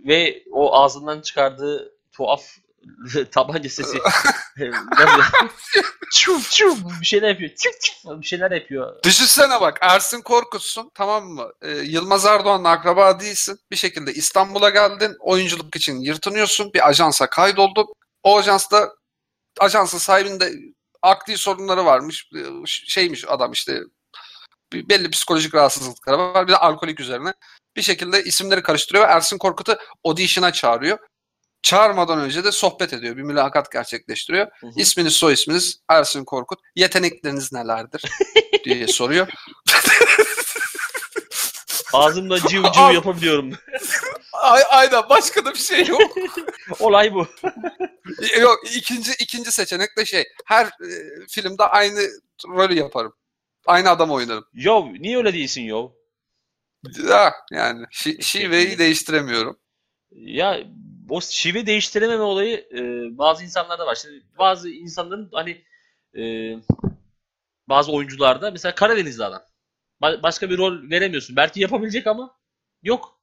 ve 0.07 0.43
o 0.51 0.75
ağzından 0.75 1.21
çıkardığı 1.21 1.93
tuhaf 2.11 2.43
tabanca 3.31 3.69
sesi. 3.69 3.97
çuf 6.11 6.51
çuf 6.51 6.79
bir 7.01 7.05
şeyler 7.05 7.29
yapıyor. 7.29 7.49
Çuf 7.49 7.81
çuf 7.81 8.21
bir 8.21 8.25
şeyler 8.25 8.51
yapıyor. 8.51 9.03
Düşünsene 9.03 9.61
bak 9.61 9.77
Ersin 9.81 10.21
Korkut'sun 10.21 10.91
tamam 10.93 11.25
mı? 11.27 11.51
Ee, 11.61 11.69
Yılmaz 11.71 12.25
Erdoğan'la 12.25 12.69
akraba 12.69 13.19
değilsin. 13.19 13.59
Bir 13.71 13.75
şekilde 13.75 14.13
İstanbul'a 14.13 14.69
geldin. 14.69 15.15
Oyunculuk 15.19 15.75
için 15.75 15.99
yırtınıyorsun. 15.99 16.73
Bir 16.73 16.87
ajansa 16.89 17.29
kaydoldun. 17.29 17.87
O 18.23 18.37
ajansta 18.37 18.93
ajansın 19.59 19.97
sahibinde 19.97 20.51
akli 21.01 21.37
sorunları 21.37 21.85
varmış. 21.85 22.29
Ee, 22.35 22.65
şeymiş 22.65 23.25
adam 23.27 23.51
işte 23.51 23.81
belli 24.73 25.09
psikolojik 25.09 25.55
rahatsızlıkları 25.55 26.17
var. 26.17 26.47
Bir 26.47 26.51
de 26.51 26.57
alkolik 26.57 26.99
üzerine. 26.99 27.33
Bir 27.75 27.81
şekilde 27.81 28.23
isimleri 28.23 28.63
karıştırıyor 28.63 29.07
ve 29.07 29.11
Ersin 29.11 29.37
Korkut'u 29.37 29.77
audition'a 30.03 30.53
çağırıyor. 30.53 30.97
Çağırmadan 31.67 32.19
önce 32.19 32.43
de 32.43 32.51
sohbet 32.51 32.93
ediyor. 32.93 33.17
Bir 33.17 33.21
mülakat 33.21 33.71
gerçekleştiriyor. 33.71 34.47
Hı 34.60 34.67
hı. 34.67 34.71
İsminiz, 34.75 35.13
soy 35.13 35.34
isminiz 35.34 35.80
Ersin 35.89 36.25
Korkut. 36.25 36.60
Yetenekleriniz 36.75 37.53
nelerdir? 37.53 38.01
diye 38.65 38.88
soruyor. 38.88 39.27
Ağzımda 41.93 42.39
cıv 42.49 42.63
cıv 42.63 42.93
yapabiliyorum. 42.93 43.53
Ay, 44.33 44.63
aynen 44.69 45.10
başka 45.10 45.46
da 45.46 45.54
bir 45.54 45.60
şey 45.60 45.85
yok. 45.85 46.02
Olay 46.79 47.13
bu. 47.13 47.27
yok 48.39 48.60
ikinci 48.75 49.12
ikinci 49.19 49.52
seçenek 49.52 49.98
de 49.98 50.06
şey 50.06 50.25
her 50.46 50.65
e, 50.65 50.89
filmde 51.29 51.63
aynı 51.63 52.00
rolü 52.48 52.73
yaparım. 52.73 53.13
Aynı 53.65 53.89
adam 53.89 54.12
oynarım. 54.12 54.46
Yo 54.54 54.94
niye 55.00 55.17
öyle 55.17 55.33
değilsin 55.33 55.62
yo? 55.62 55.91
Ya 57.10 57.33
yani 57.52 57.85
şi 57.91 58.23
şiveyi 58.23 58.77
değiştiremiyorum. 58.77 59.60
Ya 60.12 60.60
o 61.10 61.21
şive 61.21 61.65
değiştirememe 61.65 62.23
olayı 62.23 62.58
e, 62.58 62.79
bazı 63.17 63.43
insanlarda 63.43 63.85
var. 63.85 63.95
Şimdi 63.95 64.23
bazı 64.37 64.69
insanların 64.69 65.29
hani 65.33 65.63
e, 66.17 66.23
bazı 67.69 67.91
oyuncularda 67.91 68.51
mesela 68.51 68.75
Karadenizli 68.75 69.23
adam. 69.23 69.41
Ba- 70.01 70.23
başka 70.23 70.49
bir 70.49 70.58
rol 70.58 70.89
veremiyorsun. 70.89 71.35
Belki 71.35 71.62
yapabilecek 71.62 72.08
ama 72.08 72.35
yok. 72.83 73.17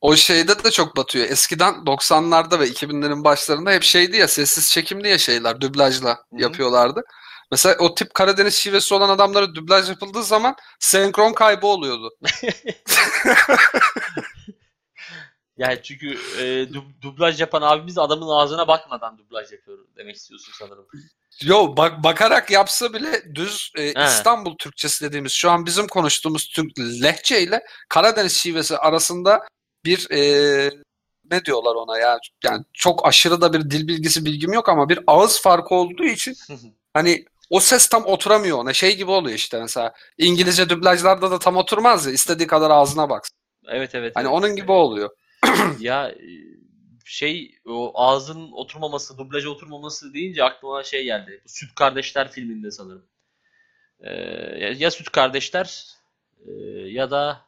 O 0.00 0.16
şeyde 0.16 0.64
de 0.64 0.70
çok 0.70 0.96
batıyor. 0.96 1.30
Eskiden 1.30 1.74
90'larda 1.74 2.60
ve 2.60 2.68
2000'lerin 2.68 3.24
başlarında 3.24 3.70
hep 3.70 3.82
şeydi 3.82 4.16
ya 4.16 4.28
sessiz 4.28 4.70
çekimli 4.70 5.08
ya 5.08 5.18
şeyler 5.18 5.60
dublajla 5.60 6.10
Hı-hı. 6.10 6.42
yapıyorlardı. 6.42 7.02
Mesela 7.50 7.76
o 7.78 7.94
tip 7.94 8.14
Karadeniz 8.14 8.54
şivesi 8.54 8.94
olan 8.94 9.08
adamlara 9.08 9.54
dublaj 9.54 9.88
yapıldığı 9.88 10.22
zaman 10.22 10.56
senkron 10.80 11.32
kaybı 11.32 11.66
oluyordu. 11.66 12.10
Yani 15.58 15.80
çünkü 15.82 16.18
e, 16.38 16.42
dub- 16.72 17.02
dublaj 17.02 17.40
yapan 17.40 17.62
abimiz 17.62 17.98
adamın 17.98 18.28
ağzına 18.28 18.68
bakmadan 18.68 19.18
dublaj 19.18 19.52
yapıyor 19.52 19.78
demek 19.96 20.16
istiyorsun 20.16 20.52
sanırım. 20.58 20.86
Yo 21.42 21.76
bak 21.76 22.04
bakarak 22.04 22.50
yapsa 22.50 22.92
bile 22.92 23.34
düz 23.34 23.72
e, 23.78 23.82
He. 23.82 24.04
İstanbul 24.04 24.56
Türkçesi 24.56 25.04
dediğimiz 25.04 25.32
şu 25.32 25.50
an 25.50 25.66
bizim 25.66 25.88
konuştuğumuz 25.88 26.48
Türk 26.48 26.78
lehçe 26.78 27.42
ile 27.42 27.62
Karadeniz 27.88 28.32
şivesi 28.32 28.78
arasında 28.78 29.48
bir 29.84 30.10
e, 30.10 30.20
ne 31.30 31.44
diyorlar 31.44 31.74
ona 31.74 31.98
ya 31.98 32.18
yani 32.44 32.64
çok 32.72 33.06
aşırı 33.06 33.40
da 33.40 33.52
bir 33.52 33.70
dil 33.70 33.88
bilgisi 33.88 34.24
bilgim 34.24 34.52
yok 34.52 34.68
ama 34.68 34.88
bir 34.88 35.00
ağız 35.06 35.40
farkı 35.42 35.74
olduğu 35.74 36.04
için 36.04 36.36
hani 36.94 37.24
o 37.50 37.60
ses 37.60 37.88
tam 37.88 38.04
oturamıyor 38.04 38.58
ona 38.58 38.72
şey 38.72 38.96
gibi 38.96 39.10
oluyor 39.10 39.36
işte 39.36 39.60
mesela 39.60 39.92
İngilizce 40.18 40.68
dublajlarda 40.68 41.30
da 41.30 41.38
tam 41.38 41.56
oturmaz 41.56 42.06
ya 42.06 42.12
istediği 42.12 42.46
kadar 42.46 42.70
ağzına 42.70 43.10
baksın. 43.10 43.36
Evet 43.68 43.94
evet. 43.94 44.12
Hani 44.16 44.26
evet. 44.26 44.34
onun 44.34 44.56
gibi 44.56 44.72
oluyor. 44.72 45.10
Ya 45.80 46.08
e, 46.08 46.28
şey 47.04 47.58
o 47.66 47.92
ağzın 47.94 48.52
oturmaması, 48.52 49.18
dublaja 49.18 49.48
oturmaması 49.48 50.14
deyince 50.14 50.44
aklıma 50.44 50.82
şey 50.82 51.04
geldi. 51.04 51.40
Bu 51.44 51.48
Süt 51.48 51.74
Kardeşler 51.74 52.32
filminde 52.32 52.70
sanırım. 52.70 53.06
Ee, 54.00 54.12
ya, 54.78 54.90
Süt 54.90 55.10
Kardeşler 55.10 55.84
e, 56.46 56.50
ya 56.86 57.10
da 57.10 57.40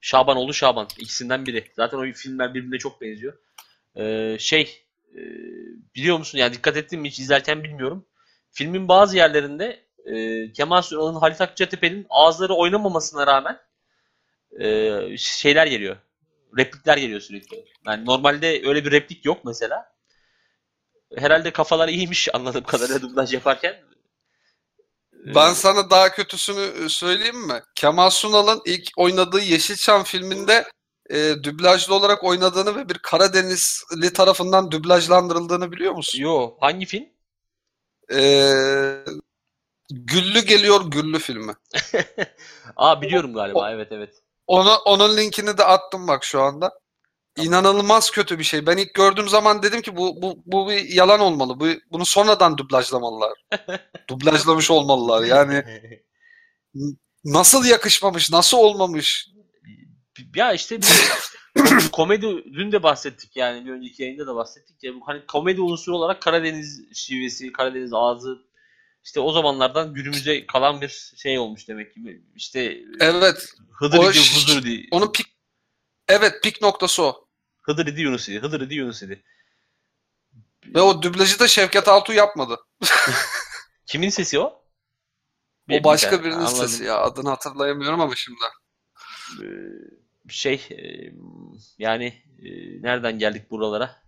Şabanoğlu 0.00 0.54
Şaban. 0.54 0.88
İkisinden 0.98 1.46
biri. 1.46 1.64
Zaten 1.76 1.98
o 1.98 2.12
filmler 2.12 2.54
birbirine 2.54 2.78
çok 2.78 3.00
benziyor. 3.00 3.38
Ee, 3.96 4.36
şey 4.40 4.82
e, 5.14 5.20
biliyor 5.94 6.18
musun? 6.18 6.38
Yani 6.38 6.54
dikkat 6.54 6.76
ettim 6.76 7.00
mi 7.00 7.08
hiç 7.08 7.20
izlerken 7.20 7.64
bilmiyorum. 7.64 8.06
Filmin 8.50 8.88
bazı 8.88 9.16
yerlerinde 9.16 9.84
e, 10.04 10.52
Kemal 10.52 10.82
Sunal'ın 10.82 11.20
Halit 11.20 11.40
Akçatepe'nin 11.40 12.06
ağızları 12.10 12.54
oynamamasına 12.54 13.26
rağmen 13.26 13.60
e, 14.60 15.16
şeyler 15.16 15.66
geliyor. 15.66 15.96
Replikler 16.58 16.96
geliyor 16.96 17.20
sürekli. 17.20 17.64
Yani 17.86 18.06
normalde 18.06 18.62
öyle 18.66 18.84
bir 18.84 18.90
replik 18.90 19.24
yok 19.24 19.44
mesela. 19.44 19.94
Herhalde 21.16 21.50
kafalar 21.50 21.88
iyiymiş 21.88 22.28
anladığım 22.34 22.64
kadarıyla 22.64 23.02
dublaj 23.02 23.32
yaparken. 23.34 23.76
Ben 25.34 25.52
sana 25.52 25.90
daha 25.90 26.12
kötüsünü 26.12 26.84
e, 26.84 26.88
söyleyeyim 26.88 27.46
mi? 27.46 27.62
Kemal 27.74 28.10
Sunal'ın 28.10 28.62
ilk 28.66 28.88
oynadığı 28.96 29.40
Yeşilçam 29.40 30.04
filminde 30.04 30.64
e, 31.10 31.34
dublajlı 31.42 31.94
olarak 31.94 32.24
oynadığını 32.24 32.76
ve 32.76 32.88
bir 32.88 32.98
Karadenizli 32.98 34.12
tarafından 34.12 34.70
dublajlandırıldığını 34.70 35.72
biliyor 35.72 35.92
musun? 35.92 36.18
Yo, 36.18 36.56
hangi 36.60 36.86
film? 36.86 37.04
E, 38.12 38.20
Güllü 39.90 40.40
Geliyor 40.40 40.90
Güllü 40.90 41.18
filmi. 41.18 41.52
Aa 42.76 43.02
biliyorum 43.02 43.34
galiba. 43.34 43.70
Evet 43.70 43.88
evet. 43.92 44.23
Onu, 44.46 44.74
onun 44.84 45.16
linkini 45.16 45.58
de 45.58 45.64
attım 45.64 46.08
bak 46.08 46.24
şu 46.24 46.42
anda. 46.42 46.70
İnanılmaz 47.36 48.10
kötü 48.10 48.38
bir 48.38 48.44
şey. 48.44 48.66
Ben 48.66 48.76
ilk 48.76 48.94
gördüğüm 48.94 49.28
zaman 49.28 49.62
dedim 49.62 49.82
ki 49.82 49.96
bu 49.96 50.22
bu 50.22 50.42
bu 50.46 50.70
bir 50.70 50.88
yalan 50.88 51.20
olmalı. 51.20 51.60
Bu 51.60 51.66
bunu 51.92 52.06
sonradan 52.06 52.58
dublajlamalılar. 52.58 53.32
Dublajlamış 54.08 54.70
olmalılar. 54.70 55.24
Yani 55.24 55.64
nasıl 57.24 57.64
yakışmamış, 57.64 58.32
nasıl 58.32 58.58
olmamış? 58.58 59.28
Ya 60.36 60.52
işte 60.52 60.80
bir 60.82 60.88
komedi 61.92 62.44
dün 62.44 62.72
de 62.72 62.82
bahsettik 62.82 63.36
yani 63.36 63.66
bir 63.66 63.70
önceki 63.70 64.02
yayında 64.02 64.26
da 64.26 64.34
bahsettik 64.34 64.82
ya 64.82 64.94
bu 64.94 65.00
hani 65.06 65.26
komedi 65.26 65.60
unsuru 65.60 65.96
olarak 65.96 66.22
Karadeniz 66.22 66.82
şivesi, 66.94 67.52
Karadeniz 67.52 67.92
ağzı 67.94 68.38
işte 69.04 69.20
o 69.20 69.32
zamanlardan 69.32 69.94
günümüze 69.94 70.46
kalan 70.46 70.80
bir 70.80 71.12
şey 71.16 71.38
olmuş 71.38 71.68
demek 71.68 71.94
ki. 71.94 72.22
İşte 72.34 72.78
Evet. 73.00 73.54
Hıdır 73.72 73.98
idi, 73.98 74.18
huzur 74.18 74.62
idi. 74.62 74.88
Onun 74.90 75.12
pik 75.12 75.26
Evet, 76.08 76.42
pik 76.42 76.62
noktası 76.62 77.02
o. 77.02 77.28
Hıdır 77.62 77.86
idi, 77.86 78.00
Yunus 78.00 78.28
idi. 78.28 78.40
Hıdır 78.42 78.60
idi, 78.60 78.74
Yunus 78.74 79.02
idi. 79.02 79.24
Ve 80.66 80.80
o 80.80 81.02
dublajı 81.02 81.38
da 81.38 81.48
Şevket 81.48 81.88
Altuğ 81.88 82.12
yapmadı. 82.12 82.56
Kimin 83.86 84.08
sesi 84.08 84.38
o? 84.38 84.64
O 85.70 85.84
başka 85.84 86.18
Bir- 86.18 86.24
birinin 86.24 86.36
anladım. 86.38 86.56
sesi 86.68 86.84
ya. 86.84 86.98
Adını 86.98 87.28
hatırlayamıyorum 87.28 88.00
ama 88.00 88.14
şimdi. 88.16 88.38
Ee, 89.42 89.46
şey 90.28 90.54
e, 90.70 90.76
yani 91.78 92.06
e, 92.38 92.48
nereden 92.82 93.18
geldik 93.18 93.50
buralara? 93.50 94.02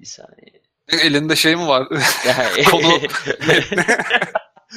Bir 0.00 0.06
saniye. 0.06 0.62
Elinde 0.88 1.36
şey 1.36 1.56
mi 1.56 1.66
var? 1.66 1.88
Ya, 2.26 2.64
Konu- 2.70 3.00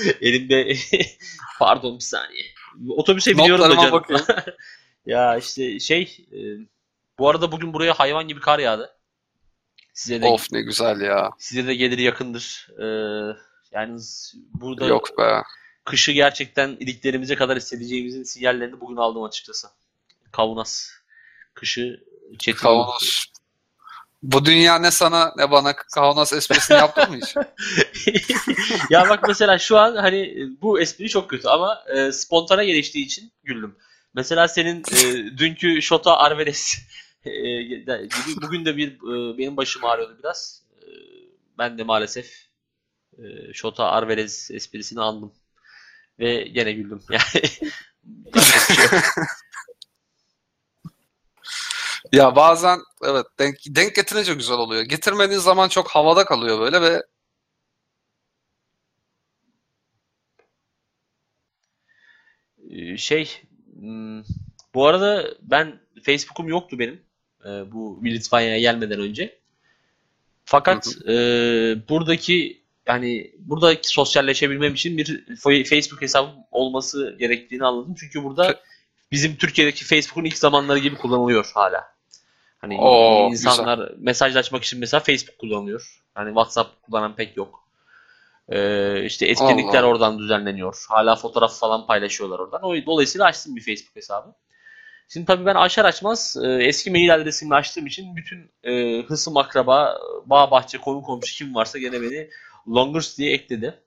Elimde 0.22 0.76
pardon 1.60 1.96
bir 1.96 2.04
saniye. 2.04 2.44
Otobüse 2.90 3.38
biniyorum 3.38 3.64
da 3.64 3.76
canım. 3.76 4.04
ya 5.06 5.38
işte 5.38 5.80
şey 5.80 6.26
e, 6.32 6.40
bu 7.20 7.30
arada 7.30 7.52
bugün 7.52 7.74
buraya 7.74 7.94
hayvan 7.94 8.28
gibi 8.28 8.40
kar 8.40 8.60
yağdı. 8.60 8.98
Size 9.94 10.22
de 10.22 10.28
of 10.28 10.52
ne 10.52 10.62
güzel 10.62 11.02
ya. 11.02 11.30
size 11.38 11.68
de 11.68 11.76
gelir 11.76 11.98
yakındır. 11.98 12.68
Ee, 12.80 12.86
yani 13.72 14.00
burada 14.54 14.86
Yok 14.86 15.18
be. 15.18 15.42
kışı 15.86 16.12
gerçekten 16.12 16.70
iliklerimize 16.70 17.36
kadar 17.36 17.58
hissedeceğimizin 17.58 18.24
sinyallerini 18.24 18.82
bugün 18.82 18.96
aldım 18.96 19.24
açıkçası. 19.24 19.68
Kavunas. 20.32 20.90
Kışı 21.54 22.04
çetin. 22.40 22.60
Kavanoz. 22.60 23.26
Bu 24.24 24.46
dünya 24.46 24.80
ne 24.80 24.92
sana 24.92 25.34
ne 25.38 25.52
bana 25.52 25.76
kavanoz 25.76 26.34
esprisini 26.34 26.78
yaptın 26.78 27.10
mı 27.10 27.18
hiç? 27.18 27.36
ya 28.90 29.10
bak 29.10 29.28
mesela 29.28 29.60
şu 29.60 29.78
an 29.78 29.96
hani 29.96 30.50
bu 30.62 30.80
espri 30.82 31.10
çok 31.10 31.30
kötü 31.30 31.48
ama 31.48 31.84
e, 31.96 32.12
spontane 32.12 32.66
geliştiği 32.66 33.06
için 33.06 33.32
güldüm. 33.44 33.76
Mesela 34.14 34.48
senin 34.48 34.80
e, 34.80 35.38
dünkü 35.38 35.82
Şota 35.82 36.18
Arveles 36.18 36.78
e, 37.26 37.32
bugün 38.42 38.66
de 38.66 38.78
bir 38.78 38.92
e, 38.94 39.38
benim 39.38 39.58
başım 39.58 39.86
ağrıyordu 39.86 40.18
biraz. 40.20 40.64
E, 40.82 40.86
ben 41.58 41.78
de 41.78 41.84
maalesef 41.84 42.34
e, 43.18 43.54
Şota 43.54 43.86
Arveles 43.86 44.52
esprisini 44.52 45.02
andım. 45.02 45.34
Ve 46.20 46.44
gene 46.44 46.74
güldüm. 46.74 47.02
Yani 47.12 47.44
yapacak 48.26 48.70
bir 48.70 48.76
şey 48.76 48.86
yok. 48.86 49.04
Ya 52.12 52.36
bazen 52.36 52.80
evet 53.04 53.26
denk, 53.40 53.56
denk 53.68 53.96
getirince 53.96 54.34
güzel 54.34 54.58
oluyor. 54.58 54.82
Getirmediğin 54.84 55.40
zaman 55.40 55.70
çok 55.70 55.88
havada 55.90 56.26
kalıyor 56.26 56.60
böyle 56.60 56.82
ve 56.82 57.04
Ee, 62.70 62.98
şey 62.98 63.30
hmm, 63.80 64.22
bu 64.74 64.88
arada 64.88 65.28
ben 65.42 65.80
Facebook'um 66.04 66.48
yoktu 66.48 66.80
benim 66.80 67.02
e, 67.46 67.72
bu 67.72 68.02
Litvanya'ya 68.06 68.60
gelmeden 68.60 69.00
önce. 69.00 69.40
Fakat 70.46 70.88
e, 71.08 71.14
buradaki 71.90 72.62
yani 72.88 73.32
buradaki 73.40 73.88
sosyalleşebilmem 73.90 74.74
için 74.74 74.98
bir 74.98 75.26
fa- 75.28 75.64
Facebook 75.66 76.02
hesabım 76.02 76.36
olması 76.52 77.16
gerektiğini 77.20 77.66
anladım. 77.66 77.96
Çünkü 78.00 78.24
burada 78.24 78.60
bizim 79.12 79.36
Türkiye'deki 79.36 79.86
Facebook'un 79.86 80.26
ilk 80.26 80.38
zamanları 80.38 80.80
gibi 80.80 80.96
kullanılıyor 80.96 81.52
hala. 81.54 82.01
Hani 82.62 82.78
Oo, 82.78 83.30
insanlar 83.32 83.92
mesajlaşmak 83.98 84.64
için 84.64 84.80
mesela 84.80 85.02
Facebook 85.02 85.38
kullanıyor. 85.40 86.04
Hani 86.16 86.28
WhatsApp 86.28 86.82
kullanan 86.82 87.16
pek 87.16 87.38
yok. 87.38 87.68
Ee, 88.50 89.04
işte 89.06 89.26
etkinlikler 89.26 89.84
Allah. 89.84 89.88
oradan 89.88 90.20
düzenleniyor. 90.20 90.86
Hala 90.90 91.16
fotoğraf 91.16 91.60
falan 91.60 91.88
paylaşıyorlar 91.88 92.40
oradan. 92.40 92.64
O 92.64 92.76
dolayısıyla 92.86 93.26
açtım 93.26 93.56
bir 93.56 93.62
Facebook 93.62 93.96
hesabı. 93.96 94.36
Şimdi 95.10 95.26
tabii 95.26 95.46
ben 95.46 95.56
açar 95.56 95.86
açmaz 95.86 96.38
e, 96.44 96.48
eski 96.48 96.92
mail 96.92 97.16
adresimi 97.16 97.56
açtığım 97.56 97.88
için 97.88 98.16
bütün 98.16 98.52
e, 98.64 99.02
hısım 99.02 99.38
akraba, 99.38 100.00
bağ 100.26 100.52
bahçe, 100.52 100.78
konu 100.78 101.02
komşu 101.02 101.36
kim 101.36 101.56
varsa 101.56 101.80
gene 101.80 102.02
beni 102.02 102.30
Longers 102.68 103.18
diye 103.18 103.34
ekledi. 103.34 103.84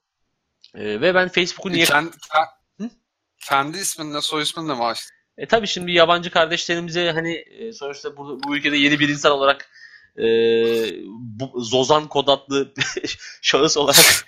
E, 0.74 1.00
ve 1.00 1.14
ben 1.14 1.28
Facebook'u 1.28 1.72
niye... 1.72 1.84
Kend- 1.84 2.14
Hı? 2.80 2.90
kendi 3.38 3.78
isminle 3.78 4.20
soy 4.20 4.42
isminle 4.42 4.74
mi 4.74 4.84
açtın? 4.84 5.13
E 5.38 5.46
tabii 5.46 5.66
şimdi 5.66 5.92
yabancı 5.92 6.30
kardeşlerimize 6.30 7.10
hani 7.10 7.34
e, 7.34 7.72
sonuçta 7.72 8.16
bu, 8.16 8.40
bu 8.42 8.56
ülkede 8.56 8.76
yeni 8.76 8.98
bir 9.00 9.08
insan 9.08 9.32
olarak 9.32 9.68
e, 10.18 10.24
bu, 11.10 11.60
Zozan 11.60 12.08
kod 12.08 12.28
adlı 12.28 12.72
şahıs 13.42 13.76
olarak 13.76 14.04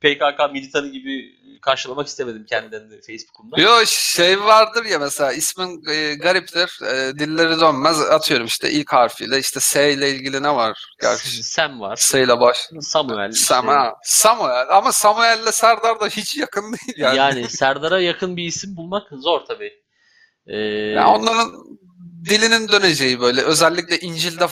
PKK 0.00 0.52
militanı 0.52 0.88
gibi 0.88 1.38
karşılamak 1.62 2.06
istemedim 2.06 2.44
kendilerini 2.44 3.00
Facebook'umda. 3.00 3.60
Yo 3.60 3.86
şey 3.86 4.40
vardır 4.40 4.84
ya 4.84 4.98
mesela 4.98 5.32
ismin 5.32 5.82
e, 5.90 6.14
gariptir. 6.14 6.82
E, 6.82 7.18
dilleri 7.18 7.60
dönmez. 7.60 8.00
Atıyorum 8.00 8.46
işte 8.46 8.70
ilk 8.70 8.92
harfiyle 8.92 9.38
işte 9.38 9.60
S 9.60 9.92
ile 9.92 10.10
ilgili 10.10 10.42
ne 10.42 10.54
var? 10.54 10.94
Gerçi 11.00 11.42
Sam 11.42 11.80
var. 11.80 11.96
S 11.96 12.22
ile 12.22 12.40
baş. 12.40 12.68
Samuel. 12.80 13.32
Sam, 13.32 13.64
işte. 13.64 13.76
ha. 13.76 13.94
Samuel 14.02 14.66
ama 14.70 14.92
Samuel 14.92 15.38
ile 15.42 15.52
Serdar 15.52 16.00
da 16.00 16.06
hiç 16.06 16.36
yakın 16.36 16.62
değil 16.72 16.98
yani. 16.98 17.16
Yani 17.16 17.48
Serdar'a 17.48 18.00
yakın 18.00 18.36
bir 18.36 18.44
isim 18.44 18.76
bulmak 18.76 19.08
zor 19.12 19.40
tabii. 19.40 19.87
Ee, 20.48 20.56
Yani 20.56 21.06
onların 21.06 21.78
dilinin 22.24 22.68
döneceği 22.68 23.20
böyle 23.20 23.42
özellikle 23.42 23.98
İncil'de 23.98 24.46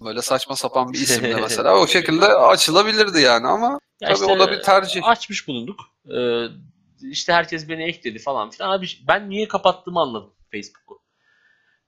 böyle 0.00 0.22
saçma 0.22 0.56
sapan 0.56 0.92
bir 0.92 0.98
isimle 0.98 1.34
mesela 1.40 1.78
o 1.78 1.86
şekilde 1.86 2.26
açılabilirdi 2.26 3.20
yani 3.20 3.46
ama 3.46 3.80
ya 4.00 4.14
tabii 4.14 4.24
o 4.24 4.38
da 4.38 4.52
bir 4.52 4.62
tercih. 4.62 5.04
Açmış 5.04 5.48
bulunduk. 5.48 5.80
Ee, 6.16 6.44
işte 7.10 7.32
herkes 7.32 7.68
beni 7.68 7.84
ekledi 7.84 8.18
falan 8.18 8.50
filan. 8.50 8.70
Abi 8.70 8.86
ben 9.08 9.30
niye 9.30 9.48
kapattığımı 9.48 10.00
anladım 10.00 10.34
Facebook'u. 10.52 11.02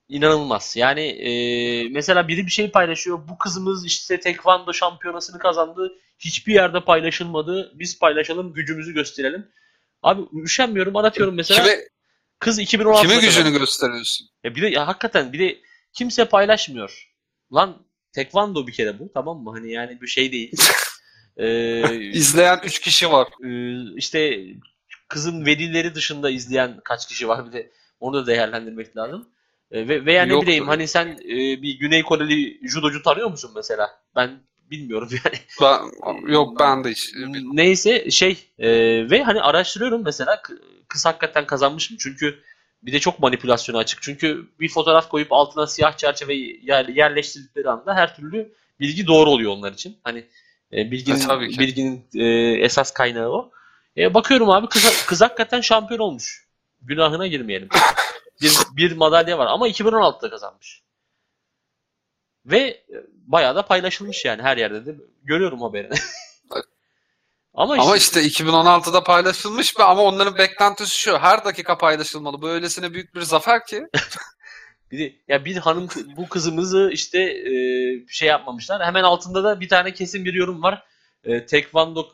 İnanılmaz. 0.08 0.76
Yani 0.76 1.00
e, 1.00 1.88
mesela 1.88 2.28
biri 2.28 2.46
bir 2.46 2.50
şey 2.50 2.70
paylaşıyor. 2.70 3.28
Bu 3.28 3.38
kızımız 3.38 3.86
işte 3.86 4.20
tekvando 4.20 4.72
şampiyonasını 4.72 5.38
kazandı. 5.38 5.92
Hiçbir 6.18 6.54
yerde 6.54 6.84
paylaşılmadı. 6.84 7.72
Biz 7.74 7.98
paylaşalım, 7.98 8.52
gücümüzü 8.52 8.94
gösterelim. 8.94 9.48
Abi 10.02 10.22
üşenmiyorum, 10.42 10.96
aratıyorum 10.96 11.34
mesela. 11.34 11.62
Kime, 11.62 11.76
Kız 12.40 12.58
2016 12.58 13.08
kime 13.08 13.20
gücünü 13.20 13.58
gösteriyorsun? 13.58 14.28
Ya 14.44 14.54
bir 14.54 14.62
de 14.62 14.68
ya 14.68 14.88
hakikaten 14.88 15.32
bir 15.32 15.38
de 15.38 15.60
kimse 15.92 16.24
paylaşmıyor. 16.24 17.10
Lan 17.54 17.86
tekvando 18.12 18.66
bir 18.66 18.72
kere 18.72 18.98
bu 18.98 19.10
tamam 19.14 19.38
mı? 19.42 19.50
Hani 19.50 19.72
yani 19.72 20.00
bir 20.00 20.06
şey 20.06 20.32
değil. 20.32 20.52
ee, 21.36 22.00
İzleyen 22.00 22.60
3 22.64 22.80
kişi 22.80 23.10
var. 23.12 23.28
e, 23.44 23.50
işte 23.96 24.44
kızın 25.08 25.46
velileri 25.46 25.94
dışında 25.94 26.30
izleyen 26.30 26.80
kaç 26.84 27.08
kişi 27.08 27.28
var 27.28 27.46
bir 27.46 27.52
de 27.52 27.72
onu 28.00 28.14
da 28.14 28.26
değerlendirmek 28.26 28.96
lazım. 28.96 29.28
E, 29.70 29.88
ve 29.88 30.06
veya 30.06 30.22
ne 30.22 30.32
Yok. 30.32 30.42
bileyim 30.42 30.68
hani 30.68 30.88
sen 30.88 31.06
e, 31.06 31.62
bir 31.62 31.78
Güney 31.78 32.02
Koreli 32.02 32.68
judocu 32.68 33.02
tanıyor 33.02 33.30
musun 33.30 33.52
mesela? 33.56 33.90
Ben 34.16 34.42
bilmiyorum 34.70 35.08
yani. 35.24 35.38
Ben, 35.60 36.32
yok 36.32 36.60
ben 36.60 36.84
de 36.84 36.90
hiç. 36.90 37.12
Neyse 37.52 38.10
şey 38.10 38.38
e, 38.58 38.70
ve 39.10 39.22
hani 39.22 39.40
araştırıyorum 39.40 40.02
mesela 40.04 40.42
kız 40.88 41.06
hakikaten 41.06 41.46
kazanmış 41.46 41.90
mı? 41.90 41.96
Çünkü 42.00 42.38
bir 42.82 42.92
de 42.92 42.98
çok 42.98 43.18
manipülasyona 43.18 43.78
açık. 43.78 44.02
Çünkü 44.02 44.48
bir 44.60 44.68
fotoğraf 44.68 45.08
koyup 45.08 45.32
altına 45.32 45.66
siyah 45.66 45.96
çerçeve 45.96 46.34
yer, 46.62 46.88
yerleştirdikleri 46.88 47.70
anda 47.70 47.94
her 47.94 48.16
türlü 48.16 48.52
bilgi 48.80 49.06
doğru 49.06 49.30
oluyor 49.30 49.52
onlar 49.52 49.72
için. 49.72 49.96
Hani 50.04 50.24
e, 50.72 50.90
bilginin 50.90 51.28
E, 51.28 51.58
bilginin 51.58 52.04
e, 52.14 52.26
esas 52.64 52.90
kaynağı 52.90 53.28
o. 53.30 53.50
E, 53.96 54.14
bakıyorum 54.14 54.50
abi 54.50 54.66
kız, 54.66 55.06
kız 55.06 55.20
hakikaten 55.20 55.60
şampiyon 55.60 56.00
olmuş. 56.00 56.46
Günahına 56.82 57.26
girmeyelim. 57.26 57.68
Bir, 58.42 58.52
bir 58.76 58.96
madalya 58.96 59.38
var 59.38 59.46
ama 59.46 59.68
2016'da 59.68 60.30
kazanmış. 60.30 60.82
Ve 62.46 62.58
e, 62.58 62.84
bayağı 63.10 63.54
da 63.54 63.66
paylaşılmış 63.66 64.24
yani 64.24 64.42
her 64.42 64.56
yerde 64.56 64.86
de 64.86 64.94
görüyorum 65.22 65.62
haberini. 65.62 65.94
ama 67.54 67.76
işte, 67.76 67.86
Ama 67.86 67.96
işte 67.96 68.20
2016'da 68.20 69.04
paylaşılmış 69.04 69.78
mı? 69.78 69.84
Ama 69.84 70.02
onların 70.02 70.38
beklentisi 70.38 70.98
şu. 70.98 71.18
Her 71.18 71.44
dakika 71.44 71.78
paylaşılmalı. 71.78 72.42
Bu 72.42 72.48
öylesine 72.48 72.92
büyük 72.92 73.14
bir 73.14 73.20
zafer 73.22 73.66
ki. 73.66 73.86
bir 74.90 74.98
de, 74.98 75.16
ya 75.28 75.44
bir 75.44 75.56
hanım 75.56 75.88
bu 76.16 76.28
kızımızı 76.28 76.90
işte 76.92 77.18
e, 77.20 77.52
şey 78.08 78.28
yapmamışlar. 78.28 78.86
Hemen 78.86 79.02
altında 79.02 79.44
da 79.44 79.60
bir 79.60 79.68
tane 79.68 79.94
kesin 79.94 80.24
bir 80.24 80.34
yorum 80.34 80.62
var. 80.62 80.86
E, 81.24 81.46
tekvando 81.46 82.08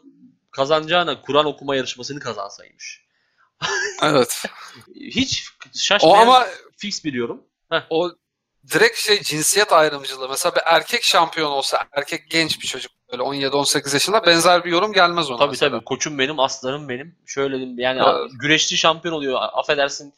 kazanacağına 0.51 1.21
Kur'an 1.23 1.47
okuma 1.47 1.77
yarışmasını 1.77 2.21
kazansaymış. 2.21 3.07
Evet. 4.03 4.45
Hiç 4.95 5.49
O 5.67 5.79
şaşmayan 5.79 6.23
ama 6.23 6.47
fix 6.77 7.05
bir 7.05 7.13
yorum. 7.13 7.43
o 7.91 8.11
direkt 8.75 8.99
şey 8.99 9.23
cinsiyet 9.23 9.73
ayrımcılığı. 9.73 10.29
Mesela 10.29 10.55
bir 10.55 10.63
erkek 10.65 11.05
şampiyon 11.05 11.51
olsa, 11.51 11.85
erkek 11.93 12.31
genç 12.31 12.63
bir 12.63 12.67
çocuk 12.67 12.93
böyle 13.13 13.23
17-18 13.23 13.95
yaşında 13.95 14.27
benzer 14.27 14.65
bir 14.65 14.71
yorum 14.71 14.93
gelmez 14.93 15.31
ona. 15.31 15.39
Tabii 15.39 15.51
mesela. 15.51 15.71
tabii 15.71 15.85
koçum 15.85 16.19
benim, 16.19 16.41
aslanım 16.41 16.89
benim. 16.89 17.17
Şöyle 17.27 17.57
diyeyim, 17.57 17.79
yani 17.79 18.01
Evet. 18.07 18.31
güreşçi 18.41 18.77
şampiyon 18.77 19.15
oluyor. 19.15 19.39
Affedersin. 19.53 20.15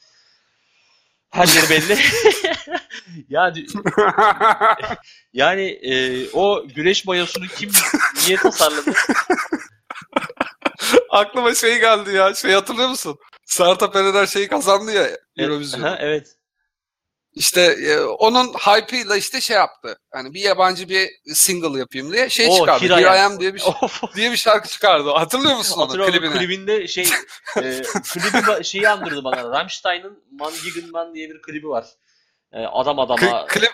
Her 1.31 1.47
yeri 1.47 1.71
belli. 1.71 1.99
yani 3.29 3.67
yani 5.33 5.63
e, 5.71 6.25
o 6.33 6.69
güreş 6.69 7.05
mayosunu 7.05 7.47
kim 7.47 7.71
niye 8.27 8.37
tasarladı? 8.37 8.93
Aklıma 11.11 11.55
şey 11.55 11.81
geldi 11.81 12.17
ya. 12.17 12.35
Şey 12.35 12.53
hatırlıyor 12.53 12.89
musun? 12.89 13.19
Sertab 13.45 13.95
Erener 13.95 14.27
şeyi 14.27 14.49
kazandı 14.49 14.93
ya 14.93 15.09
Eurovision'u. 15.37 15.85
Ha, 15.85 15.97
evet. 16.01 16.38
İşte 17.39 17.61
e, 17.61 18.01
onun 18.01 18.47
hype'ıyla 18.53 19.17
işte 19.17 19.41
şey 19.41 19.57
yaptı. 19.57 19.99
Hani 20.11 20.35
bir 20.35 20.41
yabancı 20.41 20.89
bir 20.89 21.09
single 21.35 21.79
yapayım 21.79 22.13
diye 22.13 22.29
şey 22.29 22.49
O, 22.51 22.57
çıkardı. 22.57 22.85
Here 22.85 23.03
I 23.03 23.21
Am. 23.21 23.41
Diye 23.41 23.55
bir 23.55 23.63
diye 24.17 24.33
bir 24.33 24.37
şarkı 24.37 24.69
çıkardı. 24.69 25.11
Hatırlıyor 25.11 25.57
musun 25.57 25.81
onu 25.81 26.07
klibini? 26.07 26.33
klibinde 26.39 26.89
şey 26.89 27.05
e, 27.57 27.83
klibi 27.83 28.65
şeyi 28.65 28.89
andırdı 28.89 29.25
bana. 29.25 29.51
Rammstein'ın 29.51 30.25
Man 30.31 30.53
gegen 30.65 30.91
Man 30.91 31.15
diye 31.15 31.31
bir 31.31 31.43
klibi 31.43 31.69
var. 31.69 31.87
E, 32.53 32.59
adam 32.59 32.99
adama 32.99 33.21
Kli- 33.21 33.47
klip 33.47 33.73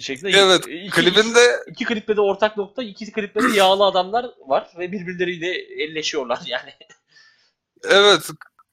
şeklinde. 0.00 0.38
evet 0.38 0.64
iki, 0.68 0.90
klibinde 0.90 1.56
iki 1.66 1.84
klipte 1.84 2.16
de 2.16 2.20
ortak 2.20 2.56
nokta, 2.56 2.82
iki 2.82 3.12
klipte 3.12 3.42
de 3.42 3.56
yağlı 3.56 3.84
adamlar 3.84 4.26
var 4.46 4.70
ve 4.78 4.92
birbirleriyle 4.92 5.50
elleşiyorlar 5.84 6.40
yani. 6.46 6.74
evet 7.84 8.22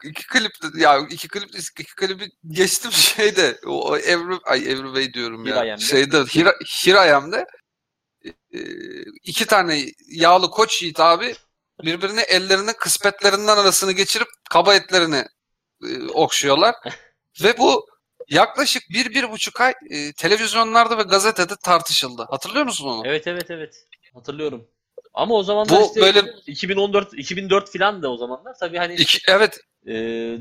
iki 0.03 0.27
klip 0.27 0.51
ya 0.77 0.99
iki 1.09 1.27
klip 1.27 1.55
iki 1.55 1.95
klibi 1.95 2.29
geçtim 2.47 2.91
şeyde 3.15 3.59
o 3.67 3.97
Every 3.97 4.37
ay 4.43 4.59
Way 4.75 5.13
diyorum 5.13 5.45
ya. 5.45 5.77
Şeyde 5.77 6.25
I 6.85 7.13
Am'de 7.13 7.45
e, 8.25 8.59
iki 9.23 9.45
tane 9.45 9.85
yağlı 10.07 10.49
koç 10.49 10.81
yiğit 10.81 10.99
abi 10.99 11.35
birbirine 11.83 12.21
ellerinin 12.21 12.73
kısmetlerinden 12.73 13.57
arasını 13.57 13.91
geçirip 13.91 14.27
kaba 14.49 14.75
etlerini 14.75 15.25
e, 15.83 16.07
okşuyorlar. 16.13 16.75
Ve 17.43 17.57
bu 17.57 17.85
yaklaşık 18.29 18.83
bir, 18.89 19.09
bir 19.09 19.31
buçuk 19.31 19.61
ay 19.61 19.73
e, 19.89 20.13
televizyonlarda 20.13 20.97
ve 20.97 21.03
gazetede 21.03 21.53
tartışıldı. 21.63 22.27
Hatırlıyor 22.29 22.65
musun 22.65 22.87
onu? 22.87 23.07
Evet 23.07 23.27
evet 23.27 23.51
evet. 23.51 23.87
Hatırlıyorum. 24.13 24.67
Ama 25.13 25.35
o 25.35 25.43
zamanlar 25.43 25.81
Bu 25.81 25.85
işte 25.85 26.01
böyle- 26.01 26.33
2014 26.47 27.13
2004 27.13 27.69
filan 27.71 28.03
da 28.03 28.11
o 28.11 28.17
zamanlar 28.17 28.55
tabii 28.59 28.77
hani 28.77 28.95
İki, 28.95 29.19
evet 29.27 29.59
e, 29.87 29.93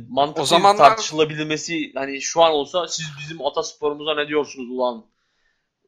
mantıklı 0.08 0.42
O 0.42 0.46
zamanlar- 0.46 0.88
tartışılabilmesi 0.88 1.92
hani 1.94 2.20
şu 2.22 2.42
an 2.42 2.52
olsa 2.52 2.88
siz 2.88 3.06
bizim 3.20 3.46
atasporumuza 3.46 4.14
ne 4.14 4.28
diyorsunuz 4.28 4.70
ulan 4.70 5.04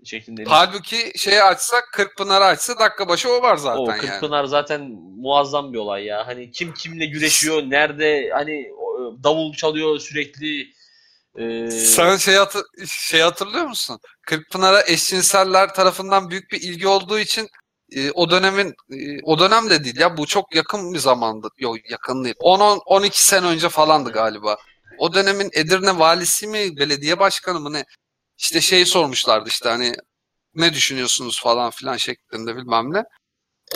şeklinde. 0.04 0.44
halbuki 0.44 1.12
şeyi 1.18 1.42
açsak 1.42 1.88
Kırkpınar'ı 1.92 2.44
açsa 2.44 2.78
dakika 2.78 3.08
başı 3.08 3.32
o 3.32 3.42
var 3.42 3.56
zaten 3.56 3.80
o 3.82 3.90
yani. 3.90 4.00
Kırkpınar 4.00 4.44
zaten 4.44 4.80
muazzam 5.18 5.72
bir 5.72 5.78
olay 5.78 6.04
ya. 6.04 6.26
Hani 6.26 6.50
kim 6.50 6.74
kimle 6.74 7.06
güreşiyor, 7.06 7.62
nerede 7.62 8.30
hani 8.34 8.70
o, 8.78 9.16
davul 9.24 9.52
çalıyor 9.54 9.98
sürekli. 9.98 10.72
e, 11.38 11.70
Sen 11.70 12.16
şey, 12.16 12.34
hatır, 12.34 12.62
şey 12.86 13.20
hatırlıyor 13.20 13.66
musun? 13.66 14.00
Kırkpınar'a 14.26 14.82
eşcinseller 14.86 15.74
tarafından 15.74 16.30
büyük 16.30 16.52
bir 16.52 16.60
ilgi 16.60 16.88
olduğu 16.88 17.18
için 17.18 17.48
e, 17.96 18.10
o 18.12 18.30
dönemin 18.30 18.74
e, 18.90 19.22
o 19.22 19.38
dönem 19.38 19.70
de 19.70 19.84
değil 19.84 20.00
ya 20.00 20.16
bu 20.16 20.26
çok 20.26 20.54
yakın 20.54 20.94
bir 20.94 20.98
zamandı. 20.98 21.48
Yok 21.58 21.90
yakın 21.90 22.24
değil. 22.24 22.34
10 22.38 22.80
12 22.86 23.24
sene 23.26 23.46
önce 23.46 23.68
falandı 23.68 24.12
galiba. 24.12 24.56
O 24.98 25.14
dönemin 25.14 25.50
Edirne 25.52 25.98
valisi 25.98 26.46
mi, 26.46 26.76
belediye 26.76 27.18
başkanı 27.18 27.60
mı 27.60 27.72
ne? 27.72 27.84
İşte 28.38 28.60
şeyi 28.60 28.86
sormuşlardı 28.86 29.48
işte 29.48 29.68
hani 29.68 29.94
ne 30.54 30.72
düşünüyorsunuz 30.74 31.40
falan 31.42 31.70
filan 31.70 31.96
şeklinde 31.96 32.56
bilmem 32.56 32.92
ne. 32.92 33.04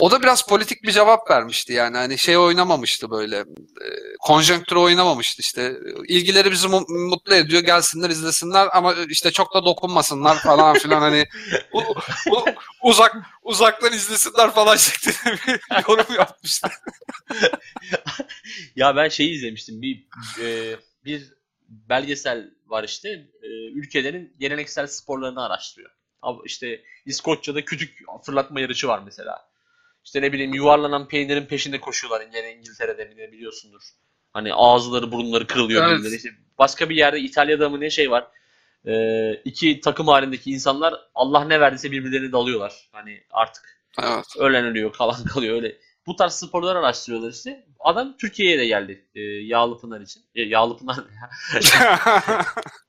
O 0.01 0.11
da 0.11 0.21
biraz 0.23 0.47
politik 0.47 0.83
bir 0.83 0.91
cevap 0.91 1.31
vermişti 1.31 1.73
yani 1.73 1.97
hani 1.97 2.17
şey 2.17 2.37
oynamamıştı 2.37 3.11
böyle 3.11 3.37
e, 3.37 3.87
konjonktürü 4.19 4.79
oynamamıştı 4.79 5.41
işte 5.41 5.73
ilgileri 6.07 6.51
bizi 6.51 6.67
mu- 6.67 6.85
mutlu 6.89 7.35
ediyor 7.35 7.61
gelsinler 7.61 8.09
izlesinler 8.09 8.67
ama 8.73 8.93
işte 9.09 9.31
çok 9.31 9.53
da 9.53 9.65
dokunmasınlar 9.65 10.37
falan 10.37 10.75
filan 10.77 11.01
hani 11.01 11.25
u- 11.73 11.95
u- 12.31 12.45
uzak 12.83 13.15
uzaktan 13.43 13.93
izlesinler 13.93 14.51
falan 14.51 14.75
şeklinde 14.75 15.37
bir 15.47 15.59
yorum 15.89 16.15
yapmıştı. 16.15 16.67
Ya 18.75 18.95
ben 18.95 19.09
şeyi 19.09 19.31
izlemiştim. 19.35 19.81
Bir 19.81 20.07
e, 20.43 20.75
bir 21.05 21.33
belgesel 21.69 22.51
var 22.67 22.83
işte. 22.83 23.09
E, 23.43 23.47
ülkelerin 23.73 24.35
geleneksel 24.39 24.87
sporlarını 24.87 25.45
araştırıyor. 25.45 25.91
İşte 26.45 26.81
İskoçya'da 27.05 27.65
kütük 27.65 27.97
fırlatma 28.25 28.59
yarışı 28.59 28.87
var 28.87 29.01
mesela. 29.05 29.47
İşte 30.07 30.21
ne 30.21 30.33
bileyim 30.33 30.53
yuvarlanan 30.53 31.07
peynirin 31.07 31.45
peşinde 31.45 31.79
koşuyorlar. 31.79 32.25
Yine 32.25 32.53
İngiltere'de 32.53 33.05
mi 33.05 33.17
ne 33.17 33.31
biliyorsundur. 33.31 33.81
Hani 34.33 34.53
ağızları 34.53 35.11
burunları 35.11 35.47
kırılıyor 35.47 35.87
Evet. 35.87 36.13
İşte 36.13 36.29
başka 36.57 36.89
bir 36.89 36.95
yerde 36.95 37.19
İtalya'da 37.19 37.69
mı 37.69 37.79
ne 37.79 37.89
şey 37.89 38.11
var. 38.11 38.27
E, 38.85 39.33
iki 39.33 39.79
takım 39.81 40.07
halindeki 40.07 40.51
insanlar 40.51 40.93
Allah 41.15 41.45
ne 41.45 41.59
verdiyse 41.59 41.91
birbirlerini 41.91 42.31
dalıyorlar. 42.31 42.89
Hani 42.91 43.23
artık 43.31 43.81
Evet. 43.99 44.25
ölen 44.37 44.65
ölüyor, 44.65 44.93
kalan 44.93 45.23
kalıyor 45.33 45.55
öyle. 45.55 45.77
Bu 46.07 46.15
tarz 46.15 46.33
sporlar 46.33 46.75
araştırıyorlar 46.75 47.31
işte. 47.31 47.65
Adam 47.79 48.17
Türkiye'ye 48.17 48.59
de 48.59 48.65
geldi 48.65 49.05
e, 49.15 49.21
Yağlı 49.21 49.79
Pınar 49.79 50.01
için. 50.01 50.23
E, 50.35 50.41
Yağlı 50.41 50.77
Pınar 50.77 50.97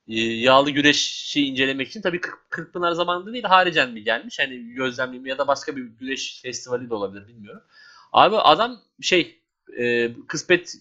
e, 0.08 0.20
yağlı 0.20 0.70
güreşi 0.70 1.46
incelemek 1.46 1.88
için 1.88 2.02
tabii 2.02 2.20
Kırkpınar 2.50 2.92
zamanında 2.92 3.32
değil 3.32 3.44
haricen 3.44 3.90
mi 3.90 4.04
gelmiş? 4.04 4.38
Hani 4.38 4.74
gözlemleyeyim 4.74 5.26
ya 5.26 5.38
da 5.38 5.46
başka 5.46 5.76
bir 5.76 5.82
güreş 5.82 6.42
festivali 6.42 6.90
de 6.90 6.94
olabilir 6.94 7.28
bilmiyorum. 7.28 7.62
Abi 8.12 8.36
adam 8.36 8.80
şey 9.00 9.40
e, 9.78 10.10
kısmet 10.28 10.74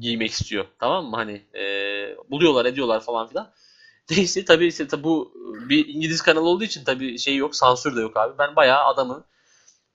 giymek 0.00 0.30
istiyor. 0.30 0.64
Tamam 0.78 1.06
mı? 1.06 1.16
Hani 1.16 1.42
e, 1.54 1.64
buluyorlar 2.30 2.64
ediyorlar 2.64 3.00
falan 3.00 3.28
filan. 3.28 3.52
Neyse 4.10 4.44
tabii 4.44 4.66
işte 4.66 4.88
tabii 4.88 5.04
bu 5.04 5.34
bir 5.68 5.88
İngiliz 5.88 6.22
kanalı 6.22 6.48
olduğu 6.48 6.64
için 6.64 6.84
tabii 6.84 7.18
şey 7.18 7.36
yok 7.36 7.56
sansür 7.56 7.96
de 7.96 8.00
yok 8.00 8.16
abi. 8.16 8.38
Ben 8.38 8.56
bayağı 8.56 8.84
adamı 8.84 9.24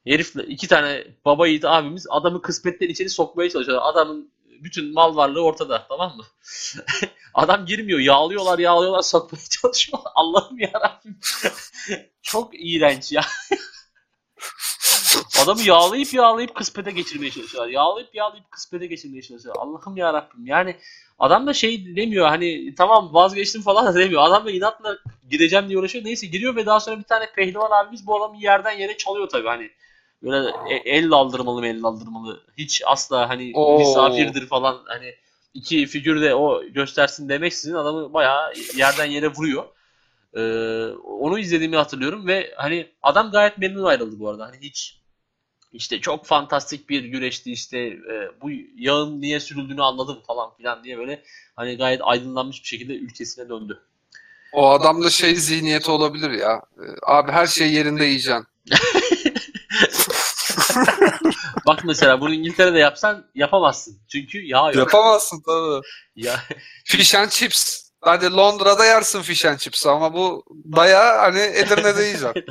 herifle 0.07 0.43
iki 0.43 0.67
tane 0.67 1.07
baba 1.25 1.47
yiğit 1.47 1.65
abimiz 1.65 2.07
adamı 2.09 2.41
kısmetten 2.41 2.89
içeri 2.89 3.09
sokmaya 3.09 3.49
çalışıyor. 3.49 3.79
Adamın 3.81 4.31
bütün 4.63 4.93
mal 4.93 5.15
varlığı 5.15 5.43
ortada 5.43 5.85
tamam 5.89 6.17
mı? 6.17 6.23
Adam 7.33 7.65
girmiyor. 7.65 7.99
Yağlıyorlar 7.99 8.59
yağlıyorlar 8.59 9.01
sokmaya 9.01 9.43
çalışıyorlar. 9.61 10.11
Allah'ım 10.15 10.59
yarabbim. 10.59 11.19
Çok 12.21 12.49
iğrenç 12.53 13.11
ya. 13.11 13.21
Adamı 15.43 15.61
yağlayıp 15.61 16.13
yağlayıp 16.13 16.55
kıspete 16.55 16.91
geçirmeye 16.91 17.31
çalışıyorlar. 17.31 17.71
Yağlayıp 17.71 18.15
yağlayıp 18.15 18.51
kıspete 18.51 18.85
geçirmeye 18.85 19.21
çalışıyorlar. 19.21 19.63
Allah'ım 19.63 19.97
ya 19.97 20.13
Rabbim. 20.13 20.47
Yani 20.47 20.75
adam 21.19 21.47
da 21.47 21.53
şey 21.53 21.95
demiyor 21.95 22.27
hani 22.27 22.75
tamam 22.75 23.13
vazgeçtim 23.13 23.61
falan 23.61 23.85
da 23.85 23.95
demiyor. 23.95 24.21
Adam 24.23 24.45
da 24.45 24.51
inatla 24.51 24.97
gireceğim 25.29 25.67
diye 25.69 25.79
uğraşıyor. 25.79 26.05
Neyse 26.05 26.27
giriyor 26.27 26.55
ve 26.55 26.65
daha 26.65 26.79
sonra 26.79 26.99
bir 26.99 27.03
tane 27.03 27.31
pehlivan 27.35 27.71
abimiz 27.71 28.07
bu 28.07 28.23
adamı 28.23 28.37
yerden 28.37 28.71
yere 28.71 28.97
çalıyor 28.97 29.29
tabii 29.29 29.47
hani. 29.47 29.71
Böyle 30.25 30.49
e, 30.69 30.75
el 30.75 31.11
aldırmalı 31.11 31.59
mı 31.59 31.67
el 31.67 31.83
aldırmalı. 31.83 32.41
Hiç 32.57 32.81
asla 32.85 33.29
hani 33.29 33.51
Oo. 33.55 33.79
misafirdir 33.79 34.47
falan 34.47 34.81
hani 34.85 35.15
iki 35.53 35.85
figür 35.85 36.21
de 36.21 36.35
o 36.35 36.63
göstersin 36.63 37.29
demek 37.29 37.53
sizin 37.53 37.75
adamı 37.75 38.13
bayağı 38.13 38.53
yerden 38.75 39.05
yere 39.05 39.27
vuruyor. 39.27 39.63
Ee, 40.33 40.41
onu 41.03 41.39
izlediğimi 41.39 41.75
hatırlıyorum 41.75 42.27
ve 42.27 42.53
hani 42.57 42.87
adam 43.03 43.31
gayet 43.31 43.57
memnun 43.57 43.83
ayrıldı 43.83 44.19
bu 44.19 44.29
arada. 44.29 44.45
Hani 44.45 44.57
hiç 44.61 44.99
işte 45.73 46.01
çok 46.01 46.25
fantastik 46.25 46.89
bir 46.89 47.03
güreşti 47.03 47.51
işte 47.51 47.77
e, 47.79 48.31
bu 48.41 48.49
yağın 48.77 49.21
niye 49.21 49.39
sürüldüğünü 49.39 49.83
anladım 49.83 50.17
falan 50.27 50.55
filan 50.57 50.83
diye 50.83 50.97
böyle 50.97 51.23
hani 51.55 51.77
gayet 51.77 52.01
aydınlanmış 52.03 52.63
bir 52.63 52.67
şekilde 52.67 52.93
ülkesine 52.93 53.49
döndü. 53.49 53.81
O 54.53 54.69
adamda 54.69 55.09
şey 55.09 55.35
zihniyeti 55.35 55.91
olabilir 55.91 56.31
ya. 56.31 56.61
E, 56.77 56.85
abi 57.05 57.31
her 57.31 57.47
şey 57.47 57.73
yerinde 57.73 58.05
yiyeceksin. 58.05 58.47
Bak 61.67 61.79
mesela 61.85 62.21
bunu 62.21 62.33
İngiltere'de 62.33 62.79
yapsan 62.79 63.25
yapamazsın. 63.35 63.97
Çünkü 64.11 64.41
yağ 64.45 64.65
yok. 64.65 64.75
Yapamazsın 64.75 65.41
tabii. 65.45 65.81
ya. 66.15 66.35
Fish 66.85 67.15
and 67.15 67.29
chips. 67.29 67.85
Hadi 68.01 68.31
Londra'da 68.31 68.85
yersin 68.85 69.21
fish 69.21 69.45
and 69.45 69.57
chips 69.57 69.87
ama 69.87 70.13
bu 70.13 70.45
daya 70.75 71.21
hani 71.21 71.39
Edirne'de 71.39 72.03
yiyeceksin. 72.03 72.45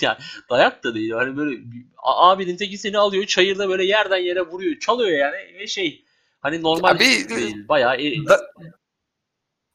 ya 0.06 0.18
dayak 0.50 0.84
da 0.84 0.94
değil. 0.94 1.12
Hani 1.12 1.36
böyle 1.36 1.60
abinin 2.02 2.56
teki 2.56 2.78
seni 2.78 2.98
alıyor 2.98 3.24
çayırda 3.24 3.68
böyle 3.68 3.84
yerden 3.84 4.18
yere 4.18 4.40
vuruyor. 4.40 4.78
Çalıyor 4.80 5.18
yani 5.18 5.58
ve 5.58 5.66
şey 5.66 6.04
hani 6.40 6.62
normal 6.62 6.98
bir, 6.98 7.28
değil. 7.28 7.68
Bayağı 7.68 7.98
da, 7.98 8.40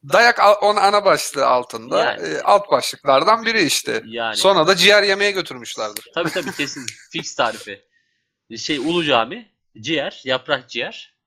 dayak 0.03 0.63
on 0.63 0.75
ana 0.75 1.05
başlığı 1.05 1.45
altında. 1.45 1.99
Yani. 1.99 2.27
E, 2.27 2.41
alt 2.41 2.71
başlıklardan 2.71 3.45
biri 3.45 3.61
işte. 3.61 4.03
Yani. 4.05 4.35
Sonra 4.35 4.67
da 4.67 4.75
ciğer 4.75 5.03
yemeye 5.03 5.31
götürmüşlerdir. 5.31 6.07
Tabii 6.13 6.29
tabii 6.29 6.51
kesin. 6.51 6.85
Fix 7.11 7.35
tarifi. 7.35 7.88
Şey 8.57 8.77
Ulu 8.77 9.03
Cami, 9.03 9.49
ciğer, 9.79 10.21
yaprak 10.25 10.69
ciğer. 10.69 11.19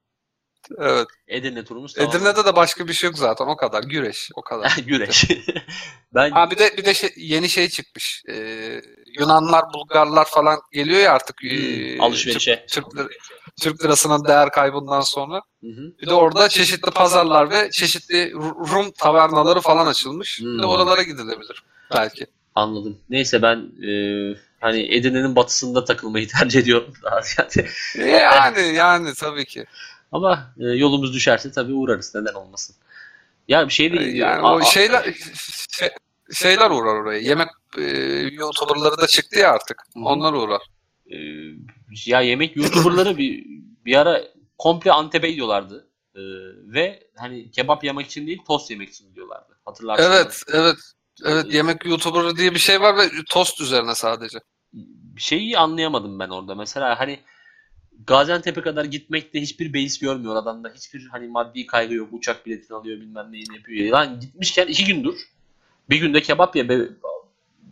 Evet. 0.79 1.07
Edirne 1.29 1.65
turumuz 1.65 1.95
tamam. 1.95 2.11
Edirne'de 2.11 2.45
de 2.45 2.57
başka 2.57 2.89
bir 2.89 2.93
şey 2.93 3.11
yok 3.11 3.19
zaten 3.19 3.47
o 3.47 3.57
kadar. 3.57 3.83
Güreş 3.83 4.31
o 4.35 4.43
kadar. 4.43 4.77
Güreş. 4.87 5.25
ben 6.15 6.31
ha 6.31 6.51
bir 6.51 6.59
de 6.59 6.77
bir 6.77 6.85
de 6.85 6.95
şey, 6.95 7.11
yeni 7.17 7.49
şey 7.49 7.69
çıkmış. 7.69 8.23
Ee, 8.29 8.81
Yunanlar, 9.19 9.65
Bulgarlar 9.75 10.25
falan 10.25 10.59
geliyor 10.73 11.01
ya 11.01 11.13
artık. 11.13 11.43
Hmm, 11.43 12.01
alışverişe. 12.01 12.67
Türk, 12.69 12.91
Türk, 12.91 13.13
Türk 13.61 13.85
lirasının 13.85 14.25
değer 14.25 14.51
kaybından 14.51 15.01
sonra. 15.01 15.43
Hı 15.61 15.67
hı. 15.67 15.99
Bir 16.03 16.07
de 16.07 16.15
orada 16.15 16.49
çeşitli 16.49 16.91
pazarlar 16.91 17.51
ve 17.51 17.71
çeşitli 17.71 18.33
Rum 18.73 18.91
tavernaları 18.91 19.61
falan 19.61 19.87
açılmış. 19.87 20.41
Hmm. 20.41 20.47
Bir 20.47 20.59
de 20.59 20.63
hmm. 20.63 20.71
oralara 20.71 21.03
gidilebilir 21.03 21.65
belki. 21.95 22.27
Anladım. 22.55 22.99
Neyse 23.11 23.43
ben 23.43 23.57
e, 23.89 23.91
hani 24.63 24.95
Edirne'nin 24.95 25.37
batısında 25.37 25.85
takılmayı 25.85 26.29
tercih 26.39 26.61
ediyorum 26.61 26.95
daha 27.03 27.21
ziyade. 27.21 27.69
Yani 28.09 28.75
yani 28.75 29.15
tabii 29.15 29.45
ki. 29.45 29.67
Ama 30.13 30.55
e, 30.61 30.65
yolumuz 30.65 31.15
düşerse 31.15 31.53
tabii 31.53 31.73
uğrarız. 31.73 32.15
Neden 32.15 32.35
olmasın. 32.35 32.77
Ya 33.49 33.69
bir 33.69 33.73
şey 33.73 33.93
değil. 33.93 34.15
Yani 34.15 34.47
o 34.47 34.63
şeyler 34.63 35.15
şey, 35.71 35.91
şeyler 36.33 36.71
uğrar 36.71 36.95
oraya. 36.95 37.19
Yemek 37.19 37.49
e, 37.79 37.83
YouTuber'ları 38.33 38.99
da 38.99 39.07
çıktı 39.07 39.39
ya 39.39 39.53
artık. 39.53 39.83
Hı-hı. 39.95 40.05
Onlar 40.05 40.33
uğrar. 40.33 40.63
E, 41.07 41.17
ya 42.07 42.21
yemek 42.21 42.57
YouTuber'ları 42.57 43.17
bir 43.19 43.47
bir 43.85 43.97
ara 43.97 44.23
komple 44.59 44.93
Antep'e 44.93 45.31
gidiyorlardı. 45.31 45.89
E, 46.15 46.21
ve 46.75 47.09
hani 47.17 47.51
kebap 47.51 47.85
yemek 47.85 48.07
için 48.07 48.27
değil 48.27 48.43
tost 48.47 48.71
yemek 48.71 48.89
için 48.89 49.09
gidiyorlardı. 49.09 49.59
Hatırlarsın. 49.65 50.05
Evet, 50.05 50.43
evet. 50.53 50.77
Evet, 51.25 51.55
yemek 51.55 51.87
YouTuber'ı 51.87 52.37
diye 52.37 52.55
bir 52.55 52.59
şey 52.59 52.81
var 52.81 52.97
ve 52.97 53.11
tost 53.31 53.61
üzerine 53.61 53.95
sadece. 53.95 54.39
Bir 54.73 55.23
şeyi 55.23 55.59
anlayamadım 55.59 56.19
ben 56.19 56.29
orada. 56.29 56.55
Mesela 56.55 57.01
hani 57.01 57.21
Gaziantep'e 58.07 58.63
kadar 58.63 58.85
gitmekte 58.85 59.41
hiçbir 59.41 59.73
beis 59.73 59.99
görmüyor 59.99 60.37
adamda. 60.37 60.73
Hiçbir 60.75 61.07
hani 61.07 61.29
maddi 61.29 61.67
kaygı 61.67 61.95
yok. 61.95 62.09
Uçak 62.13 62.47
biletini 62.47 62.77
alıyor 62.77 63.01
bilmem 63.01 63.33
neyini 63.33 63.55
yapıyor. 63.57 63.93
Lan 63.93 64.21
gitmişken 64.21 64.67
iki 64.67 64.85
gün 64.85 65.05
dur. 65.05 65.19
Bir 65.91 65.97
günde 65.97 66.23
kebap 66.23 66.57
ye 66.57 66.69
be, 66.69 66.79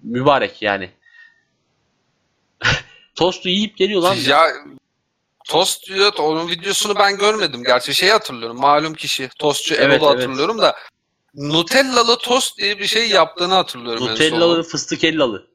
mübarek 0.02 0.62
yani. 0.62 0.90
Tostu 3.14 3.48
yiyip 3.48 3.76
geliyor 3.76 4.02
lan. 4.02 4.14
Ya 4.26 4.46
Tost 5.44 5.86
diyor 5.88 6.12
onun 6.18 6.48
videosunu 6.48 6.94
ben 6.98 7.18
görmedim. 7.18 7.64
Gerçi 7.64 7.94
şey 7.94 8.08
hatırlıyorum. 8.08 8.60
Malum 8.60 8.94
kişi. 8.94 9.28
Tostçu 9.38 9.74
evet, 9.74 9.84
Erol'u 9.84 10.10
evet. 10.10 10.18
hatırlıyorum 10.18 10.58
da 10.58 10.76
Nutellalı 11.34 12.18
tost 12.18 12.58
diye 12.58 12.78
bir 12.78 12.86
şey 12.86 13.10
yaptığını 13.10 13.54
hatırlıyorum. 13.54 14.06
Nutellalı 14.06 14.62
fıstık 14.62 15.04
ellalı. 15.04 15.46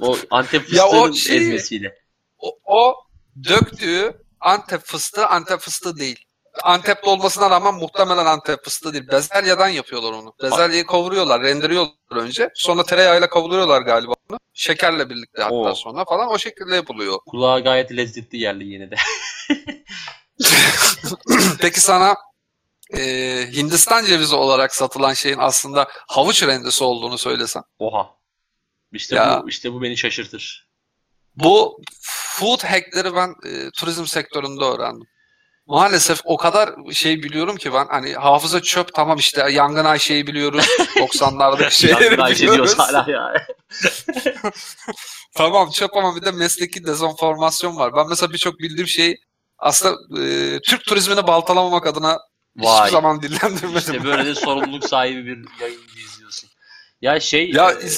o 0.00 0.16
Antep 0.30 0.62
fıstığının 0.62 0.94
ya 0.94 1.00
o 1.00 1.12
şey, 1.12 1.36
ezmesiyle. 1.36 1.98
O, 2.38 2.58
o 2.64 2.94
döktüğü 3.48 4.22
Antep 4.40 4.80
fıstığı 4.84 5.26
Antep 5.26 5.60
fıstığı 5.60 5.96
değil. 5.96 6.24
Antep'te 6.62 7.10
olmasına 7.10 7.50
rağmen 7.50 7.74
muhtemelen 7.74 8.26
Antep 8.26 8.64
fıstığı 8.64 8.92
değil. 8.92 9.08
Bezelye'den 9.08 9.68
yapıyorlar 9.68 10.12
onu. 10.12 10.34
Bezelyeyi 10.42 10.86
kavuruyorlar, 10.86 11.42
rendeliyorlar 11.42 12.16
önce. 12.16 12.50
Sonra 12.54 12.84
tereyağıyla 12.84 13.30
kavuruyorlar 13.30 13.82
galiba 13.82 14.14
onu. 14.30 14.38
Şekerle 14.54 15.10
birlikte 15.10 15.42
hatta 15.42 15.54
Oo. 15.54 15.74
sonra 15.74 16.04
falan 16.04 16.28
o 16.28 16.38
şekilde 16.38 16.74
yapılıyor. 16.74 17.18
Kulağa 17.26 17.58
gayet 17.58 17.96
lezzetli 17.96 18.38
geldi 18.38 18.64
yine 18.64 18.90
de. 18.90 18.96
Peki 21.60 21.80
sana 21.80 22.16
e, 22.96 23.02
Hindistan 23.52 24.04
cevizi 24.04 24.34
olarak 24.34 24.74
satılan 24.74 25.12
şeyin 25.12 25.38
aslında 25.38 25.88
havuç 26.08 26.42
rendesi 26.42 26.84
olduğunu 26.84 27.18
söylesem. 27.18 27.62
Oha. 27.78 28.10
İşte 28.92 29.16
ya, 29.16 29.40
bu 29.44 29.48
işte 29.48 29.72
bu 29.72 29.82
beni 29.82 29.96
şaşırtır. 29.96 30.68
Bu 31.36 31.80
food 32.02 32.64
hackleri 32.64 33.14
ben 33.14 33.34
e, 33.46 33.70
turizm 33.70 34.06
sektöründe 34.06 34.64
öğrendim. 34.64 35.06
Maalesef 35.66 36.20
o 36.24 36.36
kadar 36.36 36.70
şey 36.92 37.22
biliyorum 37.22 37.56
ki 37.56 37.72
ben 37.72 37.86
hani 37.86 38.14
hafıza 38.14 38.62
çöp 38.62 38.94
tamam 38.94 39.18
işte 39.18 39.50
yangın 39.50 39.84
Ayşe'yi 39.84 40.26
biliyoruz 40.26 40.66
90'lardaki 40.96 41.70
şeyleri 41.70 42.04
yangın 42.04 42.18
Ayşe 42.18 42.46
biliyoruz. 42.46 42.78
hala 42.78 43.10
ya. 43.10 43.46
tamam 45.34 45.70
çöp 45.70 45.96
ama 45.96 46.16
bir 46.16 46.22
de 46.22 46.30
mesleki 46.30 46.84
dezenformasyon 46.84 47.76
var. 47.76 47.96
Ben 47.96 48.08
mesela 48.08 48.32
birçok 48.32 48.58
bildiğim 48.58 48.88
şey 48.88 49.16
aslında 49.58 50.22
e, 50.24 50.58
Türk 50.60 50.84
turizmini 50.84 51.26
baltalamamak 51.26 51.86
adına 51.86 52.18
Vay. 52.56 52.78
hiçbir 52.78 52.92
zaman 52.92 53.22
dillendirmedim. 53.22 53.78
İşte 53.78 54.04
böyle 54.04 54.26
de 54.26 54.34
sorumluluk 54.34 54.84
sahibi 54.84 55.26
bir 55.26 55.60
yayın 55.60 55.80
izliyorsun. 56.04 56.50
Ya 57.00 57.20
şey 57.20 57.50
ya, 57.50 57.72
e, 57.72 57.88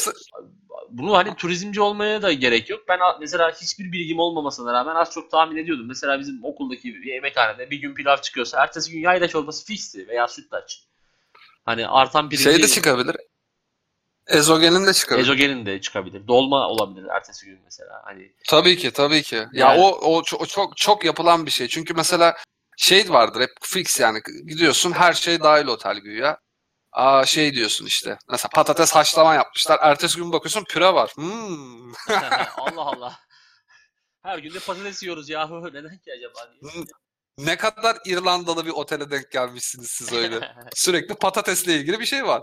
bunu 0.90 1.16
hani 1.16 1.36
turizmci 1.36 1.80
olmaya 1.80 2.22
da 2.22 2.32
gerek 2.32 2.70
yok. 2.70 2.80
Ben 2.88 2.98
mesela 3.20 3.50
hiçbir 3.50 3.92
bilgim 3.92 4.18
olmamasına 4.18 4.72
rağmen 4.72 4.94
az 4.94 5.11
çok 5.11 5.30
tahmin 5.30 5.57
ediyordum. 5.57 5.86
Mesela 5.88 6.20
bizim 6.20 6.44
okuldaki 6.44 6.94
bir 6.94 7.12
yemekhanede 7.12 7.70
bir 7.70 7.76
gün 7.76 7.94
pilav 7.94 8.16
çıkıyorsa 8.16 8.62
ertesi 8.62 8.92
gün 8.92 9.00
yayla 9.00 9.28
çorbası 9.28 9.66
fixti 9.66 10.09
veya 10.09 10.28
sütlaç. 10.28 10.82
Hani 11.64 11.88
artan 11.88 12.28
pirinci... 12.28 12.44
Şey 12.44 12.62
de 12.62 12.68
çıkabilir. 12.68 13.16
Ezogelin 14.26 14.86
de 14.86 14.92
çıkabilir. 14.92 15.24
Ezogelin 15.24 15.66
de 15.66 15.80
çıkabilir. 15.80 16.28
Dolma 16.28 16.68
olabilir 16.68 17.07
ertesi 17.07 17.46
gün 17.46 17.61
mesela. 17.64 18.02
Hani 18.05 18.32
Tabii 18.48 18.76
ki, 18.76 18.90
tabii 18.90 19.22
ki. 19.22 19.36
Yani... 19.36 19.59
Ya 19.59 19.76
o 19.76 20.16
o 20.16 20.22
çok 20.22 20.76
çok 20.76 21.05
yapılan 21.05 21.46
bir 21.46 21.50
şey. 21.50 21.68
Çünkü 21.68 21.94
mesela 21.94 22.36
şey 22.77 23.11
vardır 23.11 23.41
hep 23.41 23.51
fix 23.62 24.01
yani 24.01 24.20
gidiyorsun 24.47 24.93
her 24.93 25.12
şey 25.12 25.41
dahil 25.41 25.66
otel 25.66 25.99
güya. 25.99 26.39
Aa 26.93 27.27
şey 27.27 27.55
diyorsun 27.55 27.87
işte. 27.87 28.18
Mesela 28.31 28.51
patates 28.55 28.93
haşlama 28.93 29.35
yapmışlar. 29.35 29.79
Ertesi 29.83 30.18
gün 30.18 30.33
bakıyorsun 30.33 30.64
püre 30.64 30.95
var. 30.95 31.11
Hmm. 31.14 31.93
Allah 32.57 32.83
Allah. 32.83 33.18
Her 34.22 34.39
gün 34.39 34.55
de 34.55 34.59
patates 34.59 35.03
yiyoruz 35.03 35.29
yahu. 35.29 35.66
Neden 35.72 35.99
ki 35.99 36.11
acaba 36.18 36.51
diye. 36.53 36.85
Ne 37.39 37.57
kadar 37.57 37.99
İrlandalı 38.05 38.66
bir 38.66 38.70
otele 38.70 39.11
denk 39.11 39.31
gelmişsiniz 39.31 39.91
siz 39.91 40.12
öyle. 40.12 40.55
Sürekli 40.75 41.14
patatesle 41.14 41.77
ilgili 41.77 42.01
bir 42.01 42.07
şey 42.07 42.27
var. 42.27 42.43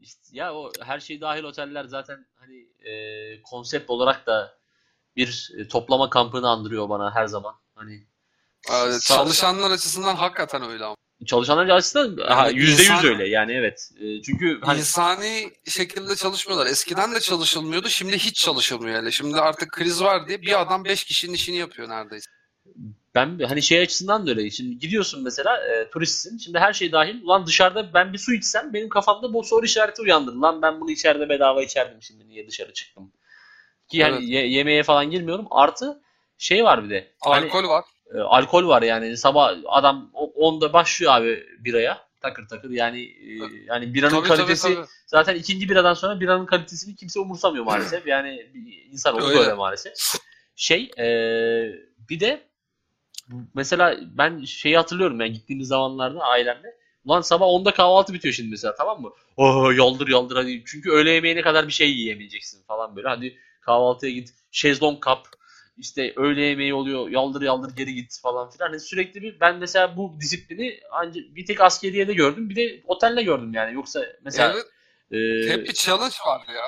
İşte 0.00 0.20
ya 0.32 0.54
o 0.54 0.72
her 0.80 1.00
şey 1.00 1.20
dahil 1.20 1.44
oteller 1.44 1.84
zaten 1.84 2.26
hani 2.34 2.88
e, 2.90 3.42
konsept 3.42 3.90
olarak 3.90 4.26
da 4.26 4.58
bir 5.16 5.50
e, 5.58 5.68
toplama 5.68 6.10
kampını 6.10 6.48
andırıyor 6.48 6.88
bana 6.88 7.14
her 7.14 7.26
zaman. 7.26 7.54
Hani 7.74 8.06
çalışanlar 9.00 9.70
açısından 9.70 10.16
hakikaten 10.16 10.70
öyle 10.70 10.84
ama. 10.84 10.96
çalışanlar 11.26 11.68
açısından 11.68 12.30
Yani 12.30 12.58
yüzde 12.58 12.82
yüz 12.82 13.04
öyle 13.04 13.28
yani 13.28 13.52
evet. 13.52 13.90
E, 14.00 14.22
çünkü 14.22 14.60
hani 14.62 14.78
İnsani 14.78 15.52
şekilde 15.68 16.16
çalışmıyorlar. 16.16 16.66
Eskiden 16.66 17.14
de 17.14 17.20
çalışılmıyordu. 17.20 17.88
Şimdi 17.88 18.18
hiç 18.18 18.36
çalışılmıyor 18.36 19.02
hele. 19.02 19.10
Şimdi 19.10 19.36
artık 19.40 19.72
kriz 19.72 20.02
var 20.02 20.28
diye 20.28 20.42
bir 20.42 20.60
adam 20.60 20.84
beş 20.84 21.04
kişinin 21.04 21.34
işini 21.34 21.56
yapıyor 21.56 21.88
neredeyse. 21.88 22.30
ben 23.14 23.38
hani 23.48 23.62
şey 23.62 23.80
açısından 23.80 24.26
da 24.26 24.30
öyle. 24.30 24.50
Şimdi 24.50 24.78
gidiyorsun 24.78 25.22
mesela 25.22 25.56
e, 25.66 25.90
turistsin. 25.90 26.38
Şimdi 26.38 26.58
her 26.58 26.72
şey 26.72 26.92
dahil. 26.92 27.22
Ulan 27.22 27.46
dışarıda 27.46 27.94
ben 27.94 28.12
bir 28.12 28.18
su 28.18 28.34
içsem 28.34 28.72
benim 28.74 28.88
kafamda 28.88 29.32
bu 29.32 29.44
soru 29.44 29.66
işareti 29.66 30.02
uyandırır. 30.02 30.36
Lan 30.36 30.62
ben 30.62 30.80
bunu 30.80 30.90
içeride 30.90 31.28
bedava 31.28 31.62
içerdim 31.62 32.02
şimdi 32.02 32.28
niye 32.28 32.46
dışarı 32.48 32.72
çıktım. 32.72 33.12
Ki 33.88 33.98
yani 33.98 34.16
Evet. 34.16 34.28
ye- 34.28 34.48
yemeğe 34.48 34.82
falan 34.82 35.10
girmiyorum. 35.10 35.46
Artı 35.50 36.00
şey 36.38 36.64
var 36.64 36.84
bir 36.84 36.90
de. 36.90 37.12
Hani, 37.20 37.44
Alkol 37.46 37.68
var. 37.68 37.84
E, 38.14 38.18
alkol 38.18 38.68
var 38.68 38.82
yani. 38.82 39.16
Sabah 39.16 39.56
adam 39.68 40.10
o- 40.14 40.32
10'da 40.50 40.72
başlıyor 40.72 41.12
abi 41.14 41.46
biraya. 41.58 42.10
Takır 42.20 42.48
takır 42.48 42.70
yani 42.70 43.00
e, 43.02 43.28
yani 43.66 43.94
biranın 43.94 44.10
Tabii, 44.10 44.28
tabii, 44.28 44.36
kalitesi 44.36 44.74
tabii. 44.74 44.86
zaten 45.06 45.34
ikinci 45.34 45.68
biradan 45.68 45.94
sonra 45.94 46.20
biranın 46.20 46.46
kalitesini 46.46 46.96
kimse 46.96 47.20
umursamıyor 47.20 47.64
maalesef. 47.64 48.06
Yani 48.06 48.46
insan 48.92 49.14
oldu 49.14 49.24
Öyle. 49.26 49.38
böyle 49.38 49.52
maalesef. 49.52 49.92
Şey 50.56 50.90
e, 50.98 51.06
bir 52.08 52.20
de 52.20 52.40
mesela 53.54 53.96
ben 54.18 54.44
şeyi 54.44 54.76
hatırlıyorum 54.76 55.20
yani 55.20 55.32
gittiğimiz 55.32 55.68
zamanlarda 55.68 56.20
ailemle. 56.20 56.74
Ulan 57.04 57.20
sabah 57.20 57.46
10'da 57.46 57.70
kahvaltı 57.74 58.14
bitiyor 58.14 58.34
şimdi 58.34 58.50
mesela 58.50 58.74
tamam 58.74 59.00
mı? 59.02 59.10
Oh 59.36 59.76
yaldır 59.76 60.08
yaldır 60.08 60.36
hadi. 60.36 60.62
Çünkü 60.66 60.90
öğle 60.90 61.10
yemeğine 61.10 61.42
kadar 61.42 61.66
bir 61.66 61.72
şey 61.72 61.90
yiyemeyeceksin 61.90 62.62
falan 62.64 62.96
böyle. 62.96 63.08
Hadi 63.08 63.38
kahvaltıya 63.60 64.12
git. 64.12 64.34
Şezlong 64.50 65.00
kap. 65.00 65.26
İşte 65.80 66.12
öğle 66.16 66.42
yemeği 66.42 66.74
oluyor. 66.74 67.08
Yaldır 67.08 67.42
yaldır 67.42 67.76
geri 67.76 67.94
git 67.94 68.20
falan 68.22 68.50
filan. 68.50 68.66
Hani 68.68 68.80
sürekli 68.80 69.22
bir 69.22 69.40
ben 69.40 69.56
mesela 69.56 69.96
bu 69.96 70.16
disiplini 70.20 70.80
ancak 70.90 71.24
bir 71.34 71.46
tek 71.46 71.60
askeriyede 71.60 72.14
gördüm. 72.14 72.50
Bir 72.50 72.56
de 72.56 72.82
otelde 72.86 73.22
gördüm 73.22 73.54
yani. 73.54 73.74
Yoksa 73.74 74.00
mesela 74.24 74.52
Evet. 74.54 74.66
e, 75.46 75.50
Hep 75.52 75.68
bir 75.68 75.72
challenge 75.72 76.14
var 76.26 76.40
ya. 76.54 76.62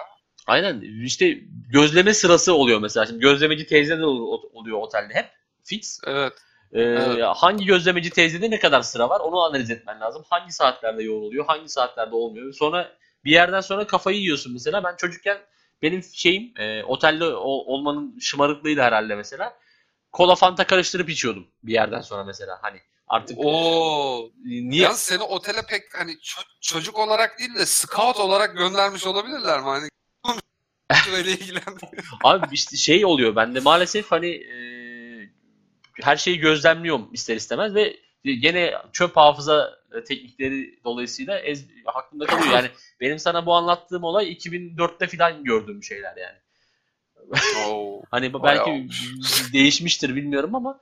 Aynen 0.47 0.81
işte 1.05 1.39
gözleme 1.73 2.15
sırası 2.15 2.55
oluyor 2.55 2.81
mesela. 2.81 3.07
Şimdi 3.07 3.21
gözlemeci 3.21 3.67
teyzeler 3.67 4.03
ol- 4.03 4.43
oluyor 4.53 4.79
otelde 4.79 5.15
hep 5.15 5.27
fix. 5.65 6.01
Evet. 6.07 6.33
Ee, 6.73 6.81
Evet. 6.81 7.25
Hangi 7.37 7.65
gözlemeci 7.65 8.11
teyzede 8.11 8.51
ne 8.51 8.59
kadar 8.59 8.83
sıra 8.83 9.09
var 9.09 9.21
onu 9.21 9.41
analiz 9.41 9.71
etmen 9.71 10.01
lazım. 10.01 10.25
Hangi 10.31 10.53
saatlerde 10.53 11.03
yoğun 11.03 11.23
oluyor, 11.23 11.45
hangi 11.47 11.69
saatlerde 11.69 12.15
olmuyor. 12.15 12.53
Sonra 12.53 12.93
bir 13.25 13.31
yerden 13.31 13.61
sonra 13.61 13.87
kafayı 13.87 14.19
yiyorsun 14.19 14.53
mesela. 14.53 14.85
Ben 14.85 14.97
çocukken 14.97 15.39
benim 15.83 16.03
şeyim 16.13 16.53
e, 16.59 16.85
otelde 16.85 17.25
o- 17.25 17.75
olmanın 17.75 18.19
şımarıklığıydı 18.21 18.81
herhalde 18.81 19.15
mesela. 19.15 19.59
Kola 20.13 20.35
fanta 20.35 20.67
karıştırıp 20.67 21.11
içiyordum 21.11 21.47
bir 21.63 21.73
yerden 21.73 22.01
sonra 22.01 22.25
mesela. 22.25 22.59
Hani 22.63 22.81
artık 23.09 23.39
Oo. 23.39 24.31
niye 24.45 24.83
Yalnız 24.83 24.99
seni 25.01 25.23
otele 25.23 25.63
pek 25.69 25.99
hani 25.99 26.13
ço- 26.13 26.47
çocuk 26.61 26.99
olarak 26.99 27.39
değil 27.39 27.55
de 27.55 27.67
scout 27.67 28.17
olarak 28.21 28.57
göndermiş 28.57 29.07
olabilirler 29.07 29.59
mi? 29.61 29.65
Hani 29.65 29.89
böyle 31.13 31.31
ilgilen. 31.31 31.63
Abi 32.25 32.47
işte 32.53 32.77
şey 32.77 33.05
oluyor 33.07 33.37
bende 33.37 33.61
maalesef 33.61 34.11
hani 34.13 34.29
e, 34.31 34.57
her 36.03 36.17
şeyi 36.17 36.39
gözlemliyorum 36.39 37.09
ister 37.13 37.37
istemez 37.37 37.75
ve 37.75 37.97
gene 38.25 38.75
çöp 38.93 39.17
hafıza 39.17 39.82
teknikleri 40.05 40.79
dolayısıyla 40.85 41.39
ez, 41.39 41.67
aklımda 41.87 42.27
kalıyor. 42.27 42.55
Yani 42.55 42.71
benim 43.01 43.19
sana 43.19 43.47
bu 43.47 43.55
anlattığım 43.55 44.05
olay 44.05 44.33
2004'te 44.33 45.07
falan 45.07 45.45
gördüğüm 45.45 45.83
şeyler 45.83 46.17
yani. 46.17 46.39
Oo. 47.69 48.03
Hani 48.11 48.43
belki 48.43 48.71
olmuş. 48.71 49.15
değişmiştir 49.53 50.17
bilmiyorum 50.17 50.55
ama 50.55 50.81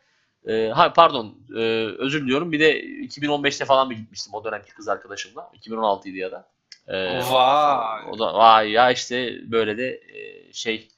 e, 0.49 0.69
ha 0.69 0.93
pardon 0.93 1.39
e, 1.57 1.61
özür 1.99 2.23
diliyorum. 2.23 2.53
Bir 2.53 2.61
de 2.61 2.85
2015'te 2.85 3.65
falan 3.65 3.91
bir 3.91 3.97
gitmiştim 3.97 4.35
o 4.35 4.45
dönemki 4.45 4.75
kız 4.75 4.89
arkadaşımla. 4.89 5.51
2016'ydı 5.67 6.17
ya 6.17 6.31
da. 6.31 6.49
E, 6.89 7.19
Vay. 7.31 8.03
o 8.11 8.19
da 8.19 8.35
vay 8.35 8.71
ya 8.71 8.91
işte 8.91 9.51
böyle 9.51 9.79
de 9.79 9.89
e, 9.89 10.53
şey 10.53 10.89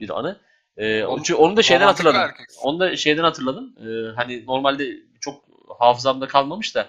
bir 0.00 0.18
anı. 0.18 0.40
E, 0.76 1.04
çünkü 1.16 1.34
onu 1.34 1.56
da 1.56 1.62
şeyden 1.62 1.86
hatırladım. 1.86 2.20
Onu 2.62 2.80
da 2.80 2.96
şeyden 2.96 3.22
hatırladım. 3.22 3.74
E, 3.78 4.14
hani 4.16 4.46
normalde 4.46 4.96
çok 5.20 5.44
hafızamda 5.78 6.26
kalmamış 6.26 6.74
da 6.74 6.88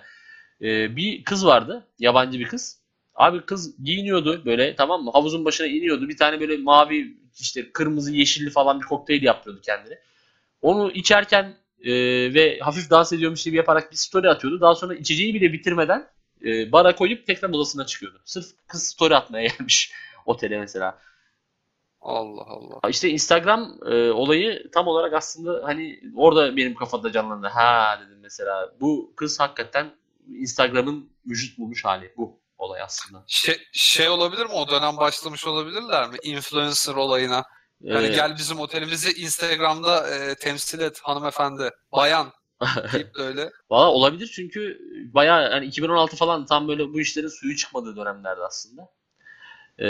e, 0.62 0.96
bir 0.96 1.24
kız 1.24 1.46
vardı. 1.46 1.88
Yabancı 2.00 2.40
bir 2.40 2.48
kız. 2.48 2.80
Abi 3.16 3.42
kız 3.42 3.84
giyiniyordu 3.84 4.46
böyle 4.46 4.76
tamam 4.76 5.04
mı? 5.04 5.12
Havuzun 5.12 5.46
başına 5.46 5.68
iniyordu. 5.68 6.10
Bir 6.10 6.18
tane 6.18 6.40
böyle 6.40 6.58
mavi 6.58 7.18
işte 7.40 7.72
kırmızı 7.72 8.12
yeşilli 8.12 8.50
falan 8.50 8.82
bir 8.82 8.86
kokteyl 8.86 9.24
yapıyordu 9.24 9.62
kendine. 9.62 10.00
Onu 10.62 10.92
içerken 10.92 11.56
e, 11.84 11.94
ve 12.34 12.60
hafif 12.60 12.90
dans 12.90 13.14
ediyormuş 13.14 13.44
gibi 13.44 13.56
yaparak 13.58 13.92
bir 13.92 13.98
story 13.98 14.30
atıyordu. 14.30 14.62
Daha 14.62 14.76
sonra 14.76 14.96
içeceği 14.96 15.34
bile 15.34 15.54
bitirmeden 15.54 16.08
e, 16.46 16.72
bara 16.72 16.96
koyup 16.96 17.26
tekrar 17.26 17.50
odasına 17.50 17.86
çıkıyordu. 17.86 18.22
Sırf 18.26 18.46
kız 18.68 18.84
story 18.84 19.16
atmaya 19.16 19.48
gelmiş 19.48 19.92
otele 20.26 20.60
mesela. 20.60 21.00
Allah 22.02 22.44
Allah. 22.48 22.90
İşte 22.90 23.10
Instagram 23.10 23.78
e, 23.86 24.12
olayı 24.12 24.72
tam 24.72 24.88
olarak 24.88 25.14
aslında 25.14 25.62
hani 25.64 26.00
orada 26.16 26.58
benim 26.58 26.76
kafada 26.76 27.12
canlandı. 27.12 27.48
Ha 27.48 28.00
dedim 28.06 28.20
mesela 28.22 28.74
bu 28.82 29.14
kız 29.16 29.40
hakikaten 29.40 29.92
Instagram'ın 30.28 31.10
vücut 31.28 31.58
bulmuş 31.58 31.86
hali 31.86 32.14
bu 32.18 32.40
olay 32.58 32.82
aslında. 32.82 33.24
Şey, 33.28 33.58
şey 33.72 34.10
olabilir 34.10 34.46
mi? 34.46 34.52
O 34.52 34.68
dönem 34.68 34.98
başlamış 34.98 35.48
olabilirler 35.48 36.10
mi? 36.10 36.18
Influencer 36.24 36.96
olayına. 36.96 37.44
Yani 37.82 38.08
Ee, 38.08 38.16
gel 38.16 38.38
bizim 38.38 38.60
otelimizi 38.60 39.22
Instagram'da 39.22 40.10
e, 40.10 40.36
temsil 40.36 40.80
et 40.80 41.00
hanımefendi. 41.04 41.70
Bayan. 41.92 42.32
deyip 42.94 43.16
böyle. 43.16 43.52
Valla 43.70 43.92
olabilir 43.92 44.32
çünkü 44.36 44.80
bayağı 45.14 45.52
hani 45.52 45.66
2016 45.66 46.16
falan 46.16 46.46
tam 46.46 46.68
böyle 46.68 46.94
bu 46.94 47.00
işlerin 47.00 47.28
suyu 47.28 47.56
çıkmadığı 47.56 47.96
dönemlerde 47.96 48.42
aslında. 48.42 48.90
Ee, 49.80 49.86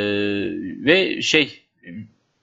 ve 0.86 1.21
şey 1.21 1.67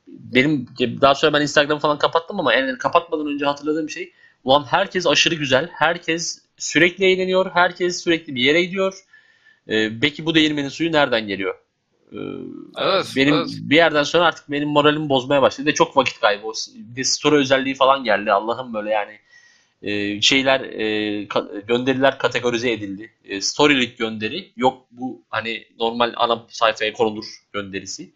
benim 0.07 0.69
daha 0.79 1.15
sonra 1.15 1.33
ben 1.33 1.43
Instagram'ı 1.43 1.81
falan 1.81 1.99
kapattım 1.99 2.41
ama 2.41 2.55
yani 2.55 2.79
kapatmadan 2.79 3.27
önce 3.27 3.45
hatırladığım 3.45 3.91
şey 3.91 4.13
ulan 4.45 4.65
herkes 4.65 5.07
aşırı 5.07 5.35
güzel. 5.35 5.69
Herkes 5.73 6.43
sürekli 6.63 7.05
eğleniyor. 7.05 7.51
Herkes 7.55 8.05
sürekli 8.05 8.35
bir 8.35 8.43
yere 8.43 8.65
gidiyor. 8.65 9.05
Ee, 9.69 9.91
peki 10.01 10.27
bu 10.27 10.35
değirmenin 10.35 10.69
suyu 10.69 10.93
nereden 10.93 11.27
geliyor? 11.27 11.55
Ee, 12.13 12.17
Evet, 12.79 13.13
benim 13.17 13.35
evet. 13.35 13.49
bir 13.61 13.77
yerden 13.77 14.03
sonra 14.03 14.25
artık 14.25 14.51
benim 14.51 14.69
moralimi 14.69 15.09
bozmaya 15.09 15.43
başladı. 15.43 15.67
De 15.67 15.75
çok 15.75 15.97
vakit 15.97 16.21
kaybı. 16.21 16.53
Bir 16.75 16.97
de 16.97 17.05
story 17.05 17.37
özelliği 17.37 17.75
falan 17.75 18.05
geldi. 18.05 18.33
Allah'ım 18.33 18.75
böyle 18.75 18.91
yani 18.91 19.19
e, 19.83 20.21
şeyler 20.21 20.61
e, 20.61 20.85
ka- 21.27 21.67
gönderiler 21.67 22.19
kategorize 22.19 22.73
edildi. 22.73 23.11
E, 23.25 23.41
storylik 23.41 23.99
gönderi 23.99 24.53
yok 24.57 24.87
bu 24.91 25.23
hani 25.31 25.67
normal 25.79 26.13
ana 26.17 26.47
sayfaya 26.49 26.93
konulur 26.93 27.25
gönderisi. 27.53 28.11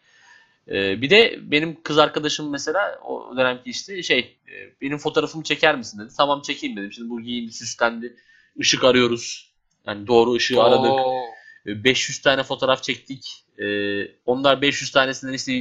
E, 0.69 1.03
bir 1.03 1.11
de 1.11 1.39
benim 1.43 1.83
kız 1.83 1.99
arkadaşım 1.99 2.51
mesela 2.51 2.99
o 3.05 3.37
dönemki 3.37 3.71
işte 3.71 4.03
şey 4.03 4.19
e, 4.49 4.55
benim 4.81 4.99
fotoğrafımı 4.99 5.45
çeker 5.45 5.77
misin 5.77 5.99
dedi. 6.01 6.13
Tamam 6.17 6.43
çekeyim 6.43 6.77
dedim. 6.77 6.93
Şimdi 6.93 7.11
bu 7.11 7.21
giyindi 7.23 7.53
süslendi. 7.53 8.17
Işık 8.59 8.85
arıyoruz. 8.85 9.53
Yani 9.87 10.07
doğru 10.07 10.33
ışığı 10.33 10.63
aradık. 10.63 10.91
Oo. 10.91 11.27
E, 11.67 11.85
500 11.85 12.21
tane 12.21 12.43
fotoğraf 12.43 12.83
çektik. 12.83 13.47
Ee, 13.59 14.07
onlar 14.27 14.63
500 14.63 14.91
tanesinden 14.91 15.33
işte 15.33 15.53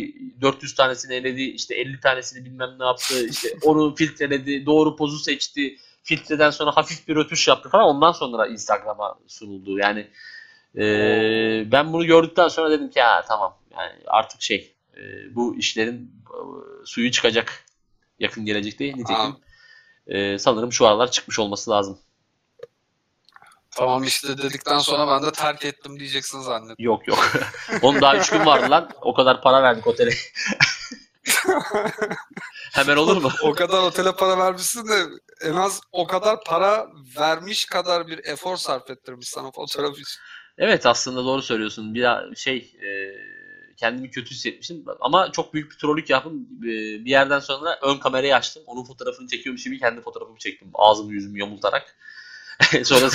400 0.42 0.76
tanesini 0.76 1.14
eledi, 1.14 1.42
işte 1.42 1.76
50 1.76 2.00
tanesini 2.00 2.46
bilmem 2.46 2.70
ne 2.80 2.86
yaptı, 2.86 3.28
işte 3.28 3.50
onu 3.64 3.96
filtreledi, 3.96 4.66
doğru 4.66 4.96
pozu 4.96 5.20
seçti, 5.20 5.78
filtreden 6.04 6.50
sonra 6.50 6.72
hafif 6.72 7.08
bir 7.08 7.16
rötuş 7.16 7.48
yaptı 7.48 7.70
falan. 7.70 7.86
Ondan 7.86 8.12
sonra 8.12 8.48
Instagram'a 8.48 9.16
sunuldu. 9.28 9.78
Yani 9.78 10.08
e, 10.78 10.84
ben 11.72 11.94
bunu 11.94 12.06
gördükten 12.06 12.48
sonra 12.48 12.72
dedim 12.72 12.90
ki 12.90 13.00
ya 13.00 13.26
tamam 13.28 13.58
yani 13.72 13.94
artık 14.08 14.42
şey 14.42 14.74
e, 14.98 15.02
bu 15.36 15.56
işlerin 15.58 16.12
e, 16.30 16.38
suyu 16.86 17.12
çıkacak 17.12 17.66
yakın 18.20 18.46
gelecekte. 18.46 18.86
Nitekim 18.86 19.36
e, 20.08 20.40
sanırım 20.40 20.74
şu 20.74 20.88
aralar 20.88 21.12
çıkmış 21.12 21.40
olması 21.40 21.72
lazım. 21.72 22.00
Tamam 23.76 24.04
işte 24.04 24.38
dedikten 24.38 24.80
sonra 24.80 25.08
ben 25.08 25.28
de 25.28 25.32
terk 25.32 25.66
ettim 25.66 26.00
diyeceksin 26.00 26.42
zannettim. 26.42 26.86
Yok 26.86 27.08
yok. 27.08 27.32
Onun 27.82 28.02
daha 28.02 28.18
3 28.18 28.30
gün 28.30 28.46
vardı 28.46 28.72
lan. 28.72 28.90
O 29.02 29.14
kadar 29.14 29.42
para 29.42 29.64
verdik 29.64 29.88
otele. 29.88 30.12
Hemen 32.74 32.98
olur 32.98 33.18
mu? 33.18 33.32
o 33.42 33.54
kadar 33.54 33.84
otele 33.84 34.16
para 34.16 34.38
vermişsin 34.38 34.88
de 34.88 35.06
en 35.42 35.54
az 35.54 35.82
o 35.92 36.08
kadar 36.08 36.44
para 36.44 36.88
vermiş 37.20 37.66
kadar 37.66 38.08
bir 38.08 38.26
efor 38.26 38.58
sarf 38.58 38.90
ettirmiş 38.90 39.30
sana 39.30 39.52
fotoğraf 39.52 39.94
için. 39.94 40.22
Evet 40.58 40.86
aslında 40.86 41.26
doğru 41.26 41.42
söylüyorsun. 41.42 41.96
Bir 41.96 42.36
şey 42.36 42.58
e, 42.58 42.90
kendimi 43.78 44.12
kötü 44.12 44.32
hissetmiştim. 44.32 44.86
Ama 45.00 45.32
çok 45.32 45.54
büyük 45.54 45.72
bir 45.72 45.78
trollük 45.78 46.10
yaptım. 46.10 46.48
E, 46.64 46.68
bir 47.06 47.10
yerden 47.10 47.40
sonra 47.40 47.80
ön 47.82 47.98
kamerayı 47.98 48.36
açtım. 48.36 48.64
Onun 48.66 48.84
fotoğrafını 48.84 49.28
çekiyormuş 49.28 49.64
gibi 49.64 49.80
kendi 49.80 50.02
fotoğrafımı 50.02 50.38
çektim. 50.38 50.70
Ağzımı 50.74 51.14
yüzümü 51.14 51.40
yamultarak. 51.40 51.96
sonra 52.84 53.10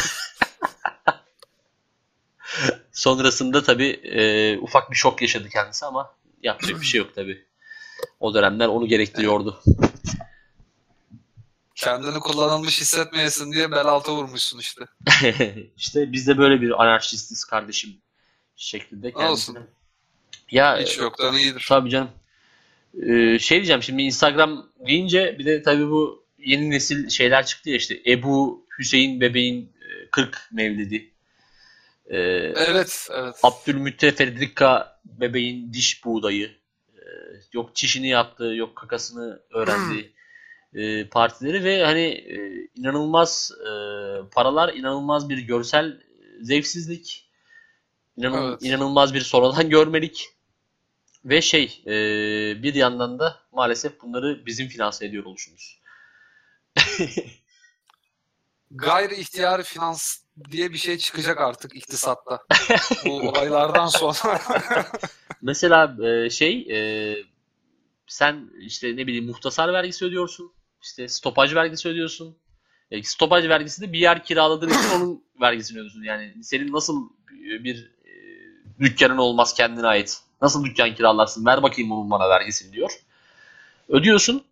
sonrasında 3.01 3.63
tabii 3.63 3.89
e, 3.89 4.59
ufak 4.59 4.91
bir 4.91 4.97
şok 4.97 5.23
yaşadı 5.23 5.49
kendisi 5.49 5.87
ama 5.87 6.15
yapacak 6.43 6.81
bir 6.81 6.87
şey 6.87 6.99
yok 6.99 7.15
tabii. 7.15 7.45
O 8.21 8.35
dönemler 8.35 8.69
onu 8.69 8.87
gerektiriyordu. 8.87 9.63
Kendini 11.75 12.21
kullanılmış 12.21 12.81
hissetmeyesin 12.81 13.53
diye 13.53 13.71
bel 13.71 13.87
altı 13.87 14.13
vurmuşsun 14.13 14.59
işte. 14.59 14.85
İşte 15.77 16.13
biz 16.13 16.27
de 16.27 16.39
böyle 16.39 16.61
bir 16.61 16.83
anarşistiz 16.83 17.45
kardeşim 17.45 17.97
şeklinde 18.57 19.13
kendisine. 19.13 19.59
Olsun. 19.59 19.71
Ya, 20.51 20.79
Hiç 20.79 20.99
yoktan 20.99 21.37
iyidir. 21.37 21.67
Tabii 21.69 21.91
canım. 21.91 22.11
Ee, 23.03 23.39
şey 23.39 23.59
diyeceğim 23.59 23.83
şimdi 23.83 24.03
Instagram 24.03 24.67
deyince 24.87 25.37
bir 25.39 25.47
de 25.47 25.63
tabii 25.63 25.91
bu 25.91 26.25
yeni 26.39 26.71
nesil 26.71 27.09
şeyler 27.09 27.47
çıktı 27.47 27.71
ya 27.71 27.77
işte 27.77 28.03
Ebu 28.07 28.67
Hüseyin 28.79 29.21
bebeğin 29.21 29.73
40 30.11 30.35
e, 30.35 30.39
mevlidi. 30.53 31.11
Ee, 32.11 32.19
evet, 32.57 33.09
evet. 33.13 33.35
Abdülmüttefedrika 33.43 35.01
bebeğin 35.05 35.73
diş 35.73 36.05
buğdayı. 36.05 36.51
Ee, 36.95 37.01
yok 37.53 37.77
çişini 37.77 38.09
yaptı, 38.09 38.45
yok 38.45 38.77
kakasını 38.77 39.43
öğrendi. 39.51 40.13
e, 40.75 41.09
partileri 41.09 41.65
ve 41.65 41.85
hani 41.85 42.01
e, 42.01 42.69
inanılmaz 42.77 43.53
e, 43.61 43.71
paralar, 44.31 44.75
inanılmaz 44.75 45.29
bir 45.29 45.39
görsel 45.39 46.01
zevksizlik, 46.41 47.31
inanıl, 48.17 48.49
evet. 48.49 48.63
inanılmaz 48.63 49.15
bir 49.15 49.21
sonradan 49.21 49.71
görmelik 49.71 50.29
ve 51.25 51.43
şey 51.43 51.83
e, 51.87 51.93
bir 52.63 52.75
yandan 52.75 53.19
da 53.19 53.41
maalesef 53.53 54.03
bunları 54.03 54.47
bizim 54.47 54.69
finanse 54.69 55.07
ediyor 55.07 55.25
oluşumuz. 55.25 55.81
Gayri 58.71 59.15
ihtiyari 59.15 59.63
finans 59.63 60.17
diye 60.51 60.73
bir 60.73 60.79
şey 60.79 60.99
çıkacak 60.99 61.41
artık 61.41 61.77
iktisatta. 61.77 62.41
Bu 63.05 63.11
olaylardan 63.29 63.87
sonra. 63.87 64.41
Mesela 65.43 65.97
e, 66.07 66.31
şey 66.31 66.67
e, 66.71 67.17
sen 68.07 68.51
işte 68.61 68.97
ne 68.97 69.07
bileyim 69.07 69.27
muhtasar 69.27 69.73
vergisi 69.73 70.05
ödüyorsun 70.05 70.53
işte 70.83 71.09
stopaj 71.09 71.55
vergisi 71.55 71.89
ödüyorsun. 71.89 72.37
E, 72.91 73.03
stopaj 73.03 73.49
vergisi 73.49 73.83
de 73.83 73.93
bir 73.93 73.99
yer 73.99 74.25
kiraladığın 74.25 74.69
için 74.69 74.91
onun 74.97 75.25
vergisini 75.41 75.79
ödüyorsun. 75.79 76.03
Yani 76.03 76.35
senin 76.45 76.73
nasıl 76.73 77.09
bir 77.41 77.91
dükkanın 78.81 79.17
olmaz 79.17 79.55
kendine 79.55 79.87
ait. 79.87 80.19
Nasıl 80.43 80.65
dükkan 80.65 80.95
kiralarsın? 80.95 81.47
Ver 81.47 81.63
bakayım 81.63 81.93
onun 81.93 82.11
bana 82.11 82.29
vergisini 82.29 82.73
diyor. 82.73 82.91
Ödüyorsun. 83.89 84.45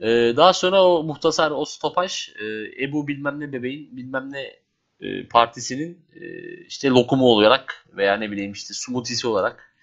E, 0.00 0.06
daha 0.36 0.52
sonra 0.52 0.84
o 0.84 1.02
muhtasar, 1.02 1.50
o 1.50 1.64
stopaj 1.64 2.28
e, 2.28 2.44
Ebu 2.84 3.08
bilmem 3.08 3.40
ne 3.40 3.52
bebeğin 3.52 3.96
bilmem 3.96 4.32
ne 4.32 4.62
e, 5.00 5.28
partisinin 5.28 6.06
e, 6.14 6.54
işte 6.64 6.88
lokumu 6.88 7.24
olarak 7.24 7.86
veya 7.92 8.16
ne 8.16 8.30
bileyim 8.30 8.52
işte 8.52 8.74
sumutisi 8.74 9.26
olarak 9.26 9.74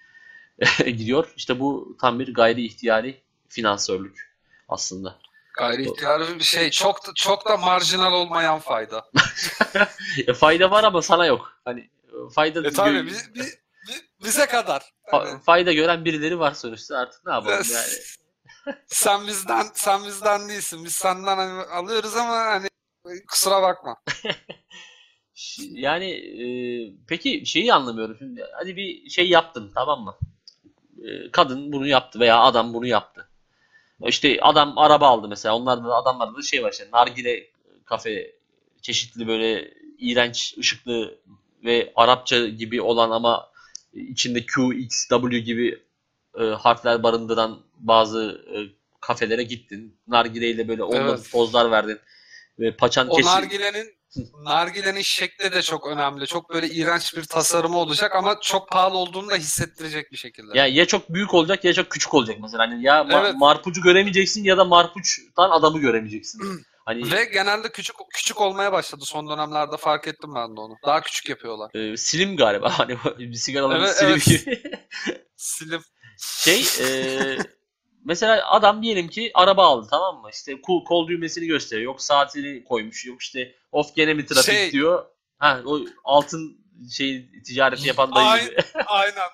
gidiyor. 0.78 1.32
İşte 1.36 1.60
bu 1.60 1.96
tam 2.00 2.18
bir 2.18 2.34
gayri 2.34 2.64
ihtiyari 2.64 3.20
finansörlük 3.48 4.36
aslında. 4.68 5.16
Gayri 5.54 5.82
ihtiyari 5.82 6.38
bir 6.38 6.44
şey 6.44 6.70
çok 6.70 7.16
çok 7.16 7.48
da 7.48 7.56
marjinal 7.56 8.12
olmayan 8.12 8.58
fayda. 8.58 9.10
e, 10.26 10.32
fayda 10.32 10.70
var 10.70 10.84
ama 10.84 11.02
sana 11.02 11.26
yok. 11.26 11.60
Hani 11.64 11.90
fayda 12.34 12.68
e, 12.68 12.70
tabii 12.70 13.06
biz, 13.06 13.34
biz, 13.34 13.58
bize 14.24 14.46
kadar. 14.46 14.82
Hani... 15.10 15.40
Fayda 15.40 15.72
gören 15.72 16.04
birileri 16.04 16.38
var 16.38 16.52
sonuçta 16.52 16.98
artık 16.98 17.26
ne 17.26 17.32
yapalım 17.32 17.66
yani. 17.72 17.92
Sen 18.86 19.26
bizden 19.26 19.66
sen 19.74 20.06
bizden 20.06 20.48
değilsin. 20.48 20.84
Biz 20.84 20.92
senden 20.92 21.36
hani 21.36 21.62
alıyoruz 21.62 22.16
ama 22.16 22.36
hani 22.36 22.68
kusura 23.28 23.62
bakma. 23.62 23.96
yani 25.70 26.10
e, 26.10 26.44
peki 27.08 27.46
şeyi 27.46 27.74
anlamıyorum 27.74 28.16
şimdi. 28.18 28.44
Hadi 28.52 28.76
bir 28.76 29.10
şey 29.10 29.28
yaptın 29.28 29.70
tamam 29.74 30.00
mı? 30.04 30.16
E, 31.04 31.30
kadın 31.30 31.72
bunu 31.72 31.86
yaptı 31.86 32.20
veya 32.20 32.40
adam 32.40 32.74
bunu 32.74 32.86
yaptı. 32.86 33.28
İşte 34.06 34.38
adam 34.42 34.78
araba 34.78 35.08
aldı 35.08 35.28
mesela. 35.28 35.56
Onlarda 35.56 35.88
da 35.88 35.94
adamlarda 35.94 36.36
da 36.36 36.42
şey 36.42 36.62
var 36.62 36.72
işte 36.72 36.88
nargile 36.92 37.50
kafe 37.84 38.32
çeşitli 38.82 39.26
böyle 39.26 39.74
iğrenç 39.98 40.54
ışıklı 40.58 41.18
ve 41.64 41.92
Arapça 41.96 42.48
gibi 42.48 42.82
olan 42.82 43.10
ama 43.10 43.50
içinde 43.92 44.46
Q, 44.46 44.74
X, 44.74 45.08
W 45.08 45.38
gibi 45.38 45.82
e, 46.38 46.44
harfler 46.44 47.02
barındıran 47.02 47.62
bazı 47.78 48.44
e, 48.54 48.56
kafelere 49.00 49.42
gittin. 49.42 50.00
Nargileyle 50.06 50.68
böyle 50.68 50.82
onunla 50.82 51.10
evet. 51.10 51.30
pozlar 51.32 51.70
verdin. 51.70 51.98
Ve 52.58 52.76
paçan 52.76 53.08
o 53.08 53.16
kesin... 53.16 53.30
nargilenin 53.30 54.00
nargilenin 54.44 55.02
şekli 55.02 55.52
de 55.52 55.62
çok 55.62 55.86
önemli. 55.86 56.26
Çok 56.26 56.50
böyle 56.54 56.68
iğrenç 56.68 57.16
bir 57.16 57.24
tasarımı 57.24 57.78
olacak 57.78 58.16
ama 58.16 58.40
çok 58.40 58.68
pahalı 58.68 58.96
olduğunu 58.98 59.30
da 59.30 59.36
hissettirecek 59.36 60.12
bir 60.12 60.16
şekilde. 60.16 60.58
Ya 60.58 60.66
ya 60.66 60.86
çok 60.86 61.08
büyük 61.08 61.34
olacak 61.34 61.64
ya 61.64 61.72
çok 61.72 61.90
küçük 61.90 62.14
olacak 62.14 62.36
mesela. 62.42 62.62
Hani 62.62 62.84
ya 62.84 63.00
ma- 63.00 63.20
evet. 63.20 63.34
marpucu 63.34 63.82
göremeyeceksin 63.82 64.44
ya 64.44 64.58
da 64.58 64.64
marpuçtan 64.64 65.50
adamı 65.50 65.78
göremeyeceksin. 65.78 66.40
Hani 66.84 67.12
Ve 67.12 67.24
genelde 67.24 67.72
küçük 67.72 67.96
küçük 68.14 68.40
olmaya 68.40 68.72
başladı 68.72 69.04
son 69.04 69.30
dönemlerde 69.30 69.76
fark 69.76 70.08
ettim 70.08 70.30
ben 70.34 70.56
de 70.56 70.60
onu. 70.60 70.76
Daha 70.86 71.00
küçük 71.00 71.28
yapıyorlar. 71.28 71.70
E, 71.74 71.96
slim 71.96 72.36
galiba 72.36 72.78
hani 72.78 72.98
bir 73.18 73.34
sigaralı 73.34 73.76
evet, 73.78 73.96
slim 73.96 74.08
evet. 74.08 74.24
gibi. 74.26 74.62
slim. 75.36 75.82
Şey 76.20 76.64
e, 76.80 76.86
mesela 78.04 78.50
adam 78.50 78.82
diyelim 78.82 79.08
ki 79.08 79.30
araba 79.34 79.66
aldı 79.66 79.86
tamam 79.90 80.20
mı? 80.22 80.30
İşte 80.32 80.60
kol, 80.62 80.84
kol 80.84 81.08
düğmesini 81.08 81.46
gösteriyor. 81.46 81.92
Yok 81.92 82.02
saatini 82.02 82.64
koymuş. 82.64 83.06
Yok 83.06 83.22
işte 83.22 83.54
of 83.72 83.94
gene 83.96 84.14
mi 84.14 84.26
trafik 84.26 84.54
şey, 84.54 84.72
diyor. 84.72 85.06
Ha 85.38 85.62
o 85.66 85.80
altın 86.04 86.60
şey 86.90 87.30
ticareti 87.46 87.88
yapan 87.88 88.14
dayı 88.14 88.50
gibi. 88.50 88.62
Aynen. 88.86 89.28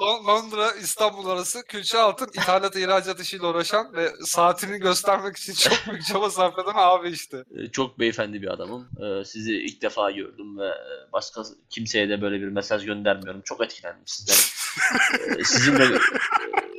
Londra 0.00 0.72
İstanbul 0.72 1.26
arası 1.26 1.62
külçe 1.62 1.98
altın 1.98 2.28
ithalat 2.28 2.76
ihracat 2.76 3.20
işiyle 3.20 3.46
uğraşan 3.46 3.96
ve 3.96 4.12
saatini 4.24 4.78
göstermek 4.78 5.36
için 5.36 5.52
çok 5.52 5.78
büyük 5.90 6.06
çaba 6.06 6.30
sarf 6.30 6.58
eden 6.58 6.74
abi 6.74 7.10
işte. 7.10 7.44
Ee, 7.50 7.66
çok 7.66 7.98
beyefendi 7.98 8.42
bir 8.42 8.52
adamım. 8.52 8.88
Ee, 9.02 9.24
sizi 9.24 9.54
ilk 9.54 9.82
defa 9.82 10.10
gördüm 10.10 10.58
ve 10.58 10.66
e, 10.66 11.12
başka 11.12 11.42
kimseye 11.70 12.08
de 12.08 12.22
böyle 12.22 12.40
bir 12.40 12.48
mesaj 12.48 12.84
göndermiyorum. 12.84 13.42
Çok 13.44 13.64
etkilendim 13.64 14.06
sizden. 14.06 14.36
Ee, 15.38 15.44
sizinle 15.44 15.84
e, 15.84 15.98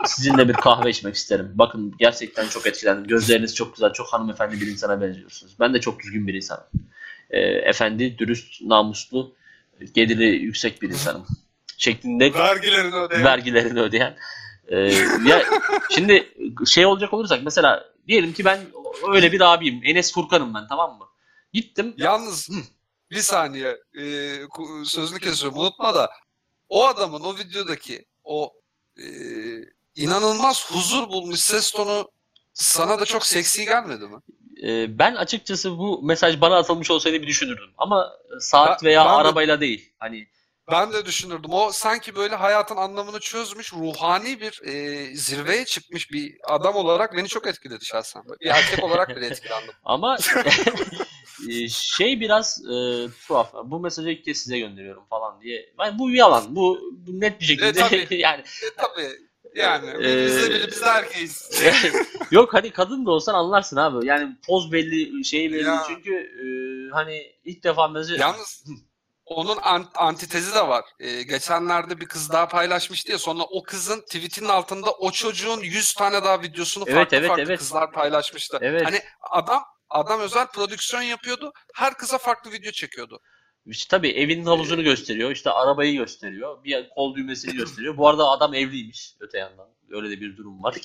sizinle 0.06 0.48
bir 0.50 0.54
kahve 0.54 0.90
içmek 0.90 1.16
isterim. 1.16 1.52
Bakın 1.56 1.96
gerçekten 2.00 2.48
çok 2.48 2.68
etkilendim. 2.68 3.08
Gözleriniz 3.08 3.56
çok 3.56 3.76
güzel. 3.76 3.94
Çok 3.94 4.08
hanımefendi 4.08 4.62
bir 4.62 4.68
insana 4.68 5.02
benziyorsunuz. 5.02 5.56
Ben 5.60 5.74
de 5.74 5.82
çok 5.82 6.00
düzgün 6.00 6.28
bir 6.28 6.34
insanım. 6.34 6.66
Efendi, 7.66 8.18
dürüst, 8.18 8.62
namuslu 8.62 9.36
geliri 9.94 10.44
yüksek 10.44 10.82
bir 10.82 10.90
insanım 10.90 11.26
şeklinde 11.78 12.34
vergilerini 12.34 12.96
ödeyen. 12.96 13.24
Vergilerini 13.24 13.80
ödeyen. 13.80 14.18
Ee, 14.68 14.78
ya 15.26 15.44
şimdi 15.90 16.34
şey 16.66 16.86
olacak 16.86 17.14
olursak 17.14 17.44
mesela 17.44 17.86
diyelim 18.08 18.34
ki 18.34 18.46
ben 18.46 18.60
öyle 19.14 19.32
bir 19.32 19.54
abiyim. 19.54 19.82
Enes 19.84 20.14
Furkan'ım 20.14 20.54
ben 20.54 20.68
tamam 20.68 20.98
mı? 20.98 21.06
Gittim. 21.54 21.94
Yalnız 21.98 22.50
bir 23.12 23.20
saniye 23.22 23.78
e, 24.00 24.04
sözünü 24.86 25.20
kesiyorum 25.20 25.60
unutma 25.60 25.96
da 25.96 26.10
o 26.74 26.88
adamın 26.88 27.22
o 27.22 27.38
videodaki 27.38 28.06
o 28.24 28.54
e, 28.98 29.06
inanılmaz 29.96 30.72
huzur 30.72 31.10
bulmuş 31.10 31.40
ses 31.40 31.72
tonu 31.72 32.12
sana 32.54 33.00
da 33.00 33.06
çok 33.06 33.26
seksi 33.26 33.66
gelmedi 33.66 34.08
mi? 34.08 34.18
Ee, 34.64 35.00
ben 35.00 35.16
açıkçası 35.16 35.78
bu 35.78 36.02
mesaj 36.04 36.42
bana 36.42 36.58
atılmış 36.58 36.92
olsaydı 36.92 37.22
bir 37.22 37.28
düşünürdüm. 37.28 37.74
Ama 37.78 38.14
saat 38.40 38.84
veya 38.84 39.06
ben 39.06 39.10
arabayla 39.10 39.58
de, 39.58 39.62
değil. 39.62 39.94
Hani 40.00 40.28
ben 40.72 40.94
de 40.94 41.06
düşünürdüm. 41.06 41.54
O 41.54 41.72
sanki 41.72 42.16
böyle 42.16 42.36
hayatın 42.36 42.78
anlamını 42.78 43.20
çözmüş, 43.20 43.74
ruhani 43.74 44.42
bir 44.42 44.62
e, 44.68 45.06
zirveye 45.16 45.66
çıkmış 45.66 46.12
bir 46.12 46.38
adam 46.44 46.76
olarak 46.76 47.18
beni 47.18 47.28
çok 47.28 47.48
etkiledi 47.48 47.86
şahsen. 47.86 48.24
Bir 48.42 48.48
erkek 48.48 48.84
olarak 48.84 49.10
bile 49.10 49.28
etkilendim. 49.32 49.74
Ama 49.84 50.18
e, 50.18 50.20
şey 51.70 52.20
biraz 52.20 52.62
e, 52.66 53.08
tuhaf. 53.28 53.54
Bu 53.66 53.80
mesajı 53.80 54.10
ilk 54.10 54.26
kez 54.26 54.38
size 54.38 54.60
gönderiyorum 54.60 55.04
falan 55.10 55.42
diye. 55.42 55.74
Yani 55.80 56.00
bu 56.00 56.12
yalan. 56.12 56.56
Bu, 56.56 56.80
bu 56.92 57.20
net 57.20 57.40
bir 57.40 57.46
şekilde. 57.46 57.68
E, 57.68 57.74
tabii. 57.74 58.08
yani 58.18 58.42
e, 58.42 58.76
tabii. 58.78 59.10
Yani 59.56 59.90
ee, 59.90 60.26
biz 60.26 60.36
de 60.36 60.68
biz 60.68 60.82
de 60.82 60.86
erkeğiz. 60.86 61.64
Yok 62.32 62.54
hani 62.54 62.72
kadın 62.72 63.06
da 63.06 63.12
olsan 63.12 63.34
anlarsın 63.34 63.78
abi. 63.78 64.06
Yani 64.06 64.38
poz 64.48 64.72
belli, 64.72 65.26
şey 65.26 65.52
belli. 65.54 65.68
Ya. 65.68 65.84
Çünkü 65.88 66.14
e, 66.16 66.46
hani 66.94 67.24
ilk 67.44 67.64
defa 67.64 67.88
mesaj... 67.88 68.20
Yalnız 68.20 68.66
onun 69.26 69.58
antitezi 69.96 70.56
de 70.56 70.68
var. 70.68 70.86
Ee, 71.00 71.24
geçenlerde 71.24 72.02
bir 72.02 72.06
kız 72.06 72.32
daha 72.32 72.48
paylaşmıştı 72.48 73.12
ya 73.12 73.18
sonra 73.18 73.44
o 73.44 73.64
kızın 73.64 74.02
tweetinin 74.02 74.50
altında 74.50 74.92
o 74.92 75.12
çocuğun 75.12 75.60
100 75.62 75.94
tane 75.94 76.24
daha 76.24 76.42
videosunu 76.42 76.84
evet, 76.88 76.96
farklı 76.96 77.18
evet, 77.18 77.28
farklı 77.28 77.44
evet. 77.44 77.60
kızlar 77.60 77.92
paylaşmıştı. 77.92 78.58
Evet. 78.62 78.86
Hani 78.86 79.00
adam 79.32 79.64
adam 79.94 80.20
özel 80.20 80.48
prodüksiyon 80.48 81.04
yapıyordu. 81.04 81.54
Her 81.74 81.94
kıza 81.94 82.18
farklı 82.18 82.52
video 82.52 82.72
çekiyordu. 82.72 83.20
İşte 83.66 83.98
tabii 83.98 84.10
evinin 84.10 84.46
havuzunu 84.46 84.84
gösteriyor. 84.84 85.32
işte 85.32 85.50
arabayı 85.50 85.98
gösteriyor. 85.98 86.64
Bir 86.64 86.90
kol 86.90 87.16
düğmesini 87.16 87.56
gösteriyor. 87.56 87.98
Bu 87.98 88.08
arada 88.10 88.24
adam 88.24 88.54
evliymiş 88.54 89.16
öte 89.20 89.38
yandan. 89.38 89.68
Öyle 89.92 90.10
de 90.10 90.22
bir 90.22 90.38
durum 90.38 90.64
var. 90.64 90.76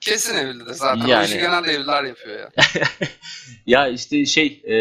Kesin 0.00 0.36
evlidir 0.36 0.72
zaten. 0.72 1.06
Yani. 1.06 1.24
İşi 1.24 1.38
genelde 1.38 1.72
evliler 1.72 2.04
yapıyor 2.04 2.38
ya. 2.38 2.50
ya 3.66 3.88
işte 3.88 4.26
şey 4.26 4.62
e, 4.64 4.74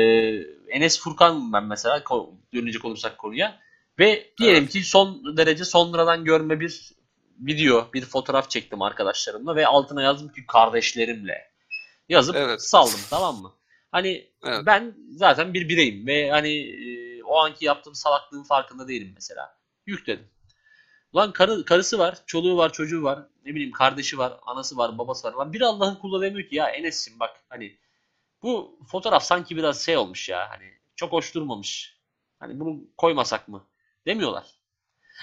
Enes 0.67 0.99
Furkan 0.99 1.53
ben 1.53 1.63
mesela 1.63 2.03
dönecek 2.53 2.85
olursak 2.85 3.17
konuya. 3.17 3.59
Ve 3.99 4.33
diyelim 4.39 4.63
evet. 4.63 4.71
ki 4.73 4.83
son 4.83 5.37
derece 5.37 5.65
sonradan 5.65 6.25
görme 6.25 6.59
bir 6.59 6.91
video, 7.39 7.89
bir 7.93 8.05
fotoğraf 8.05 8.49
çektim 8.49 8.81
arkadaşlarımla 8.81 9.55
ve 9.55 9.67
altına 9.67 10.01
yazdım 10.01 10.29
ki 10.29 10.45
kardeşlerimle. 10.47 11.52
Yazıp 12.09 12.35
evet. 12.35 12.61
saldım 12.61 12.99
tamam 13.09 13.41
mı? 13.41 13.53
Hani 13.91 14.31
evet. 14.43 14.61
ben 14.65 14.95
zaten 15.09 15.53
bir 15.53 15.69
bireyim 15.69 16.07
ve 16.07 16.31
hani 16.31 16.49
e, 16.49 17.23
o 17.23 17.37
anki 17.37 17.65
yaptığım 17.65 17.95
salaklığın 17.95 18.43
farkında 18.43 18.87
değilim 18.87 19.11
mesela. 19.15 19.57
Yükledim. 19.85 20.27
Ulan 21.13 21.33
karı, 21.33 21.65
karısı 21.65 21.99
var, 21.99 22.17
çoluğu 22.25 22.57
var, 22.57 22.73
çocuğu 22.73 23.03
var, 23.03 23.19
ne 23.45 23.55
bileyim 23.55 23.71
kardeşi 23.71 24.17
var, 24.17 24.39
anası 24.45 24.77
var, 24.77 24.97
babası 24.97 25.27
var. 25.27 25.33
Lan 25.33 25.53
bir 25.53 25.61
Allah'ın 25.61 25.95
kulu 25.95 26.21
demiyor 26.21 26.49
ki 26.49 26.55
ya 26.55 26.69
Enes'im 26.69 27.19
bak 27.19 27.43
hani 27.49 27.77
bu 28.43 28.79
fotoğraf 28.87 29.23
sanki 29.23 29.57
biraz 29.57 29.85
şey 29.85 29.97
olmuş 29.97 30.29
ya 30.29 30.49
hani 30.49 30.73
çok 30.95 31.11
hoş 31.11 31.35
durmamış. 31.35 31.97
Hani 32.39 32.59
bunu 32.59 32.79
koymasak 32.97 33.47
mı? 33.47 33.67
Demiyorlar. 34.05 34.45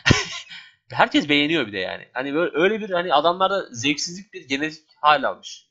Herkes 0.91 1.28
beğeniyor 1.28 1.66
bir 1.66 1.72
de 1.72 1.78
yani. 1.78 2.09
Hani 2.12 2.35
böyle 2.35 2.57
öyle 2.57 2.81
bir 2.81 2.91
hani 2.91 3.14
adamlarda 3.14 3.68
zevksizlik 3.72 4.33
bir 4.33 4.49
genetik 4.49 4.85
hal 4.97 5.22
almış. 5.22 5.70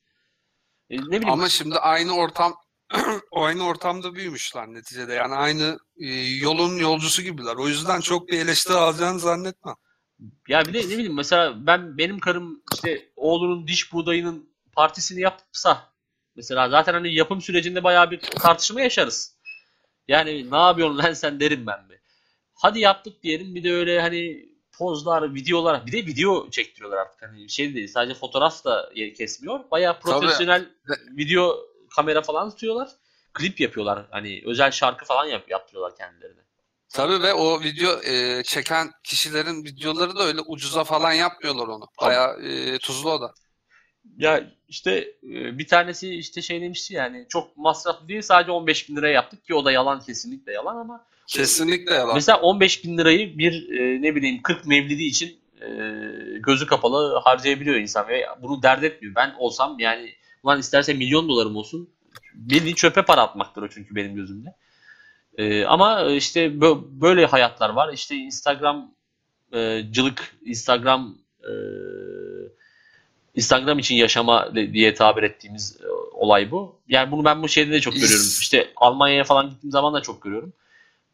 E, 0.89 0.97
ne 0.97 1.01
bileyim. 1.01 1.29
Ama 1.29 1.49
şimdi 1.49 1.75
aynı 1.75 2.15
ortam 2.15 2.55
aynı 3.31 3.65
ortamda 3.65 4.15
büyümüşler 4.15 4.67
neticede. 4.67 5.13
Yani 5.13 5.35
aynı 5.35 5.79
e, 5.97 6.07
yolun 6.21 6.77
yolcusu 6.77 7.21
gibiler. 7.21 7.55
O 7.55 7.67
yüzden 7.67 8.01
çok 8.01 8.27
bir 8.27 8.39
eleştiri 8.39 8.73
alacağını 8.77 9.19
zannetmem. 9.19 9.75
Ya 10.47 10.65
bir 10.65 10.73
de 10.73 10.79
ne 10.79 10.89
bileyim 10.89 11.15
mesela 11.15 11.67
ben 11.67 11.97
benim 11.97 12.19
karım 12.19 12.63
işte 12.73 13.09
oğlunun 13.15 13.67
diş 13.67 13.93
buğdayının 13.93 14.49
partisini 14.75 15.21
yapsa 15.21 15.93
mesela 16.35 16.69
zaten 16.69 16.93
hani 16.93 17.13
yapım 17.13 17.41
sürecinde 17.41 17.83
bayağı 17.83 18.11
bir 18.11 18.19
tartışma 18.19 18.81
yaşarız. 18.81 19.37
Yani 20.07 20.51
ne 20.51 20.57
yapıyorsun 20.57 20.97
lan 20.97 21.13
sen 21.13 21.39
derim 21.39 21.67
ben 21.67 21.89
bir. 21.89 21.99
Hadi 22.53 22.79
yaptık 22.79 23.23
diyelim 23.23 23.55
bir 23.55 23.63
de 23.63 23.73
öyle 23.73 24.01
hani 24.01 24.48
pozlar, 24.79 25.35
videolar 25.35 25.85
bir 25.85 25.91
de 25.91 25.97
video 25.97 26.49
çektiriyorlar 26.49 26.97
artık. 26.97 27.21
Hani 27.21 27.49
şey 27.49 27.75
değil 27.75 27.87
sadece 27.87 28.13
fotoğraf 28.13 28.65
da 28.65 28.91
kesmiyor. 29.17 29.59
Bayağı 29.71 29.99
profesyonel 29.99 30.69
Tabii. 30.87 31.17
video 31.17 31.59
kamera 31.95 32.21
falan 32.21 32.49
tutuyorlar. 32.49 32.89
Klip 33.33 33.59
yapıyorlar. 33.59 34.05
Hani 34.11 34.43
özel 34.45 34.71
şarkı 34.71 35.05
falan 35.05 35.25
yap 35.25 35.49
yaptırıyorlar 35.49 35.95
kendilerine. 35.97 36.39
Tabii 36.89 37.23
ve 37.23 37.33
o 37.33 37.61
video 37.61 38.03
e, 38.03 38.43
çeken 38.43 38.91
kişilerin 39.03 39.63
videoları 39.63 40.15
da 40.15 40.23
öyle 40.23 40.41
ucuza 40.41 40.83
falan 40.83 41.11
yapmıyorlar 41.13 41.67
onu. 41.67 41.87
Bayağı 42.01 42.41
e, 42.41 42.77
tuzlu 42.77 43.11
o 43.11 43.21
da. 43.21 43.33
Ya 44.17 44.51
işte 44.67 44.91
e, 45.23 45.57
bir 45.57 45.67
tanesi 45.67 46.15
işte 46.15 46.41
şey 46.41 46.61
demişti 46.61 46.93
yani 46.93 47.25
çok 47.29 47.57
masraflı 47.57 48.07
değil 48.07 48.21
sadece 48.21 48.51
15 48.51 48.89
bin 48.89 48.95
liraya 48.95 49.13
yaptık 49.13 49.45
ki 49.45 49.55
o 49.55 49.65
da 49.65 49.71
yalan 49.71 49.99
kesinlikle 49.99 50.53
yalan 50.53 50.75
ama 50.75 51.05
kesinlikle 51.29 51.93
yalan. 51.93 52.15
Mesela 52.15 52.39
15 52.39 52.83
bin 52.83 52.97
lirayı 52.97 53.37
bir 53.37 53.79
e, 53.79 54.01
ne 54.01 54.15
bileyim 54.15 54.41
40 54.41 54.65
mevlidi 54.65 55.03
için 55.03 55.39
e, 55.61 55.67
gözü 56.39 56.65
kapalı 56.65 57.19
harcayabiliyor 57.23 57.75
insan 57.75 58.07
ve 58.07 58.25
bunu 58.41 58.63
dert 58.63 58.83
etmiyor. 58.83 59.15
Ben 59.15 59.35
olsam 59.39 59.79
yani 59.79 60.13
ulan 60.43 60.59
isterse 60.59 60.93
milyon 60.93 61.29
dolarım 61.29 61.55
olsun 61.55 61.89
bildiğin 62.33 62.75
çöpe 62.75 63.01
para 63.01 63.21
atmaktır 63.21 63.61
o 63.61 63.69
çünkü 63.69 63.95
benim 63.95 64.15
gözümde. 64.15 64.55
E, 65.37 65.65
ama 65.65 66.03
işte 66.03 66.61
böyle 67.01 67.25
hayatlar 67.25 67.69
var. 67.69 67.93
İşte 67.93 68.15
Instagram 68.15 68.91
e, 69.53 69.81
cılık, 69.91 70.35
Instagram 70.45 71.17
e, 71.43 71.51
Instagram 73.35 73.79
için 73.79 73.95
yaşama 73.95 74.55
diye 74.55 74.93
tabir 74.93 75.23
ettiğimiz 75.23 75.77
e, 75.81 75.87
olay 76.13 76.51
bu. 76.51 76.79
Yani 76.87 77.11
bunu 77.11 77.25
ben 77.25 77.43
bu 77.43 77.47
şeyde 77.47 77.71
de 77.71 77.81
çok 77.81 77.93
görüyorum. 77.93 78.25
İşte 78.41 78.71
Almanya'ya 78.75 79.23
falan 79.23 79.49
gittiğim 79.49 79.71
zaman 79.71 79.93
da 79.93 80.01
çok 80.01 80.21
görüyorum. 80.21 80.53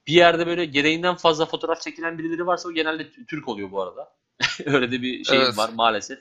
Bir 0.07 0.13
yerde 0.13 0.47
böyle 0.47 0.65
gereğinden 0.65 1.15
fazla 1.15 1.45
fotoğraf 1.45 1.81
çekilen 1.81 2.17
birileri 2.17 2.47
varsa 2.47 2.69
o 2.69 2.71
genelde 2.71 3.11
Türk 3.27 3.47
oluyor 3.47 3.71
bu 3.71 3.81
arada. 3.81 4.15
Öyle 4.65 4.91
de 4.91 5.01
bir 5.01 5.23
şey 5.23 5.37
evet. 5.37 5.57
var 5.57 5.69
maalesef. 5.73 6.19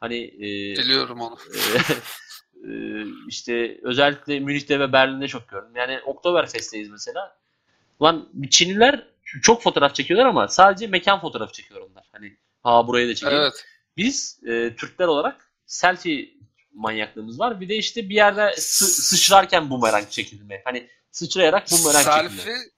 Hani 0.00 0.24
e, 0.24 0.76
biliyorum 0.76 1.20
onu. 1.20 1.38
e, 2.64 2.70
işte 3.28 3.80
özellikle 3.82 4.40
Münih'te 4.40 4.80
ve 4.80 4.92
Berlin'de 4.92 5.28
çok 5.28 5.48
gördüm. 5.48 5.76
Yani 5.76 6.00
Oktoberfest'teyiz 6.00 6.88
mesela. 6.88 7.36
Ulan 8.00 8.28
Çinliler 8.50 9.06
çok 9.42 9.62
fotoğraf 9.62 9.94
çekiyorlar 9.94 10.26
ama 10.26 10.48
sadece 10.48 10.86
mekan 10.86 11.20
fotoğrafı 11.20 11.52
çekiyor 11.52 11.80
onlar. 11.90 12.04
Hani 12.12 12.36
ha 12.62 12.86
burayı 12.86 13.08
da 13.08 13.14
çekiyor. 13.14 13.42
Evet. 13.42 13.66
Biz 13.96 14.40
e, 14.46 14.76
Türkler 14.76 15.06
olarak 15.06 15.50
selfie 15.66 16.30
manyaklığımız 16.74 17.40
var. 17.40 17.60
Bir 17.60 17.68
de 17.68 17.76
işte 17.76 18.08
bir 18.08 18.14
yerde 18.14 18.54
sı- 18.56 19.02
sıçrarken 19.02 19.70
bumerang 19.70 20.10
çekilme. 20.10 20.62
Hani 20.64 20.88
sıçrayarak 21.10 21.66
bumerang 21.70 22.04
selfie 22.04 22.28
çekilme. 22.28 22.42
Selfie 22.42 22.75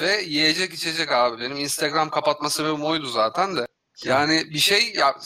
ve 0.00 0.22
yiyecek 0.22 0.74
içecek 0.74 1.12
abi. 1.12 1.42
Benim 1.42 1.56
Instagram 1.56 2.10
kapatma 2.10 2.50
sebebim 2.50 2.84
oydu 2.84 3.06
zaten 3.06 3.56
de. 3.56 3.66
Yani 4.04 4.50
bir 4.50 4.58
şey 4.58 4.92
ya 4.94 5.16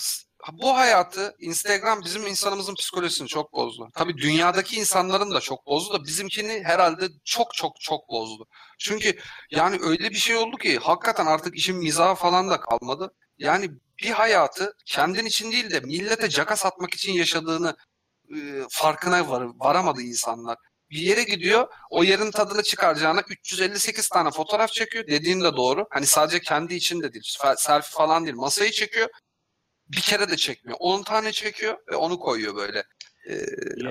bu 0.53 0.77
hayatı 0.77 1.35
Instagram 1.39 2.01
bizim 2.05 2.27
insanımızın 2.27 2.75
psikolojisini 2.75 3.29
çok 3.29 3.53
bozdu. 3.53 3.89
Tabii 3.95 4.17
dünyadaki 4.17 4.77
insanların 4.77 5.31
da 5.35 5.41
çok 5.41 5.67
bozdu 5.67 5.95
da 5.95 6.05
bizimkini 6.05 6.63
herhalde 6.65 7.09
çok 7.25 7.55
çok 7.55 7.81
çok 7.81 8.09
bozdu. 8.09 8.47
Çünkü 8.79 9.19
yani 9.51 9.79
öyle 9.83 10.11
bir 10.11 10.15
şey 10.17 10.37
oldu 10.37 10.57
ki 10.57 10.79
hakikaten 10.79 11.27
artık 11.27 11.57
işin 11.57 11.77
mizahı 11.77 12.15
falan 12.15 12.51
da 12.51 12.61
kalmadı. 12.61 13.15
Yani 13.39 13.71
bir 14.03 14.11
hayatı 14.11 14.75
kendin 14.87 15.27
için 15.27 15.53
değil 15.53 15.71
de 15.71 15.81
millete 15.81 16.29
caka 16.29 16.57
satmak 16.57 16.95
için 16.95 17.13
yaşadığını 17.13 17.77
e, 18.37 18.39
farkına 18.71 19.29
var, 19.31 19.47
varamadı 19.59 20.03
insanlar. 20.03 20.59
Bir 20.93 20.99
yere 20.99 21.23
gidiyor, 21.23 21.69
o 21.91 22.05
yerin 22.05 22.31
tadını 22.31 22.63
çıkaracağına 22.63 23.23
358 23.29 24.09
tane 24.09 24.31
fotoğraf 24.31 24.73
çekiyor. 24.73 25.07
Dediğin 25.07 25.41
de 25.41 25.57
doğru. 25.57 25.87
Hani 25.91 26.07
sadece 26.07 26.41
kendi 26.41 26.75
için 26.75 27.03
de 27.03 27.13
değil, 27.13 27.25
selfie 27.57 27.91
falan 27.91 28.25
değil. 28.25 28.37
Masayı 28.37 28.71
çekiyor, 28.71 29.09
bir 29.89 30.01
kere 30.01 30.29
de 30.31 30.37
çekmiyor. 30.37 30.79
10 30.81 31.03
tane 31.03 31.33
çekiyor 31.33 31.77
ve 31.93 31.97
onu 31.97 32.19
koyuyor 32.19 32.57
böyle. 32.57 32.85
Ee, 33.31 33.47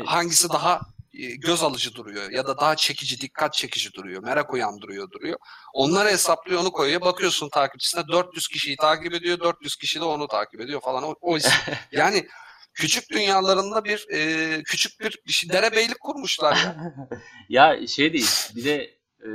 hangisi 0.05 0.49
daha 0.49 0.81
e, 1.13 1.25
göz 1.35 1.63
alıcı 1.63 1.93
duruyor 1.95 2.31
ya 2.31 2.47
da 2.47 2.57
daha 2.57 2.75
çekici, 2.75 3.21
dikkat 3.21 3.53
çekici 3.53 3.93
duruyor, 3.93 4.23
merak 4.23 4.53
uyandırıyor 4.53 5.11
duruyor. 5.11 5.37
Onları 5.73 6.09
hesaplıyor, 6.09 6.61
onu 6.61 6.71
koyuyor. 6.71 7.01
Bakıyorsun 7.01 7.49
takipçisine 7.49 8.07
400 8.07 8.47
kişiyi 8.47 8.77
takip 8.77 9.13
ediyor, 9.13 9.39
400 9.39 9.75
kişi 9.75 9.99
de 9.99 10.03
onu 10.03 10.27
takip 10.27 10.61
ediyor 10.61 10.81
falan. 10.81 11.03
O, 11.03 11.15
o 11.21 11.37
yani 11.91 12.27
küçük 12.73 13.09
dünyalarında 13.09 13.85
bir 13.85 14.07
e, 14.13 14.63
küçük 14.63 14.99
bir, 14.99 15.19
bir 15.27 15.31
şey, 15.31 15.49
derebeylik 15.49 15.99
kurmuşlar 15.99 16.55
ya. 16.55 16.93
ya 17.49 17.87
şey 17.87 18.13
değil, 18.13 18.29
bir 18.55 18.65
de 18.65 18.75
e, 19.19 19.29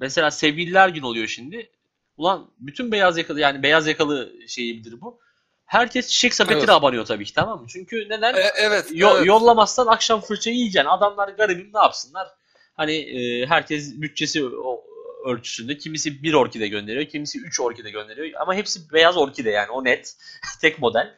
mesela 0.00 0.30
sevgililer 0.30 0.88
gün 0.88 1.02
oluyor 1.02 1.26
şimdi. 1.26 1.70
Ulan 2.16 2.50
bütün 2.58 2.92
beyaz 2.92 3.18
yakalı 3.18 3.40
yani 3.40 3.62
beyaz 3.62 3.86
yakalı 3.86 4.32
şeyidir 4.48 5.00
bu 5.00 5.20
herkes 5.66 6.08
çiçek 6.08 6.34
sepetine 6.34 6.58
evet. 6.58 6.70
abanıyor 6.70 7.04
tabii 7.04 7.24
ki 7.24 7.34
tamam 7.34 7.60
mı? 7.60 7.66
Çünkü 7.68 8.06
neden? 8.08 8.34
E, 8.34 8.50
evet, 8.56 8.86
Yo- 8.92 9.16
evet. 9.16 9.26
Yollamazsan 9.26 9.86
akşam 9.86 10.20
fırçayı 10.20 10.56
yiyeceksin. 10.56 10.88
Adamlar 10.88 11.28
garibim 11.28 11.70
ne 11.74 11.78
yapsınlar? 11.78 12.28
Hani 12.74 12.92
e, 12.92 13.46
herkes 13.46 14.00
bütçesi 14.00 14.44
o, 14.44 14.84
ölçüsünde. 15.24 15.78
Kimisi 15.78 16.22
bir 16.22 16.34
orkide 16.34 16.68
gönderiyor, 16.68 17.04
kimisi 17.04 17.40
üç 17.40 17.60
orkide 17.60 17.90
gönderiyor. 17.90 18.40
Ama 18.40 18.54
hepsi 18.54 18.92
beyaz 18.92 19.16
orkide 19.16 19.50
yani 19.50 19.70
o 19.70 19.84
net. 19.84 20.16
Tek 20.60 20.78
model. 20.78 21.14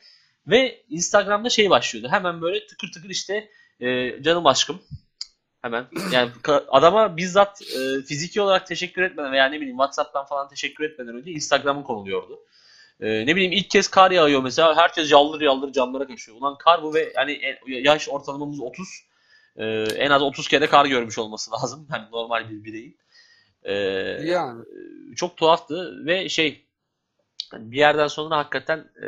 Ve 0.46 0.84
Instagram'da 0.88 1.50
şey 1.50 1.70
başlıyordu. 1.70 2.08
Hemen 2.12 2.42
böyle 2.42 2.66
tıkır 2.66 2.92
tıkır 2.92 3.10
işte 3.10 3.50
e, 3.80 4.22
canım 4.22 4.46
aşkım. 4.46 4.82
Hemen 5.62 5.86
yani 6.12 6.30
adama 6.68 7.16
bizzat 7.16 7.62
e, 7.62 8.02
fiziki 8.02 8.40
olarak 8.40 8.66
teşekkür 8.66 9.02
etmeden 9.02 9.32
veya 9.32 9.46
ne 9.46 9.56
bileyim 9.56 9.76
WhatsApp'tan 9.76 10.24
falan 10.24 10.48
teşekkür 10.48 10.84
etmeden 10.84 11.14
önce 11.14 11.30
Instagram'ın 11.30 11.82
konuluyordu. 11.82 12.40
Ee, 13.00 13.26
ne 13.26 13.36
bileyim 13.36 13.52
ilk 13.52 13.70
kez 13.70 13.88
kar 13.88 14.10
yağıyor 14.10 14.42
mesela. 14.42 14.76
Herkes 14.76 15.12
yaldır 15.12 15.40
yaldır 15.40 15.72
camlara 15.72 16.06
kaçıyor. 16.06 16.38
Ulan 16.38 16.58
kar 16.58 16.82
bu 16.82 16.94
ve 16.94 17.12
hani 17.16 17.40
yaş 17.66 18.08
ortalamamız 18.08 18.60
30. 18.60 18.88
Ee, 19.56 19.64
en 19.96 20.10
az 20.10 20.22
30 20.22 20.48
kere 20.48 20.66
kar 20.66 20.86
görmüş 20.86 21.18
olması 21.18 21.52
lazım. 21.52 21.86
Hani 21.90 22.10
normal 22.12 22.50
bir 22.50 22.64
bireyin. 22.64 22.98
Ee, 23.62 23.74
yani. 24.24 24.64
Çok 25.16 25.36
tuhaftı 25.36 26.06
ve 26.06 26.28
şey 26.28 26.66
bir 27.52 27.78
yerden 27.78 28.06
sonra 28.06 28.36
hakikaten 28.36 28.78
e, 28.78 29.06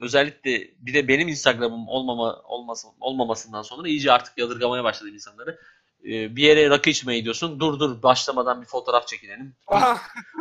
özellikle 0.00 0.70
bir 0.78 0.94
de 0.94 1.08
benim 1.08 1.28
Instagram'ım 1.28 1.88
olmama 1.88 2.42
olması 2.44 2.88
olmamasından 3.00 3.62
sonra 3.62 3.88
iyice 3.88 4.12
artık 4.12 4.38
yadırgamaya 4.38 4.84
başladım 4.84 5.14
insanları. 5.14 5.58
Ee, 6.04 6.36
bir 6.36 6.42
yere 6.42 6.70
rakı 6.70 6.90
içmeye 6.90 7.18
gidiyorsun. 7.18 7.60
Dur 7.60 7.80
dur 7.80 8.02
başlamadan 8.02 8.62
bir 8.62 8.66
fotoğraf 8.66 9.08
çekinelim. 9.08 9.56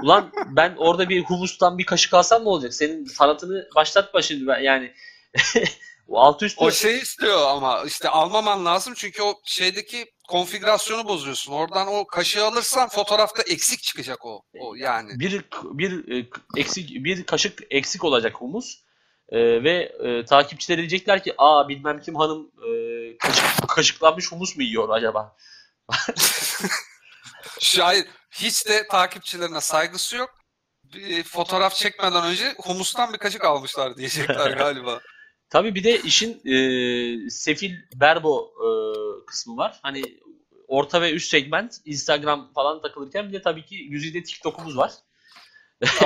Ulan 0.03 0.31
ben 0.49 0.75
orada 0.77 1.09
bir 1.09 1.23
humustan 1.23 1.77
bir 1.77 1.85
kaşık 1.85 2.13
alsam 2.13 2.43
ne 2.43 2.49
olacak? 2.49 2.73
Senin 2.73 3.05
sanatını 3.05 3.69
başlatma 3.75 4.21
şimdi 4.21 4.47
ben 4.47 4.59
yani. 4.59 4.93
o 6.07 6.19
alt 6.19 6.43
üst 6.43 6.61
O 6.61 6.71
şey 6.71 6.97
istiyor 6.97 7.41
ama 7.47 7.83
işte 7.83 8.09
almaman 8.09 8.65
lazım 8.65 8.93
çünkü 8.97 9.21
o 9.21 9.41
şeydeki 9.45 10.05
konfigürasyonu 10.27 11.07
bozuyorsun. 11.07 11.53
Oradan 11.53 11.87
o 11.87 12.07
kaşığı 12.07 12.45
alırsan 12.45 12.89
fotoğrafta 12.89 13.41
eksik 13.41 13.83
çıkacak 13.83 14.25
o. 14.25 14.41
O 14.59 14.75
yani. 14.75 15.19
Bir 15.19 15.45
bir 15.63 16.19
e, 16.19 16.27
eksik 16.57 16.89
bir 16.89 17.23
kaşık 17.23 17.63
eksik 17.69 18.03
olacak 18.03 18.35
humus. 18.35 18.84
Ee, 19.29 19.63
ve 19.63 19.95
e, 20.03 20.25
takipçiler 20.25 20.77
diyecekler 20.77 21.23
ki 21.23 21.33
aa 21.37 21.69
bilmem 21.69 22.01
kim 22.01 22.15
hanım 22.15 22.51
e, 22.67 23.17
kaşık, 23.17 23.69
kaşıklanmış 23.69 24.31
humus 24.31 24.57
mu 24.57 24.63
yiyor 24.63 24.89
acaba? 24.89 25.35
Şair 27.59 28.05
hiç 28.31 28.67
de 28.67 28.87
takipçilerine 28.87 29.61
saygısı 29.61 30.15
yok. 30.15 30.35
Bir 30.93 31.23
fotoğraf 31.23 31.75
çekmeden 31.75 32.25
önce 32.25 32.55
humustan 32.57 33.13
bir 33.13 33.17
kaşık 33.17 33.45
almışlar 33.45 33.97
diyecekler 33.97 34.51
galiba. 34.57 35.01
Tabii 35.49 35.75
bir 35.75 35.83
de 35.83 36.01
işin 36.01 36.41
e, 36.45 37.29
sefil 37.29 37.75
berbo 37.95 38.51
e, 38.55 38.67
kısmı 39.25 39.57
var. 39.57 39.79
Hani 39.83 40.03
orta 40.67 41.01
ve 41.01 41.11
üst 41.11 41.29
segment 41.29 41.75
Instagram 41.85 42.53
falan 42.53 42.81
takılırken 42.81 43.27
bir 43.27 43.33
de 43.33 43.41
tabii 43.41 43.65
ki 43.65 43.75
yüzde 43.75 44.23
TikTok'umuz 44.23 44.77
var. 44.77 44.91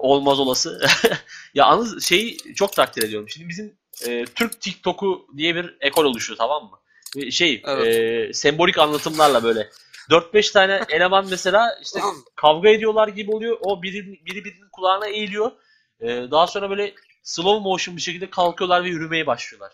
Olmaz 0.00 0.40
olası. 0.40 0.80
ya 1.54 1.64
anız 1.64 2.04
şeyi 2.04 2.54
çok 2.54 2.72
takdir 2.72 3.02
ediyorum. 3.02 3.28
Şimdi 3.28 3.48
bizim 3.48 3.76
e, 4.06 4.24
Türk 4.24 4.60
TikTok'u 4.60 5.26
diye 5.36 5.54
bir 5.54 5.76
ekol 5.80 6.04
oluşuyor 6.04 6.36
tamam 6.36 6.64
mı? 6.64 6.78
Şey 7.30 7.62
evet. 7.66 7.86
e, 7.86 8.32
sembolik 8.32 8.78
anlatımlarla 8.78 9.42
böyle 9.42 9.70
4-5 10.10 10.52
tane 10.52 10.82
eleman 10.88 11.26
mesela 11.30 11.78
işte 11.82 12.00
kavga 12.36 12.68
ediyorlar 12.68 13.08
gibi 13.08 13.30
oluyor. 13.32 13.58
O 13.60 13.82
biri, 13.82 14.06
biri 14.26 14.44
birinin 14.44 14.68
kulağına 14.72 15.06
eğiliyor. 15.06 15.52
E, 16.00 16.06
daha 16.06 16.46
sonra 16.46 16.70
böyle 16.70 16.94
slow 17.22 17.68
motion 17.68 17.96
bir 17.96 18.02
şekilde 18.02 18.30
kalkıyorlar 18.30 18.84
ve 18.84 18.88
yürümeye 18.88 19.26
başlıyorlar. 19.26 19.72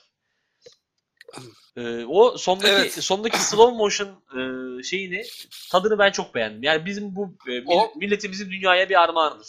Ee, 1.76 2.04
o 2.04 2.38
sondaki 2.38 2.72
evet. 2.72 3.04
sondaki 3.04 3.42
slow 3.42 3.76
motion 3.76 4.08
e, 4.08 4.82
şeyini 4.82 5.22
tadını 5.70 5.98
ben 5.98 6.10
çok 6.10 6.34
beğendim. 6.34 6.62
Yani 6.62 6.86
bizim 6.86 7.16
bu 7.16 7.36
e, 7.48 7.62
o, 7.66 7.92
milletimizin 7.96 8.50
dünyaya 8.50 8.88
bir 8.88 9.02
armağanıdır. 9.02 9.48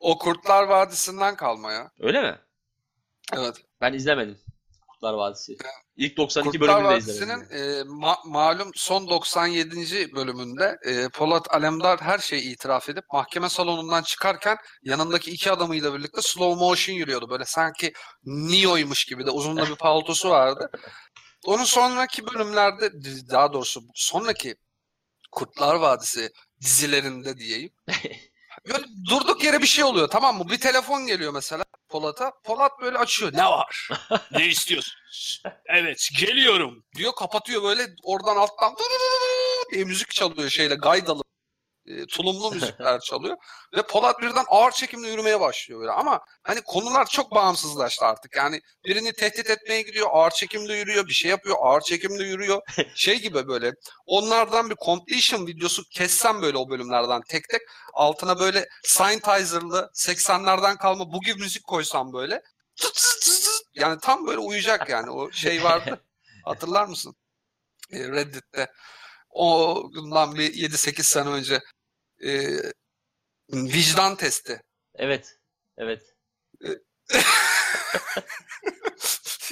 O 0.00 0.18
Kurtlar 0.18 0.62
Vadisi'nden 0.62 1.36
kalma 1.36 1.72
ya. 1.72 1.90
Öyle 2.00 2.22
mi? 2.22 2.38
Evet. 3.32 3.56
Ben 3.80 3.92
izlemedim 3.92 4.38
Kurtlar 4.96 5.14
Vadisi. 5.14 5.56
İlk 5.96 6.16
92 6.16 6.58
Kurtlar 6.58 6.76
bölümünde 6.76 6.94
Vadisi'nin 6.94 7.40
e, 7.50 7.80
ma- 7.80 8.28
malum 8.30 8.70
son 8.74 9.08
97. 9.08 10.14
bölümünde 10.14 10.76
e, 10.84 11.08
Polat 11.08 11.54
Alemdar 11.54 12.00
her 12.00 12.18
şeyi 12.18 12.42
itiraf 12.42 12.88
edip 12.88 13.04
mahkeme 13.12 13.48
salonundan 13.48 14.02
çıkarken 14.02 14.56
yanındaki 14.82 15.30
iki 15.30 15.52
adamıyla 15.52 15.94
birlikte 15.94 16.22
slow 16.22 16.64
motion 16.64 16.96
yürüyordu. 16.96 17.30
Böyle 17.30 17.44
sanki 17.44 17.92
Neo'ymuş 18.24 19.04
gibi 19.04 19.26
de 19.26 19.30
uzun 19.30 19.56
da 19.56 19.68
bir 19.68 19.76
paltosu 19.76 20.30
vardı. 20.30 20.70
Onun 21.44 21.64
sonraki 21.64 22.26
bölümlerde 22.26 22.90
daha 23.30 23.52
doğrusu 23.52 23.82
sonraki 23.94 24.56
Kurtlar 25.32 25.74
Vadisi 25.74 26.30
dizilerinde 26.60 27.38
diyeyim. 27.38 27.70
Böyle 28.68 28.84
durduk 29.10 29.44
yere 29.44 29.62
bir 29.62 29.66
şey 29.66 29.84
oluyor 29.84 30.08
tamam 30.08 30.38
mı? 30.38 30.48
Bir 30.48 30.60
telefon 30.60 31.06
geliyor 31.06 31.32
mesela 31.32 31.64
Polat'a. 31.96 32.32
Polat 32.44 32.72
böyle 32.80 32.98
açıyor. 32.98 33.32
Ne 33.34 33.44
var? 33.44 33.88
ne 34.32 34.46
istiyorsun? 34.46 34.94
evet 35.66 36.08
geliyorum. 36.18 36.84
Diyor 36.96 37.12
kapatıyor 37.14 37.62
böyle 37.62 37.82
oradan 38.02 38.36
alttan 38.36 38.76
diye 39.72 39.84
müzik 39.84 40.10
çalıyor 40.10 40.48
şeyle 40.48 40.74
gaydalı 40.74 41.22
e, 41.86 42.06
tulumlu 42.06 42.50
müzikler 42.50 43.00
çalıyor. 43.04 43.36
Ve 43.76 43.82
Polat 43.82 44.22
birden 44.22 44.44
ağır 44.48 44.70
çekimle 44.70 45.08
yürümeye 45.08 45.40
başlıyor 45.40 45.80
böyle. 45.80 45.92
Ama 45.92 46.20
hani 46.42 46.60
konular 46.60 47.06
çok 47.06 47.34
bağımsızlaştı 47.34 48.04
artık. 48.04 48.36
Yani 48.36 48.60
birini 48.84 49.12
tehdit 49.12 49.50
etmeye 49.50 49.82
gidiyor, 49.82 50.08
ağır 50.12 50.30
çekimle 50.30 50.74
yürüyor, 50.74 51.06
bir 51.06 51.12
şey 51.12 51.30
yapıyor, 51.30 51.56
ağır 51.60 51.80
çekimle 51.80 52.24
yürüyor. 52.24 52.62
Şey 52.94 53.20
gibi 53.20 53.48
böyle. 53.48 53.72
Onlardan 54.06 54.70
bir 54.70 54.76
completion 54.84 55.46
videosu 55.46 55.82
kessem 55.90 56.42
böyle 56.42 56.56
o 56.58 56.68
bölümlerden 56.68 57.22
tek 57.28 57.48
tek 57.48 57.60
altına 57.94 58.40
böyle 58.40 58.68
synthesizer'lı 58.82 59.90
80'lerden 59.94 60.76
kalma 60.76 61.12
bu 61.12 61.20
gibi 61.20 61.40
müzik 61.40 61.64
koysam 61.64 62.12
böyle. 62.12 62.42
Yani 63.74 64.00
tam 64.00 64.26
böyle 64.26 64.38
uyuyacak 64.38 64.88
yani 64.88 65.10
o 65.10 65.30
şey 65.32 65.64
vardı. 65.64 66.04
Hatırlar 66.44 66.86
mısın? 66.86 67.16
Reddit'te 67.92 68.68
o 69.30 69.82
bundan 69.94 70.34
bir 70.34 70.54
7-8 70.54 71.02
sene 71.02 71.28
önce 71.28 71.60
e, 72.24 72.50
vicdan 73.52 74.16
testi. 74.16 74.60
Evet. 74.94 75.38
Evet. 75.76 76.02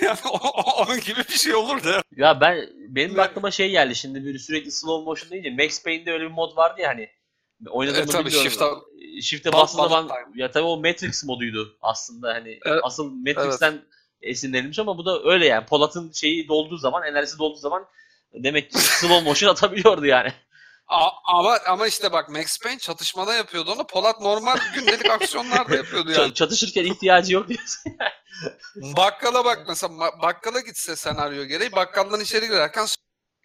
Yani 0.02 0.18
o, 0.30 0.38
onun 0.82 1.00
gibi 1.00 1.20
bir 1.28 1.38
şey 1.38 1.54
olur 1.54 1.84
da. 1.84 2.02
Ya 2.16 2.40
ben 2.40 2.68
benim 2.88 3.16
de 3.16 3.22
aklıma 3.22 3.50
şey 3.50 3.70
geldi 3.70 3.94
şimdi 3.94 4.24
bir 4.24 4.38
sürekli 4.38 4.70
slow 4.72 5.04
motion 5.04 5.30
deyince 5.30 5.64
Max 5.64 5.82
Payne'de 5.82 6.12
öyle 6.12 6.24
bir 6.24 6.30
mod 6.30 6.56
vardı 6.56 6.80
ya 6.80 6.88
hani 6.88 7.08
oynadığımı 7.70 8.02
e, 8.02 8.06
tabii, 8.06 8.26
bilmiyorum. 8.26 8.50
Shift'e, 8.50 9.22
Shift'e 9.22 9.52
bastığı 9.52 9.76
zaman 9.76 10.08
ya 10.34 10.50
tabii 10.50 10.64
o 10.64 10.76
Matrix 10.76 11.24
moduydu 11.24 11.76
aslında 11.82 12.28
hani 12.34 12.58
evet, 12.66 12.80
asıl 12.82 13.10
Matrix'ten 13.10 13.72
evet. 13.72 13.84
esinlenilmiş 14.22 14.78
ama 14.78 14.98
bu 14.98 15.06
da 15.06 15.22
öyle 15.24 15.46
yani 15.46 15.66
Polat'ın 15.66 16.12
şeyi 16.12 16.48
dolduğu 16.48 16.76
zaman 16.76 17.02
enerjisi 17.06 17.38
dolduğu 17.38 17.58
zaman 17.58 17.86
demek 18.34 18.70
ki 18.70 18.78
slow 18.78 19.24
motion 19.24 19.50
atabiliyordu 19.50 20.06
yani. 20.06 20.32
Ama 21.24 21.58
ama 21.66 21.86
işte 21.86 22.12
bak 22.12 22.28
Max 22.28 22.58
Payne 22.58 22.78
çatışmada 22.78 23.34
yapıyordu 23.34 23.72
onu. 23.72 23.86
Polat 23.86 24.20
normal 24.20 24.56
gündelik 24.74 25.10
aksiyonlarda 25.10 25.76
yapıyordu 25.76 26.12
yani. 26.12 26.34
Çatışırken 26.34 26.84
ihtiyacı 26.84 27.34
yok 27.34 27.48
diyorsun. 27.48 27.92
bakkala 28.96 29.44
bak 29.44 29.64
mesela 29.68 29.92
bakkala 30.22 30.60
gitse 30.60 30.96
senaryo 30.96 31.44
gereği 31.44 31.72
bakkaldan 31.72 32.20
içeri 32.20 32.48
girerken 32.48 32.86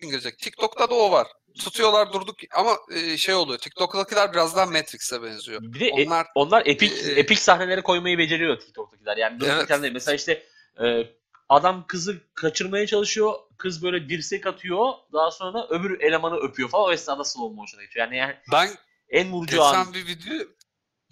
girecek. 0.01 0.39
TikTok'ta 0.39 0.89
da 0.89 0.95
o 0.95 1.11
var. 1.11 1.27
Tutuyorlar 1.59 2.13
durduk 2.13 2.35
ama 2.55 2.77
e, 2.91 3.17
şey 3.17 3.35
oluyor. 3.35 3.59
TikTok'takiler 3.59 4.33
biraz 4.33 4.55
daha 4.55 4.65
Matrix'e 4.65 5.23
benziyor. 5.23 5.61
Bir 5.61 5.79
de 5.79 5.87
e, 5.87 6.05
onlar 6.05 6.25
e, 6.25 6.29
onlar 6.35 6.63
epik 6.65 6.91
e, 6.91 7.11
epik 7.11 7.39
sahneleri 7.39 7.81
koymayı 7.81 8.17
beceriyor 8.17 8.59
TikTok'takiler. 8.59 9.17
Yani 9.17 9.39
evet. 9.45 9.93
mesela 9.93 10.15
işte 10.15 10.43
e, 10.83 11.03
adam 11.49 11.87
kızı 11.87 12.21
kaçırmaya 12.33 12.87
çalışıyor. 12.87 13.33
Kız 13.57 13.83
böyle 13.83 14.09
dirsek 14.09 14.47
atıyor. 14.47 14.93
Daha 15.13 15.31
sonra 15.31 15.67
öbür 15.69 16.01
elemanı 16.01 16.35
öpüyor 16.35 16.69
falan. 16.69 16.85
O 16.85 16.91
esnada 16.91 17.23
slow 17.23 17.55
motion'a 17.55 17.83
geçiyor. 17.83 18.05
Yani, 18.05 18.17
yani 18.17 18.35
ben 18.51 18.69
en 19.09 19.31
vurucu 19.31 19.51
geçen 19.51 19.63
an. 19.63 19.93
bir 19.93 20.07
video 20.07 20.47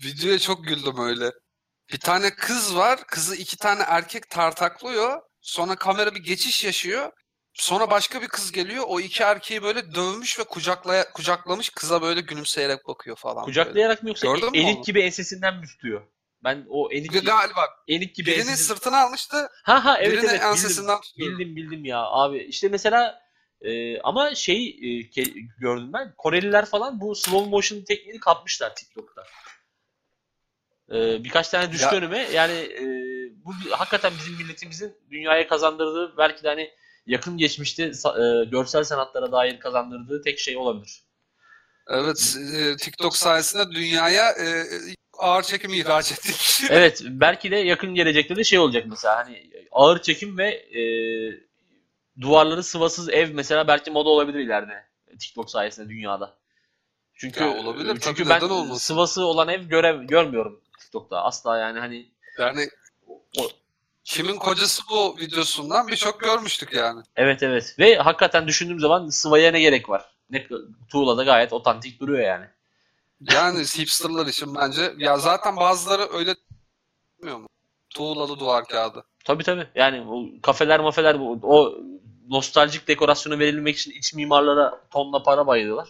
videoya 0.03 0.39
çok 0.39 0.63
güldüm 0.63 0.99
öyle. 0.99 1.31
Bir 1.93 1.99
tane 1.99 2.35
kız 2.35 2.75
var. 2.75 2.99
Kızı 3.07 3.35
iki 3.35 3.57
tane 3.57 3.83
erkek 3.88 4.29
tartaklıyor. 4.29 5.21
Sonra 5.41 5.75
kamera 5.75 6.15
bir 6.15 6.23
geçiş 6.23 6.63
yaşıyor. 6.63 7.11
Sonra 7.53 7.89
başka 7.89 8.21
bir 8.21 8.27
kız 8.27 8.51
geliyor. 8.51 8.83
O 8.88 8.99
iki 8.99 9.23
erkeği 9.23 9.63
böyle 9.63 9.95
dövmüş 9.95 10.39
ve 10.39 10.43
kucaklaya, 10.43 11.11
kucaklamış. 11.11 11.69
Kıza 11.69 12.01
böyle 12.01 12.21
gülümseyerek 12.21 12.88
bakıyor 12.88 13.15
falan. 13.15 13.45
Kucaklayarak 13.45 13.97
böyle. 13.97 14.03
mı 14.03 14.09
yoksa 14.09 14.27
Gördün 14.27 14.53
elik 14.53 14.85
gibi 14.85 15.01
ensesinden 15.01 15.57
mi 15.57 15.65
tutuyor? 15.67 16.01
Ben 16.43 16.65
o 16.69 16.91
enik 16.91 17.11
gibi, 17.11 17.25
galiba 17.25 17.67
enik 17.88 18.15
gibi 18.15 18.29
birinin 18.29 18.39
ensesinden... 18.39 18.75
sırtını 18.75 18.97
almıştı. 18.97 19.49
Ha 19.63 19.85
ha 19.85 19.97
evet 20.01 20.23
evet 20.23 20.41
ensesinden 20.41 20.97
bildim, 21.17 21.39
bildim 21.39 21.55
bildim 21.55 21.85
ya 21.85 21.99
abi. 21.99 22.38
İşte 22.38 22.69
mesela 22.69 23.21
e, 23.61 24.01
ama 24.01 24.35
şey 24.35 24.67
e, 24.67 25.09
ke, 25.09 25.23
gördüm 25.59 25.93
ben 25.93 26.13
Koreliler 26.17 26.65
falan 26.65 27.01
bu 27.01 27.15
slow 27.15 27.49
motion 27.49 27.81
tekniğini 27.81 28.19
kapmışlar 28.19 28.75
TikTok'ta. 28.75 29.23
E, 30.91 31.23
birkaç 31.23 31.49
tane 31.49 31.71
düştü 31.71 31.85
ya. 31.85 31.91
önüme. 31.91 32.19
Yani 32.19 32.53
e, 32.53 32.83
bu 33.45 33.53
hakikaten 33.71 34.13
bizim 34.19 34.33
milletimizin 34.33 34.97
dünyaya 35.11 35.47
kazandırdığı 35.47 36.17
belki 36.17 36.43
de 36.43 36.47
hani 36.47 36.71
yakın 37.05 37.38
geçmişte 37.38 37.83
e, 37.83 38.45
görsel 38.45 38.83
sanatlara 38.83 39.31
dair 39.31 39.59
kazandırdığı 39.59 40.21
tek 40.21 40.39
şey 40.39 40.57
olabilir. 40.57 41.03
Evet, 41.89 42.38
e, 42.55 42.75
TikTok 42.77 43.17
sayesinde 43.17 43.71
dünyaya 43.71 44.31
e, 44.31 44.65
ağır 45.18 45.43
çekim 45.43 45.74
ihraç 45.74 46.11
ettik. 46.11 46.61
evet 46.70 47.01
belki 47.05 47.51
de 47.51 47.55
yakın 47.55 47.95
gelecekte 47.95 48.36
de 48.36 48.43
şey 48.43 48.59
olacak 48.59 48.86
mesela 48.89 49.18
hani 49.18 49.49
ağır 49.72 50.01
çekim 50.01 50.38
ve 50.38 50.49
e, 50.49 50.82
duvarları 52.22 52.63
sıvasız 52.63 53.09
ev 53.09 53.34
mesela 53.34 53.68
belki 53.68 53.91
moda 53.91 54.09
olabilir 54.09 54.39
ileride 54.39 54.84
TikTok 55.19 55.49
sayesinde 55.49 55.89
dünyada. 55.89 56.38
Çünkü 57.14 57.44
ya 57.44 57.57
olabilir, 57.57 57.98
çünkü 58.02 58.23
tabii, 58.23 58.41
ben 58.41 58.49
olmasın? 58.49 58.73
sıvası 58.73 59.26
olan 59.26 59.48
ev 59.48 59.61
görev 59.61 60.03
görmüyorum 60.03 60.61
TikTok'ta 60.80 61.23
asla 61.23 61.57
yani 61.57 61.80
hani 61.80 62.07
yani 62.39 62.69
o, 63.39 63.49
kimin 64.03 64.35
kocası 64.35 64.81
bu 64.89 65.18
videosundan 65.19 65.88
birçok 65.88 66.19
görmüştük 66.19 66.73
yani. 66.73 67.02
Evet 67.15 67.44
evet 67.44 67.76
ve 67.80 67.95
hakikaten 67.95 68.48
düşündüğüm 68.48 68.80
zaman 68.80 69.10
sıvaya 69.10 69.52
ne 69.52 69.61
gerek 69.61 69.89
var? 69.89 70.06
Ne 70.30 70.48
tuğla 70.89 71.18
da 71.18 71.23
gayet 71.23 71.53
otantik 71.53 71.99
duruyor 71.99 72.23
yani. 72.23 72.45
Yani 73.22 73.60
hipsterlar 73.60 74.27
için 74.27 74.56
bence. 74.56 74.94
Ya 74.98 75.18
zaten 75.18 75.56
bazıları 75.57 76.07
öyle 76.14 76.35
bilmiyor 77.18 77.38
mu? 77.38 77.48
Tuğlalı 77.89 78.39
duvar 78.39 78.65
kağıdı. 78.65 79.03
Tabii 79.26 79.44
tabii. 79.44 79.68
Yani 79.76 80.02
o 80.02 80.41
kafeler 80.41 80.80
mafeler 80.80 81.15
o 81.44 81.73
nostaljik 82.30 82.88
dekorasyonu 82.88 83.39
verilmek 83.39 83.77
için 83.77 83.91
iç 83.91 84.14
mimarlara 84.14 84.81
tonla 84.91 85.23
para 85.23 85.48
bayılıyorlar. 85.48 85.89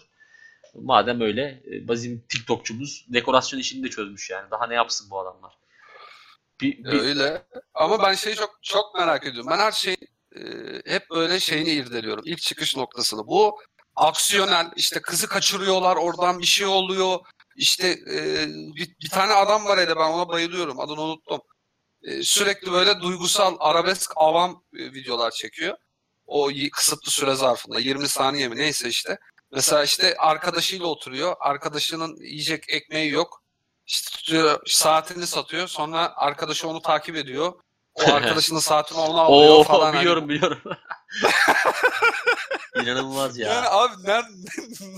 Madem 0.74 1.20
öyle 1.20 1.42
e, 1.42 1.88
bizim 1.88 2.24
TikTokçumuz 2.28 3.06
dekorasyon 3.08 3.60
işini 3.60 3.84
de 3.84 3.90
çözmüş 3.90 4.30
yani. 4.30 4.50
Daha 4.50 4.66
ne 4.66 4.74
yapsın 4.74 5.10
bu 5.10 5.20
adamlar? 5.20 5.58
Bir, 6.60 6.84
bir... 6.84 7.00
Öyle. 7.00 7.42
Ama 7.74 8.02
ben 8.02 8.14
şeyi 8.14 8.36
çok 8.36 8.58
çok 8.62 8.94
merak 8.94 9.26
ediyorum. 9.26 9.50
Ben 9.50 9.58
her 9.58 9.72
şeyi 9.72 9.96
hep 10.86 11.10
böyle 11.10 11.40
şeyini 11.40 11.70
irdeliyorum. 11.70 12.22
İlk 12.26 12.40
çıkış 12.40 12.76
noktasını. 12.76 13.26
Bu 13.26 13.58
aksiyonel 13.98 14.70
işte 14.76 15.02
kızı 15.02 15.28
kaçırıyorlar 15.28 15.96
oradan 15.96 16.38
bir 16.38 16.46
şey 16.46 16.66
oluyor. 16.66 17.18
İşte 17.56 17.88
e, 17.88 18.46
bir, 18.48 18.96
bir 19.02 19.08
tane 19.08 19.32
adam 19.32 19.64
var 19.64 19.78
hele 19.78 19.96
ben 19.96 20.10
ona 20.10 20.28
bayılıyorum 20.28 20.80
adını 20.80 21.00
unuttum. 21.00 21.40
E, 22.02 22.22
sürekli 22.22 22.72
böyle 22.72 23.00
duygusal 23.00 23.56
arabesk 23.60 24.12
avam 24.16 24.62
e, 24.78 24.78
videolar 24.78 25.30
çekiyor. 25.30 25.76
O 26.26 26.50
kısıtlı 26.72 27.10
süre 27.10 27.34
zarfında 27.34 27.80
20 27.80 28.08
saniye 28.08 28.48
mi 28.48 28.56
neyse 28.56 28.88
işte. 28.88 29.18
Mesela 29.52 29.84
işte 29.84 30.14
arkadaşıyla 30.18 30.86
oturuyor. 30.86 31.36
Arkadaşının 31.40 32.16
yiyecek 32.16 32.64
ekmeği 32.68 33.10
yok. 33.10 33.42
İşte 33.86 34.10
tutuyor, 34.10 34.60
saatini 34.66 35.26
satıyor. 35.26 35.68
Sonra 35.68 36.12
arkadaşı 36.16 36.68
onu 36.68 36.82
takip 36.82 37.16
ediyor. 37.16 37.52
O 37.94 38.02
arkadaşının 38.12 38.60
saatini 38.60 38.98
ona 38.98 39.20
alıyor 39.20 39.54
Oo, 39.54 39.62
falan. 39.62 39.94
Biliyorum 39.94 40.22
hani. 40.22 40.30
biliyorum. 40.30 40.62
İnanılmaz 42.76 43.38
ya. 43.38 43.48
Yani 43.54 43.68
abi 43.68 43.92
ne, 44.04 44.22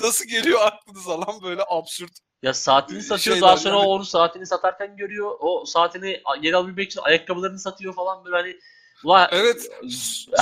nasıl 0.04 0.24
geliyor 0.24 0.60
aklınıza 0.62 1.20
lan 1.20 1.42
böyle 1.42 1.62
absürt. 1.68 2.12
Ya 2.42 2.54
saatini 2.54 3.02
satıyor 3.02 3.36
Şeyler 3.36 3.48
daha 3.48 3.56
sonra 3.56 3.76
yani. 3.76 3.86
onu 3.86 4.04
saatini 4.04 4.46
satarken 4.46 4.96
görüyor. 4.96 5.36
O 5.40 5.64
saatini 5.64 6.22
geri 6.42 6.56
alabilmek 6.56 6.90
için 6.90 7.00
ayakkabılarını 7.00 7.58
satıyor 7.58 7.94
falan 7.94 8.24
böyle 8.24 8.36
hani 8.36 8.56
Ulan, 9.04 9.28
evet. 9.32 9.70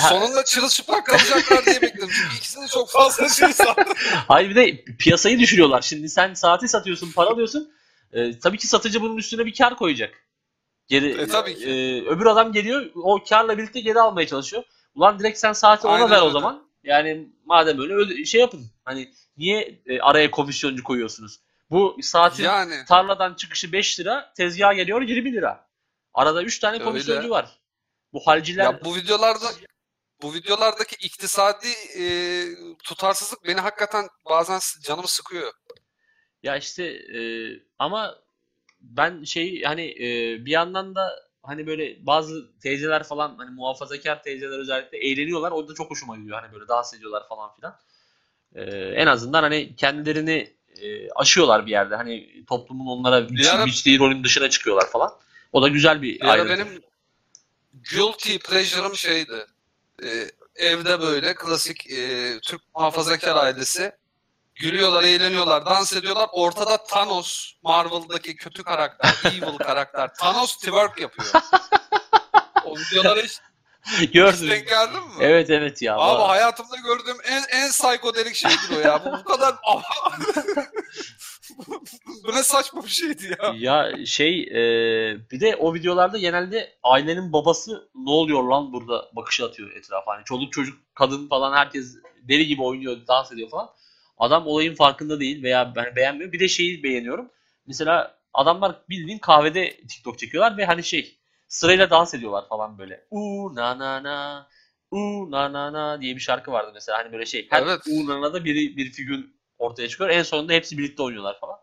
Sonunda 0.09 0.45
çırılçıplak 0.45 1.07
kalacaklar 1.07 1.67
diye 1.67 1.83
bekledim. 1.83 2.09
Çünkü 2.13 2.37
ikisini 2.37 2.69
çok 2.69 2.91
fazla 2.91 3.29
şey 3.29 3.53
sattı. 3.53 3.83
Hayır 4.29 4.51
bir 4.51 4.55
de 4.55 4.85
piyasayı 4.99 5.39
düşürüyorlar. 5.39 5.83
Şimdi 5.83 6.09
sen 6.09 6.35
saati 6.35 6.69
satıyorsun, 6.69 7.13
para 7.13 7.31
alıyorsun. 7.31 7.73
Ee, 8.13 8.39
tabii 8.39 8.59
ki 8.59 8.67
satıcı 8.67 9.01
bunun 9.01 9.17
üstüne 9.17 9.47
bir 9.47 9.55
kar 9.55 9.77
koyacak. 9.77 10.15
Geri, 10.89 11.21
e, 11.21 11.27
tabii 11.27 11.55
ki. 11.57 11.65
E, 11.67 12.05
öbür 12.09 12.27
adam 12.27 12.53
geliyor, 12.53 12.91
o 12.95 13.25
karla 13.29 13.59
birlikte 13.59 13.81
geri 13.81 14.01
almaya 14.01 14.27
çalışıyor. 14.27 14.63
Ulan 14.95 15.19
direkt 15.19 15.39
sen 15.39 15.53
saati 15.53 15.87
ona 15.87 15.95
Aynen 15.95 16.11
ver 16.11 16.17
öyle. 16.17 16.25
o 16.27 16.31
zaman. 16.31 16.68
Yani 16.89 17.29
madem 17.45 17.81
öyle, 17.81 17.95
öyle 17.95 18.25
şey 18.25 18.41
yapın. 18.41 18.67
Hani 18.85 19.13
niye 19.37 19.81
e, 19.87 20.01
araya 20.01 20.31
komisyoncu 20.31 20.85
koyuyorsunuz? 20.85 21.41
Bu 21.71 21.97
saatin 22.03 22.45
yani. 22.45 22.75
tarladan 22.89 23.35
çıkışı 23.35 23.73
5 23.73 24.01
lira, 24.01 24.33
tezgaha 24.37 24.73
geliyor 24.73 25.03
20 25.03 25.33
lira. 25.33 25.69
Arada 26.15 26.43
3 26.43 26.59
tane 26.59 26.79
komisyoncu 26.79 27.21
öyle. 27.21 27.31
var. 27.31 27.59
Bu 28.13 28.21
halciler... 28.27 28.65
Ya 28.65 28.85
bu 28.85 28.97
videolarda 28.97 29.47
bu 30.23 30.35
videolardaki 30.35 31.07
iktisadi 31.07 31.69
e, 31.99 32.05
tutarsızlık 32.85 33.45
beni 33.45 33.61
hakikaten 33.61 34.09
bazen 34.31 34.61
canımı 34.83 35.09
sıkıyor. 35.09 35.53
Ya 36.43 36.57
işte 36.57 36.85
e, 36.85 37.21
ama 37.79 38.19
ben 38.81 39.25
şey 39.25 39.63
hani 39.63 39.85
e, 39.85 40.07
bir 40.45 40.51
yandan 40.51 40.95
da 40.95 41.28
hani 41.43 41.67
böyle 41.67 42.07
bazı 42.07 42.61
teyzeler 42.61 43.03
falan 43.03 43.35
hani 43.39 43.51
muhafazakar 43.51 44.23
teyzeler 44.23 44.59
özellikle 44.59 44.99
eğleniyorlar. 44.99 45.53
O 45.53 45.69
da 45.69 45.75
çok 45.75 45.91
hoşuma 45.91 46.17
gidiyor. 46.17 46.43
Hani 46.43 46.53
böyle 46.53 46.69
dans 46.69 46.95
ediyorlar 46.95 47.29
falan 47.29 47.55
filan. 47.57 47.77
E, 48.55 48.63
en 48.95 49.07
azından 49.07 49.43
hani 49.43 49.77
kendilerini 49.77 50.55
e, 50.83 51.11
aşıyorlar 51.11 51.67
bir 51.67 51.71
yerde. 51.71 51.97
Hani 51.97 52.45
toplumun 52.47 52.87
onlara 52.87 53.29
biç, 53.29 53.47
ara, 53.47 53.67
biçtiği 53.67 53.99
rolün 53.99 54.25
dışına 54.25 54.51
çıkıyorlar 54.51 54.91
falan. 54.91 55.13
O 55.53 55.63
da 55.63 55.69
güzel 55.69 56.03
bir, 56.03 56.21
bir 56.21 56.29
ayrıntı. 56.29 56.51
benim 56.51 56.83
guilty 57.91 58.37
pleasure'ım 58.37 58.97
şeydi. 58.97 59.47
E, 60.03 60.31
evde 60.55 61.01
böyle 61.01 61.35
klasik 61.35 61.91
e, 61.91 62.33
Türk 62.41 62.61
muhafazakar 62.75 63.37
ailesi 63.37 63.93
gülüyorlar, 64.61 65.05
eğleniyorlar, 65.05 65.67
dans 65.67 65.93
ediyorlar. 65.93 66.29
Ortada 66.33 66.85
Thanos, 66.85 67.53
Marvel'daki 67.63 68.37
kötü 68.37 68.63
karakter, 68.63 69.33
evil 69.33 69.59
karakter. 69.59 70.15
Thanos 70.15 70.57
twerk 70.57 71.01
yapıyor. 71.01 71.29
o 72.65 72.75
videoları 72.79 73.23
hiç 73.23 73.41
Gördüm. 74.13 74.35
Hiç 74.43 74.51
denk 74.51 74.69
geldin 74.69 75.01
mi? 75.03 75.15
Evet 75.21 75.51
evet 75.51 75.83
ya. 75.83 75.97
Abi 75.97 76.21
var. 76.21 76.29
hayatımda 76.29 76.77
gördüğüm 76.77 77.17
en 77.25 77.43
en 77.51 77.71
psikodelik 77.71 78.35
şeydir 78.35 78.77
o 78.77 78.81
ya. 78.81 79.05
Bu, 79.05 79.13
bu 79.13 79.25
kadar 79.25 79.55
Bu 82.27 82.33
ne 82.33 82.43
saçma 82.43 82.85
bir 82.85 82.89
şeydi 82.89 83.37
ya. 83.43 83.55
Ya 83.57 84.07
şey 84.07 84.41
e, 84.43 84.61
bir 85.31 85.41
de 85.41 85.57
o 85.57 85.75
videolarda 85.75 86.19
genelde 86.19 86.79
ailenin 86.83 87.33
babası 87.33 87.89
ne 87.95 88.11
oluyor 88.11 88.43
lan 88.43 88.73
burada 88.73 89.11
bakışı 89.17 89.45
atıyor 89.45 89.71
etrafa. 89.71 90.13
Hani 90.13 90.25
çoluk 90.25 90.53
çocuk 90.53 90.79
kadın 90.95 91.29
falan 91.29 91.57
herkes 91.57 91.97
deli 92.29 92.47
gibi 92.47 92.63
oynuyor 92.63 92.97
dans 93.09 93.33
ediyor 93.33 93.51
falan. 93.51 93.69
Adam 94.19 94.47
olayın 94.47 94.75
farkında 94.75 95.21
değil 95.21 95.43
veya 95.43 95.75
ben 95.77 95.97
beğenmiyor. 95.97 96.33
Bir 96.33 96.41
de 96.41 96.49
şeyi 96.49 96.83
beğeniyorum. 96.83 97.31
Mesela 97.67 98.19
adamlar 98.35 98.77
bildiğin 98.89 99.19
kahvede 99.19 99.77
TikTok 99.77 100.19
çekiyorlar 100.19 100.57
ve 100.57 100.65
hani 100.65 100.85
şey 100.85 101.19
sırayla 101.49 101.91
dans 101.91 102.15
ediyorlar 102.15 102.49
falan 102.49 102.79
böyle. 102.79 103.07
U 103.11 103.55
na 103.55 103.79
na 103.79 104.03
na 104.03 104.49
U 104.91 105.31
na 105.31 105.53
na 105.53 105.73
na 105.73 106.01
diye 106.01 106.17
bir 106.17 106.21
şarkı 106.21 106.53
vardı 106.53 106.71
mesela 106.75 106.99
hani 106.99 107.13
böyle 107.13 107.27
şey. 107.27 107.47
Her 107.51 107.63
evet. 107.63 107.81
U 107.87 108.07
na 108.07 108.21
na 108.21 108.35
da 108.35 108.45
biri 108.45 108.77
bir 108.77 108.93
figür 108.93 109.27
ortaya 109.59 109.89
çıkıyor. 109.89 110.11
En 110.11 110.23
sonunda 110.23 110.53
hepsi 110.53 110.79
birlikte 110.79 111.03
oynuyorlar 111.03 111.41
falan. 111.41 111.59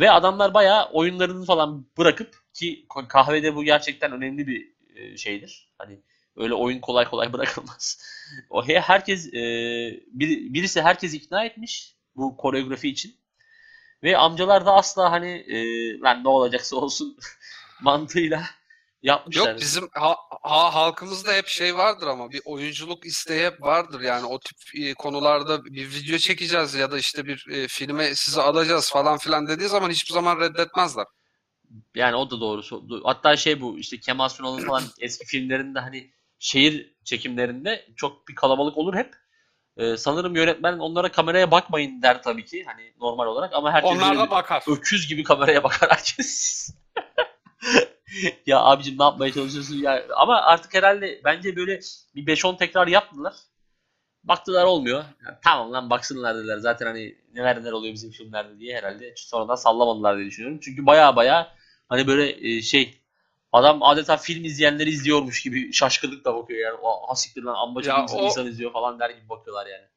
Ve 0.00 0.10
adamlar 0.10 0.54
bayağı 0.54 0.90
oyunlarını 0.92 1.44
falan 1.44 1.86
bırakıp 1.98 2.34
ki 2.54 2.86
kahvede 3.08 3.56
bu 3.56 3.64
gerçekten 3.64 4.12
önemli 4.12 4.46
bir 4.46 4.72
e, 4.96 5.16
şeydir. 5.16 5.72
Hani 5.78 6.00
öyle 6.36 6.54
oyun 6.54 6.80
kolay 6.80 7.04
kolay 7.04 7.32
bırakılmaz. 7.32 8.02
O 8.50 8.66
herkes 8.66 9.26
e, 9.26 9.40
bir, 10.06 10.54
birisi 10.54 10.82
herkes 10.82 11.14
ikna 11.14 11.44
etmiş 11.44 11.96
bu 12.16 12.36
koreografi 12.36 12.88
için. 12.88 13.16
Ve 14.02 14.16
amcalar 14.18 14.66
da 14.66 14.74
asla 14.74 15.10
hani 15.12 15.30
e, 15.30 15.58
lan 16.00 16.24
ne 16.24 16.28
olacaksa 16.28 16.76
olsun 16.76 17.16
mantığıyla 17.82 18.42
yapmışlar. 19.02 19.50
Yok 19.50 19.60
bizim 19.60 19.88
ha, 19.92 20.16
ha, 20.42 20.74
halkımızda 20.74 21.32
hep 21.32 21.46
şey 21.46 21.76
vardır 21.76 22.06
ama 22.06 22.30
bir 22.30 22.40
oyunculuk 22.44 23.06
isteği 23.06 23.46
hep 23.46 23.62
vardır. 23.62 24.00
Yani 24.00 24.26
o 24.26 24.38
tip 24.38 24.58
e, 24.74 24.94
konularda 24.94 25.64
bir 25.64 25.90
video 25.90 26.18
çekeceğiz 26.18 26.74
ya 26.74 26.90
da 26.90 26.98
işte 26.98 27.26
bir 27.26 27.46
e, 27.50 27.68
filme 27.68 28.14
sizi 28.14 28.40
alacağız 28.40 28.90
falan 28.90 29.18
filan 29.18 29.46
dediği 29.46 29.68
zaman 29.68 29.90
hiçbir 29.90 30.14
zaman 30.14 30.40
reddetmezler. 30.40 31.06
Yani 31.94 32.16
o 32.16 32.30
da 32.30 32.40
doğru. 32.40 32.62
Hatta 33.04 33.36
şey 33.36 33.60
bu 33.60 33.78
işte 33.78 34.00
Kemal 34.00 34.28
Sunal'ın 34.28 34.66
falan 34.66 34.82
eski 35.00 35.26
filmlerinde 35.26 35.78
hani 35.78 36.12
şehir 36.42 36.94
çekimlerinde 37.04 37.86
çok 37.96 38.28
bir 38.28 38.34
kalabalık 38.34 38.78
olur 38.78 38.94
hep. 38.94 39.14
Ee, 39.76 39.96
sanırım 39.96 40.36
yönetmen 40.36 40.78
onlara 40.78 41.12
kameraya 41.12 41.50
bakmayın 41.50 42.02
der 42.02 42.22
tabii 42.22 42.44
ki 42.44 42.64
hani 42.66 42.92
normal 43.00 43.26
olarak 43.26 43.54
ama 43.54 43.72
herkes 43.72 43.90
Onlar 43.90 44.18
da 44.18 44.30
bakar. 44.30 44.64
öküz 44.66 45.08
gibi 45.08 45.24
kameraya 45.24 45.64
bakar 45.64 45.90
herkes. 45.90 46.70
ya 48.46 48.60
abicim 48.60 48.98
ne 48.98 49.02
yapmaya 49.02 49.32
çalışıyorsun 49.32 49.74
ya? 49.74 50.04
Ama 50.16 50.42
artık 50.42 50.74
herhalde 50.74 51.20
bence 51.24 51.56
böyle 51.56 51.80
bir 52.14 52.26
5-10 52.26 52.58
tekrar 52.58 52.86
yaptılar. 52.86 53.34
Baktılar 54.24 54.64
olmuyor. 54.64 55.04
Yani, 55.26 55.36
tamam 55.44 55.72
lan 55.72 55.90
baksınlar 55.90 56.36
dediler. 56.36 56.58
Zaten 56.58 56.86
hani 56.86 57.18
neler 57.34 57.60
neler 57.60 57.72
oluyor 57.72 57.94
bizim 57.94 58.10
filmlerde 58.10 58.58
diye 58.58 58.76
herhalde. 58.76 59.12
Sonradan 59.16 59.54
sallamadılar 59.54 60.16
diye 60.16 60.26
düşünüyorum. 60.26 60.60
Çünkü 60.62 60.86
baya 60.86 61.16
baya 61.16 61.54
hani 61.88 62.06
böyle 62.06 62.48
e, 62.48 62.62
şey 62.62 63.01
adam 63.52 63.82
adeta 63.82 64.16
film 64.16 64.44
izleyenleri 64.44 64.90
izliyormuş 64.90 65.42
gibi 65.42 65.72
şaşkınlıkla 65.72 66.34
bakıyor 66.34 66.60
yani. 66.60 66.78
O 66.82 67.10
hasiktir 67.10 67.42
lan 67.42 67.54
ambacı 67.54 67.90
insan, 68.02 68.20
o... 68.20 68.24
insan 68.24 68.46
izliyor 68.46 68.72
falan 68.72 69.00
der 69.00 69.10
gibi 69.10 69.28
bakıyorlar 69.28 69.66
yani 69.66 69.92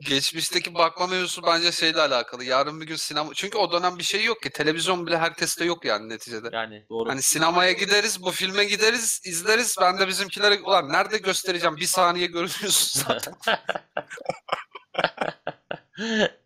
geçmişteki 0.00 0.74
bakma 0.74 1.06
mevzusu 1.06 1.42
bence 1.42 1.72
şeyle 1.72 2.00
alakalı. 2.00 2.44
Yarın 2.44 2.80
bir 2.80 2.86
gün 2.86 2.96
sinema 2.96 3.34
çünkü 3.34 3.58
o 3.58 3.72
dönem 3.72 3.98
bir 3.98 4.02
şey 4.02 4.24
yok 4.24 4.42
ki. 4.42 4.50
Televizyon 4.50 5.06
bile 5.06 5.18
herkeste 5.18 5.64
yok 5.64 5.84
yani 5.84 6.08
neticede. 6.08 6.48
Yani 6.52 6.86
doğru. 6.90 7.08
Hani 7.08 7.22
sinemaya 7.22 7.72
gideriz, 7.72 8.22
bu 8.22 8.30
filme 8.30 8.64
gideriz, 8.64 9.20
izleriz. 9.24 9.76
Ben 9.80 9.98
de 9.98 10.08
bizimkilere 10.08 10.60
ulan 10.60 10.92
nerede 10.92 11.18
göstereceğim? 11.18 11.76
Bir 11.76 11.86
saniye 11.86 12.26
görünüyorsun 12.26 13.02
zaten. 13.06 13.34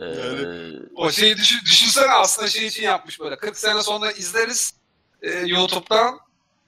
yani, 0.00 0.78
o 0.94 1.10
şeyi 1.10 1.36
düşün, 1.36 1.58
düşünsene 1.64 2.12
aslında 2.12 2.48
şey 2.48 2.66
için 2.66 2.82
yapmış 2.82 3.20
böyle. 3.20 3.36
40 3.36 3.56
sene 3.56 3.82
sonra 3.82 4.12
izleriz 4.12 4.74
e, 5.22 5.30
YouTube'dan 5.30 6.18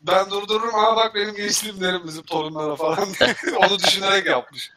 ben 0.02 0.30
durdururum 0.30 0.74
ama 0.74 0.96
bak 0.96 1.14
benim 1.14 1.34
gençliğimlerim 1.34 2.06
bizim 2.06 2.22
torunlara 2.22 2.76
falan 2.76 3.09
onu 3.56 3.78
düşünerek 3.78 4.26
yapmış. 4.26 4.70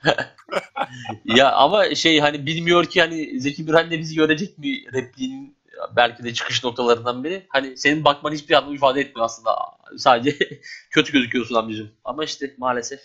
ya 1.25 1.51
ama 1.51 1.95
şey 1.95 2.19
hani 2.19 2.45
bilmiyor 2.45 2.85
ki 2.85 3.01
hani 3.01 3.39
Zeki 3.39 3.63
Müren 3.63 3.91
de 3.91 3.99
bizi 3.99 4.15
görecek 4.15 4.57
mi 4.57 4.93
repliğinin 4.93 5.55
belki 5.95 6.23
de 6.23 6.33
çıkış 6.33 6.63
noktalarından 6.63 7.23
biri. 7.23 7.45
Hani 7.49 7.77
senin 7.77 8.05
bakman 8.05 8.33
hiçbir 8.33 8.55
anlam 8.55 8.75
ifade 8.75 9.01
etmiyor 9.01 9.25
aslında. 9.25 9.55
Sadece 9.97 10.37
kötü 10.91 11.13
gözüküyorsun 11.13 11.55
amcacığım. 11.55 11.91
Ama 12.05 12.23
işte 12.23 12.55
maalesef 12.57 12.99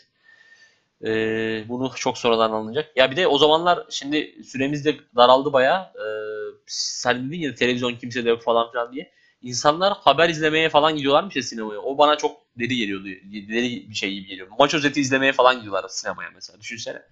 e, 1.05 1.09
bunu 1.69 1.93
çok 1.97 2.19
sonradan 2.19 2.51
alınacak. 2.51 2.97
Ya 2.97 3.11
bir 3.11 3.17
de 3.17 3.27
o 3.27 3.39
zamanlar 3.39 3.87
şimdi 3.91 4.43
süremiz 4.45 4.85
de 4.85 4.97
daraldı 5.17 5.53
bayağı. 5.53 5.81
E, 5.83 6.07
sen 6.67 7.29
dedin 7.29 7.41
ya 7.41 7.55
televizyon 7.55 7.95
kimse 7.97 8.25
de 8.25 8.29
yok 8.29 8.43
falan 8.43 8.71
filan 8.71 8.93
diye 8.93 9.13
insanlar 9.43 9.93
haber 10.01 10.29
izlemeye 10.29 10.69
falan 10.69 10.97
gidiyorlarmış 10.97 11.37
ya 11.37 11.43
sinemaya. 11.43 11.81
O 11.81 11.99
bana 11.99 12.17
çok 12.17 12.37
deli 12.59 12.77
geliyordu. 12.77 13.05
Deli 13.33 13.91
bir 13.91 13.95
şey 13.95 14.15
gibi 14.15 14.27
geliyor. 14.27 14.49
Maç 14.59 14.75
özeti 14.75 15.01
izlemeye 15.01 15.33
falan 15.33 15.57
gidiyorlar 15.57 15.89
sinemaya 15.89 16.31
mesela. 16.35 16.61
Düşünsene. 16.61 17.03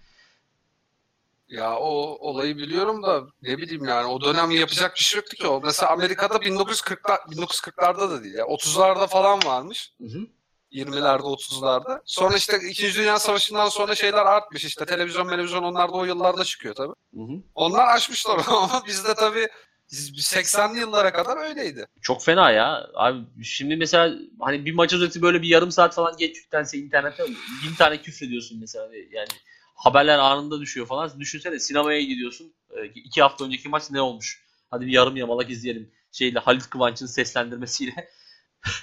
Ya 1.48 1.76
o 1.76 2.18
olayı 2.20 2.56
biliyorum 2.56 3.02
da 3.02 3.22
ne 3.42 3.58
bileyim 3.58 3.84
yani 3.84 4.06
o 4.06 4.20
dönem 4.20 4.50
yapacak 4.50 4.94
bir 4.94 5.00
şey 5.00 5.16
yoktu 5.16 5.36
ki 5.36 5.46
o. 5.46 5.60
Mesela 5.64 5.92
Amerika'da 5.92 6.34
1940'lar 6.34 7.18
1940'larda 7.18 8.10
da 8.10 8.24
değil 8.24 8.34
ya 8.34 8.44
30'larda 8.44 9.06
falan 9.06 9.40
varmış. 9.44 9.92
Hı 10.00 10.06
hı. 10.06 10.26
20'lerde 10.74 11.22
30'larda. 11.22 12.00
Sonra 12.04 12.36
işte 12.36 12.58
2. 12.68 12.94
Dünya 12.94 13.18
Savaşı'ndan 13.18 13.68
sonra 13.68 13.94
şeyler 13.94 14.26
artmış 14.26 14.64
işte 14.64 14.86
televizyon 14.86 15.28
televizyon 15.28 15.62
onlar 15.62 15.88
da 15.88 15.92
o 15.92 16.04
yıllarda 16.04 16.44
çıkıyor 16.44 16.74
tabii. 16.74 16.94
Hı 17.14 17.20
hı. 17.20 17.42
Onlar 17.54 17.96
aşmışlar 17.96 18.40
ama 18.46 18.82
bizde 18.86 19.14
tabii 19.14 19.48
80'li 19.92 20.78
yıllara 20.78 21.12
kadar 21.12 21.36
öyleydi. 21.48 21.86
Çok 22.02 22.22
fena 22.22 22.50
ya. 22.50 22.86
Abi 22.94 23.44
şimdi 23.44 23.76
mesela 23.76 24.18
hani 24.40 24.64
bir 24.64 24.74
maç 24.74 24.92
özeti 24.92 25.22
böyle 25.22 25.42
bir 25.42 25.48
yarım 25.48 25.72
saat 25.72 25.94
falan 25.94 26.16
geç 26.16 26.36
yüklense 26.36 26.78
internete 26.78 27.24
bin 27.64 27.74
tane 27.78 28.02
küfrediyorsun 28.02 28.60
mesela. 28.60 28.88
Yani 29.10 29.28
haberler 29.74 30.18
anında 30.18 30.60
düşüyor 30.60 30.86
falan. 30.86 31.20
Düşünsene 31.20 31.58
sinemaya 31.58 32.00
gidiyorsun. 32.00 32.54
E, 32.70 32.86
iki 32.86 33.22
hafta 33.22 33.44
önceki 33.44 33.68
maç 33.68 33.90
ne 33.90 34.00
olmuş? 34.00 34.44
Hadi 34.70 34.86
bir 34.86 34.92
yarım 34.92 35.16
yamalak 35.16 35.50
izleyelim. 35.50 35.90
Şeyle 36.12 36.38
Halit 36.38 36.70
Kıvanç'ın 36.70 37.06
seslendirmesiyle. 37.06 38.10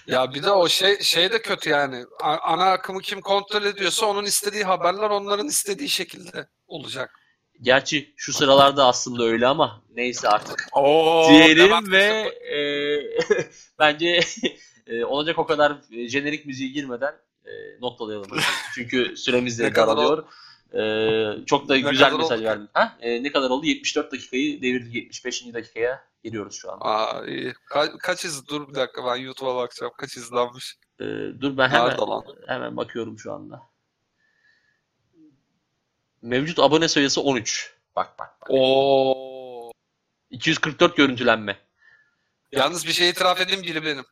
Ya 0.07 0.33
bir 0.33 0.43
de 0.43 0.51
o 0.51 0.67
şey 0.69 0.99
şey 0.99 1.31
de 1.31 1.41
kötü 1.41 1.69
yani. 1.69 2.05
Ana 2.21 2.71
akımı 2.71 3.01
kim 3.01 3.21
kontrol 3.21 3.63
ediyorsa 3.65 4.05
onun 4.05 4.25
istediği 4.25 4.63
haberler 4.63 5.09
onların 5.09 5.47
istediği 5.47 5.89
şekilde 5.89 6.47
olacak. 6.67 7.19
Gerçi 7.61 8.13
şu 8.17 8.33
sıralarda 8.33 8.85
aslında 8.87 9.23
öyle 9.23 9.47
ama 9.47 9.83
neyse 9.95 10.29
artık. 10.29 10.67
Oo, 10.73 11.29
Diyelim 11.29 11.91
ve 11.91 12.03
e, 12.53 12.59
bence 13.79 14.19
e, 14.87 15.05
olacak 15.05 15.39
o 15.39 15.45
kadar 15.45 15.77
e, 15.91 16.07
jenerik 16.07 16.45
müziği 16.45 16.73
girmeden 16.73 17.13
e, 17.45 17.51
noktalayalım. 17.81 18.27
Çünkü 18.75 19.17
süremiz 19.17 19.59
de 19.59 19.75
daralıyor. 19.75 20.23
E, 20.73 21.45
çok 21.45 21.69
da 21.69 21.73
ne 21.73 21.79
güzel 21.79 22.13
mesaj 22.13 22.43
verdin. 22.43 22.69
Ha? 22.73 22.97
E, 23.01 23.23
ne 23.23 23.31
kadar 23.31 23.49
oldu? 23.49 23.65
74 23.65 24.11
dakikayı 24.11 24.61
devirdik 24.61 24.95
75. 24.95 25.53
dakikaya 25.53 26.03
giriyoruz 26.23 26.55
şu 26.55 26.71
an. 26.71 26.77
Aa 26.81 27.25
iyi. 27.25 27.53
Ka- 27.69 27.97
kaç 27.97 28.25
iz? 28.25 28.47
Dur 28.47 28.69
bir 28.69 28.75
dakika 28.75 29.05
ben 29.05 29.15
YouTube'a 29.15 29.55
bakacağım. 29.55 29.93
Kaç 29.97 30.17
izlenmiş? 30.17 30.77
E, 30.99 31.05
dur 31.41 31.57
ben 31.57 31.69
hemen 31.69 31.97
hemen 32.47 32.77
bakıyorum 32.77 33.19
şu 33.19 33.33
anda. 33.33 33.61
Mevcut 36.21 36.59
abone 36.59 36.87
sayısı 36.87 37.21
13. 37.21 37.73
Bak 37.95 38.19
bak. 38.19 38.41
bak. 38.41 38.47
Oo. 38.49 39.71
244 40.29 40.97
görüntülenme. 40.97 41.57
Yalnız 42.51 42.87
bir 42.87 42.91
şey 42.91 43.09
itiraf 43.09 43.41
edeyim 43.41 43.63
biri 43.63 43.85
benim. 43.85 44.05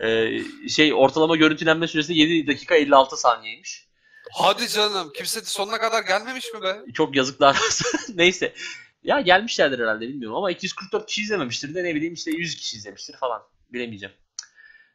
ee, 0.00 0.68
şey 0.68 0.94
ortalama 0.94 1.36
görüntülenme 1.36 1.88
süresi 1.88 2.14
7 2.14 2.46
dakika 2.46 2.74
56 2.74 3.16
saniyeymiş. 3.16 3.86
Hadi 4.34 4.68
canım. 4.68 5.12
Kimse 5.16 5.40
sonuna 5.40 5.78
kadar 5.78 6.02
gelmemiş 6.04 6.54
mi 6.54 6.62
be? 6.62 6.92
Çok 6.94 7.16
yazıklar 7.16 7.58
Neyse. 8.14 8.54
Ya 9.02 9.20
gelmişlerdir 9.20 9.78
herhalde 9.78 10.08
bilmiyorum 10.08 10.36
ama 10.36 10.50
244 10.50 11.06
kişi 11.06 11.20
izlememiştir 11.20 11.74
de 11.74 11.84
ne 11.84 11.94
bileyim 11.94 12.14
işte 12.14 12.30
100 12.30 12.56
kişi 12.56 12.76
izlemiştir 12.76 13.16
falan. 13.16 13.42
Bilemeyeceğim. 13.72 14.14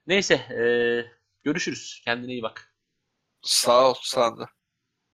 Neyse. 0.07 0.33
E, 0.33 0.61
görüşürüz. 1.43 2.01
Kendine 2.05 2.31
iyi 2.31 2.41
bak. 2.41 2.73
Sağ 3.41 3.89
ol. 3.89 3.95
Sağ 4.01 4.31
ol. 4.31 4.45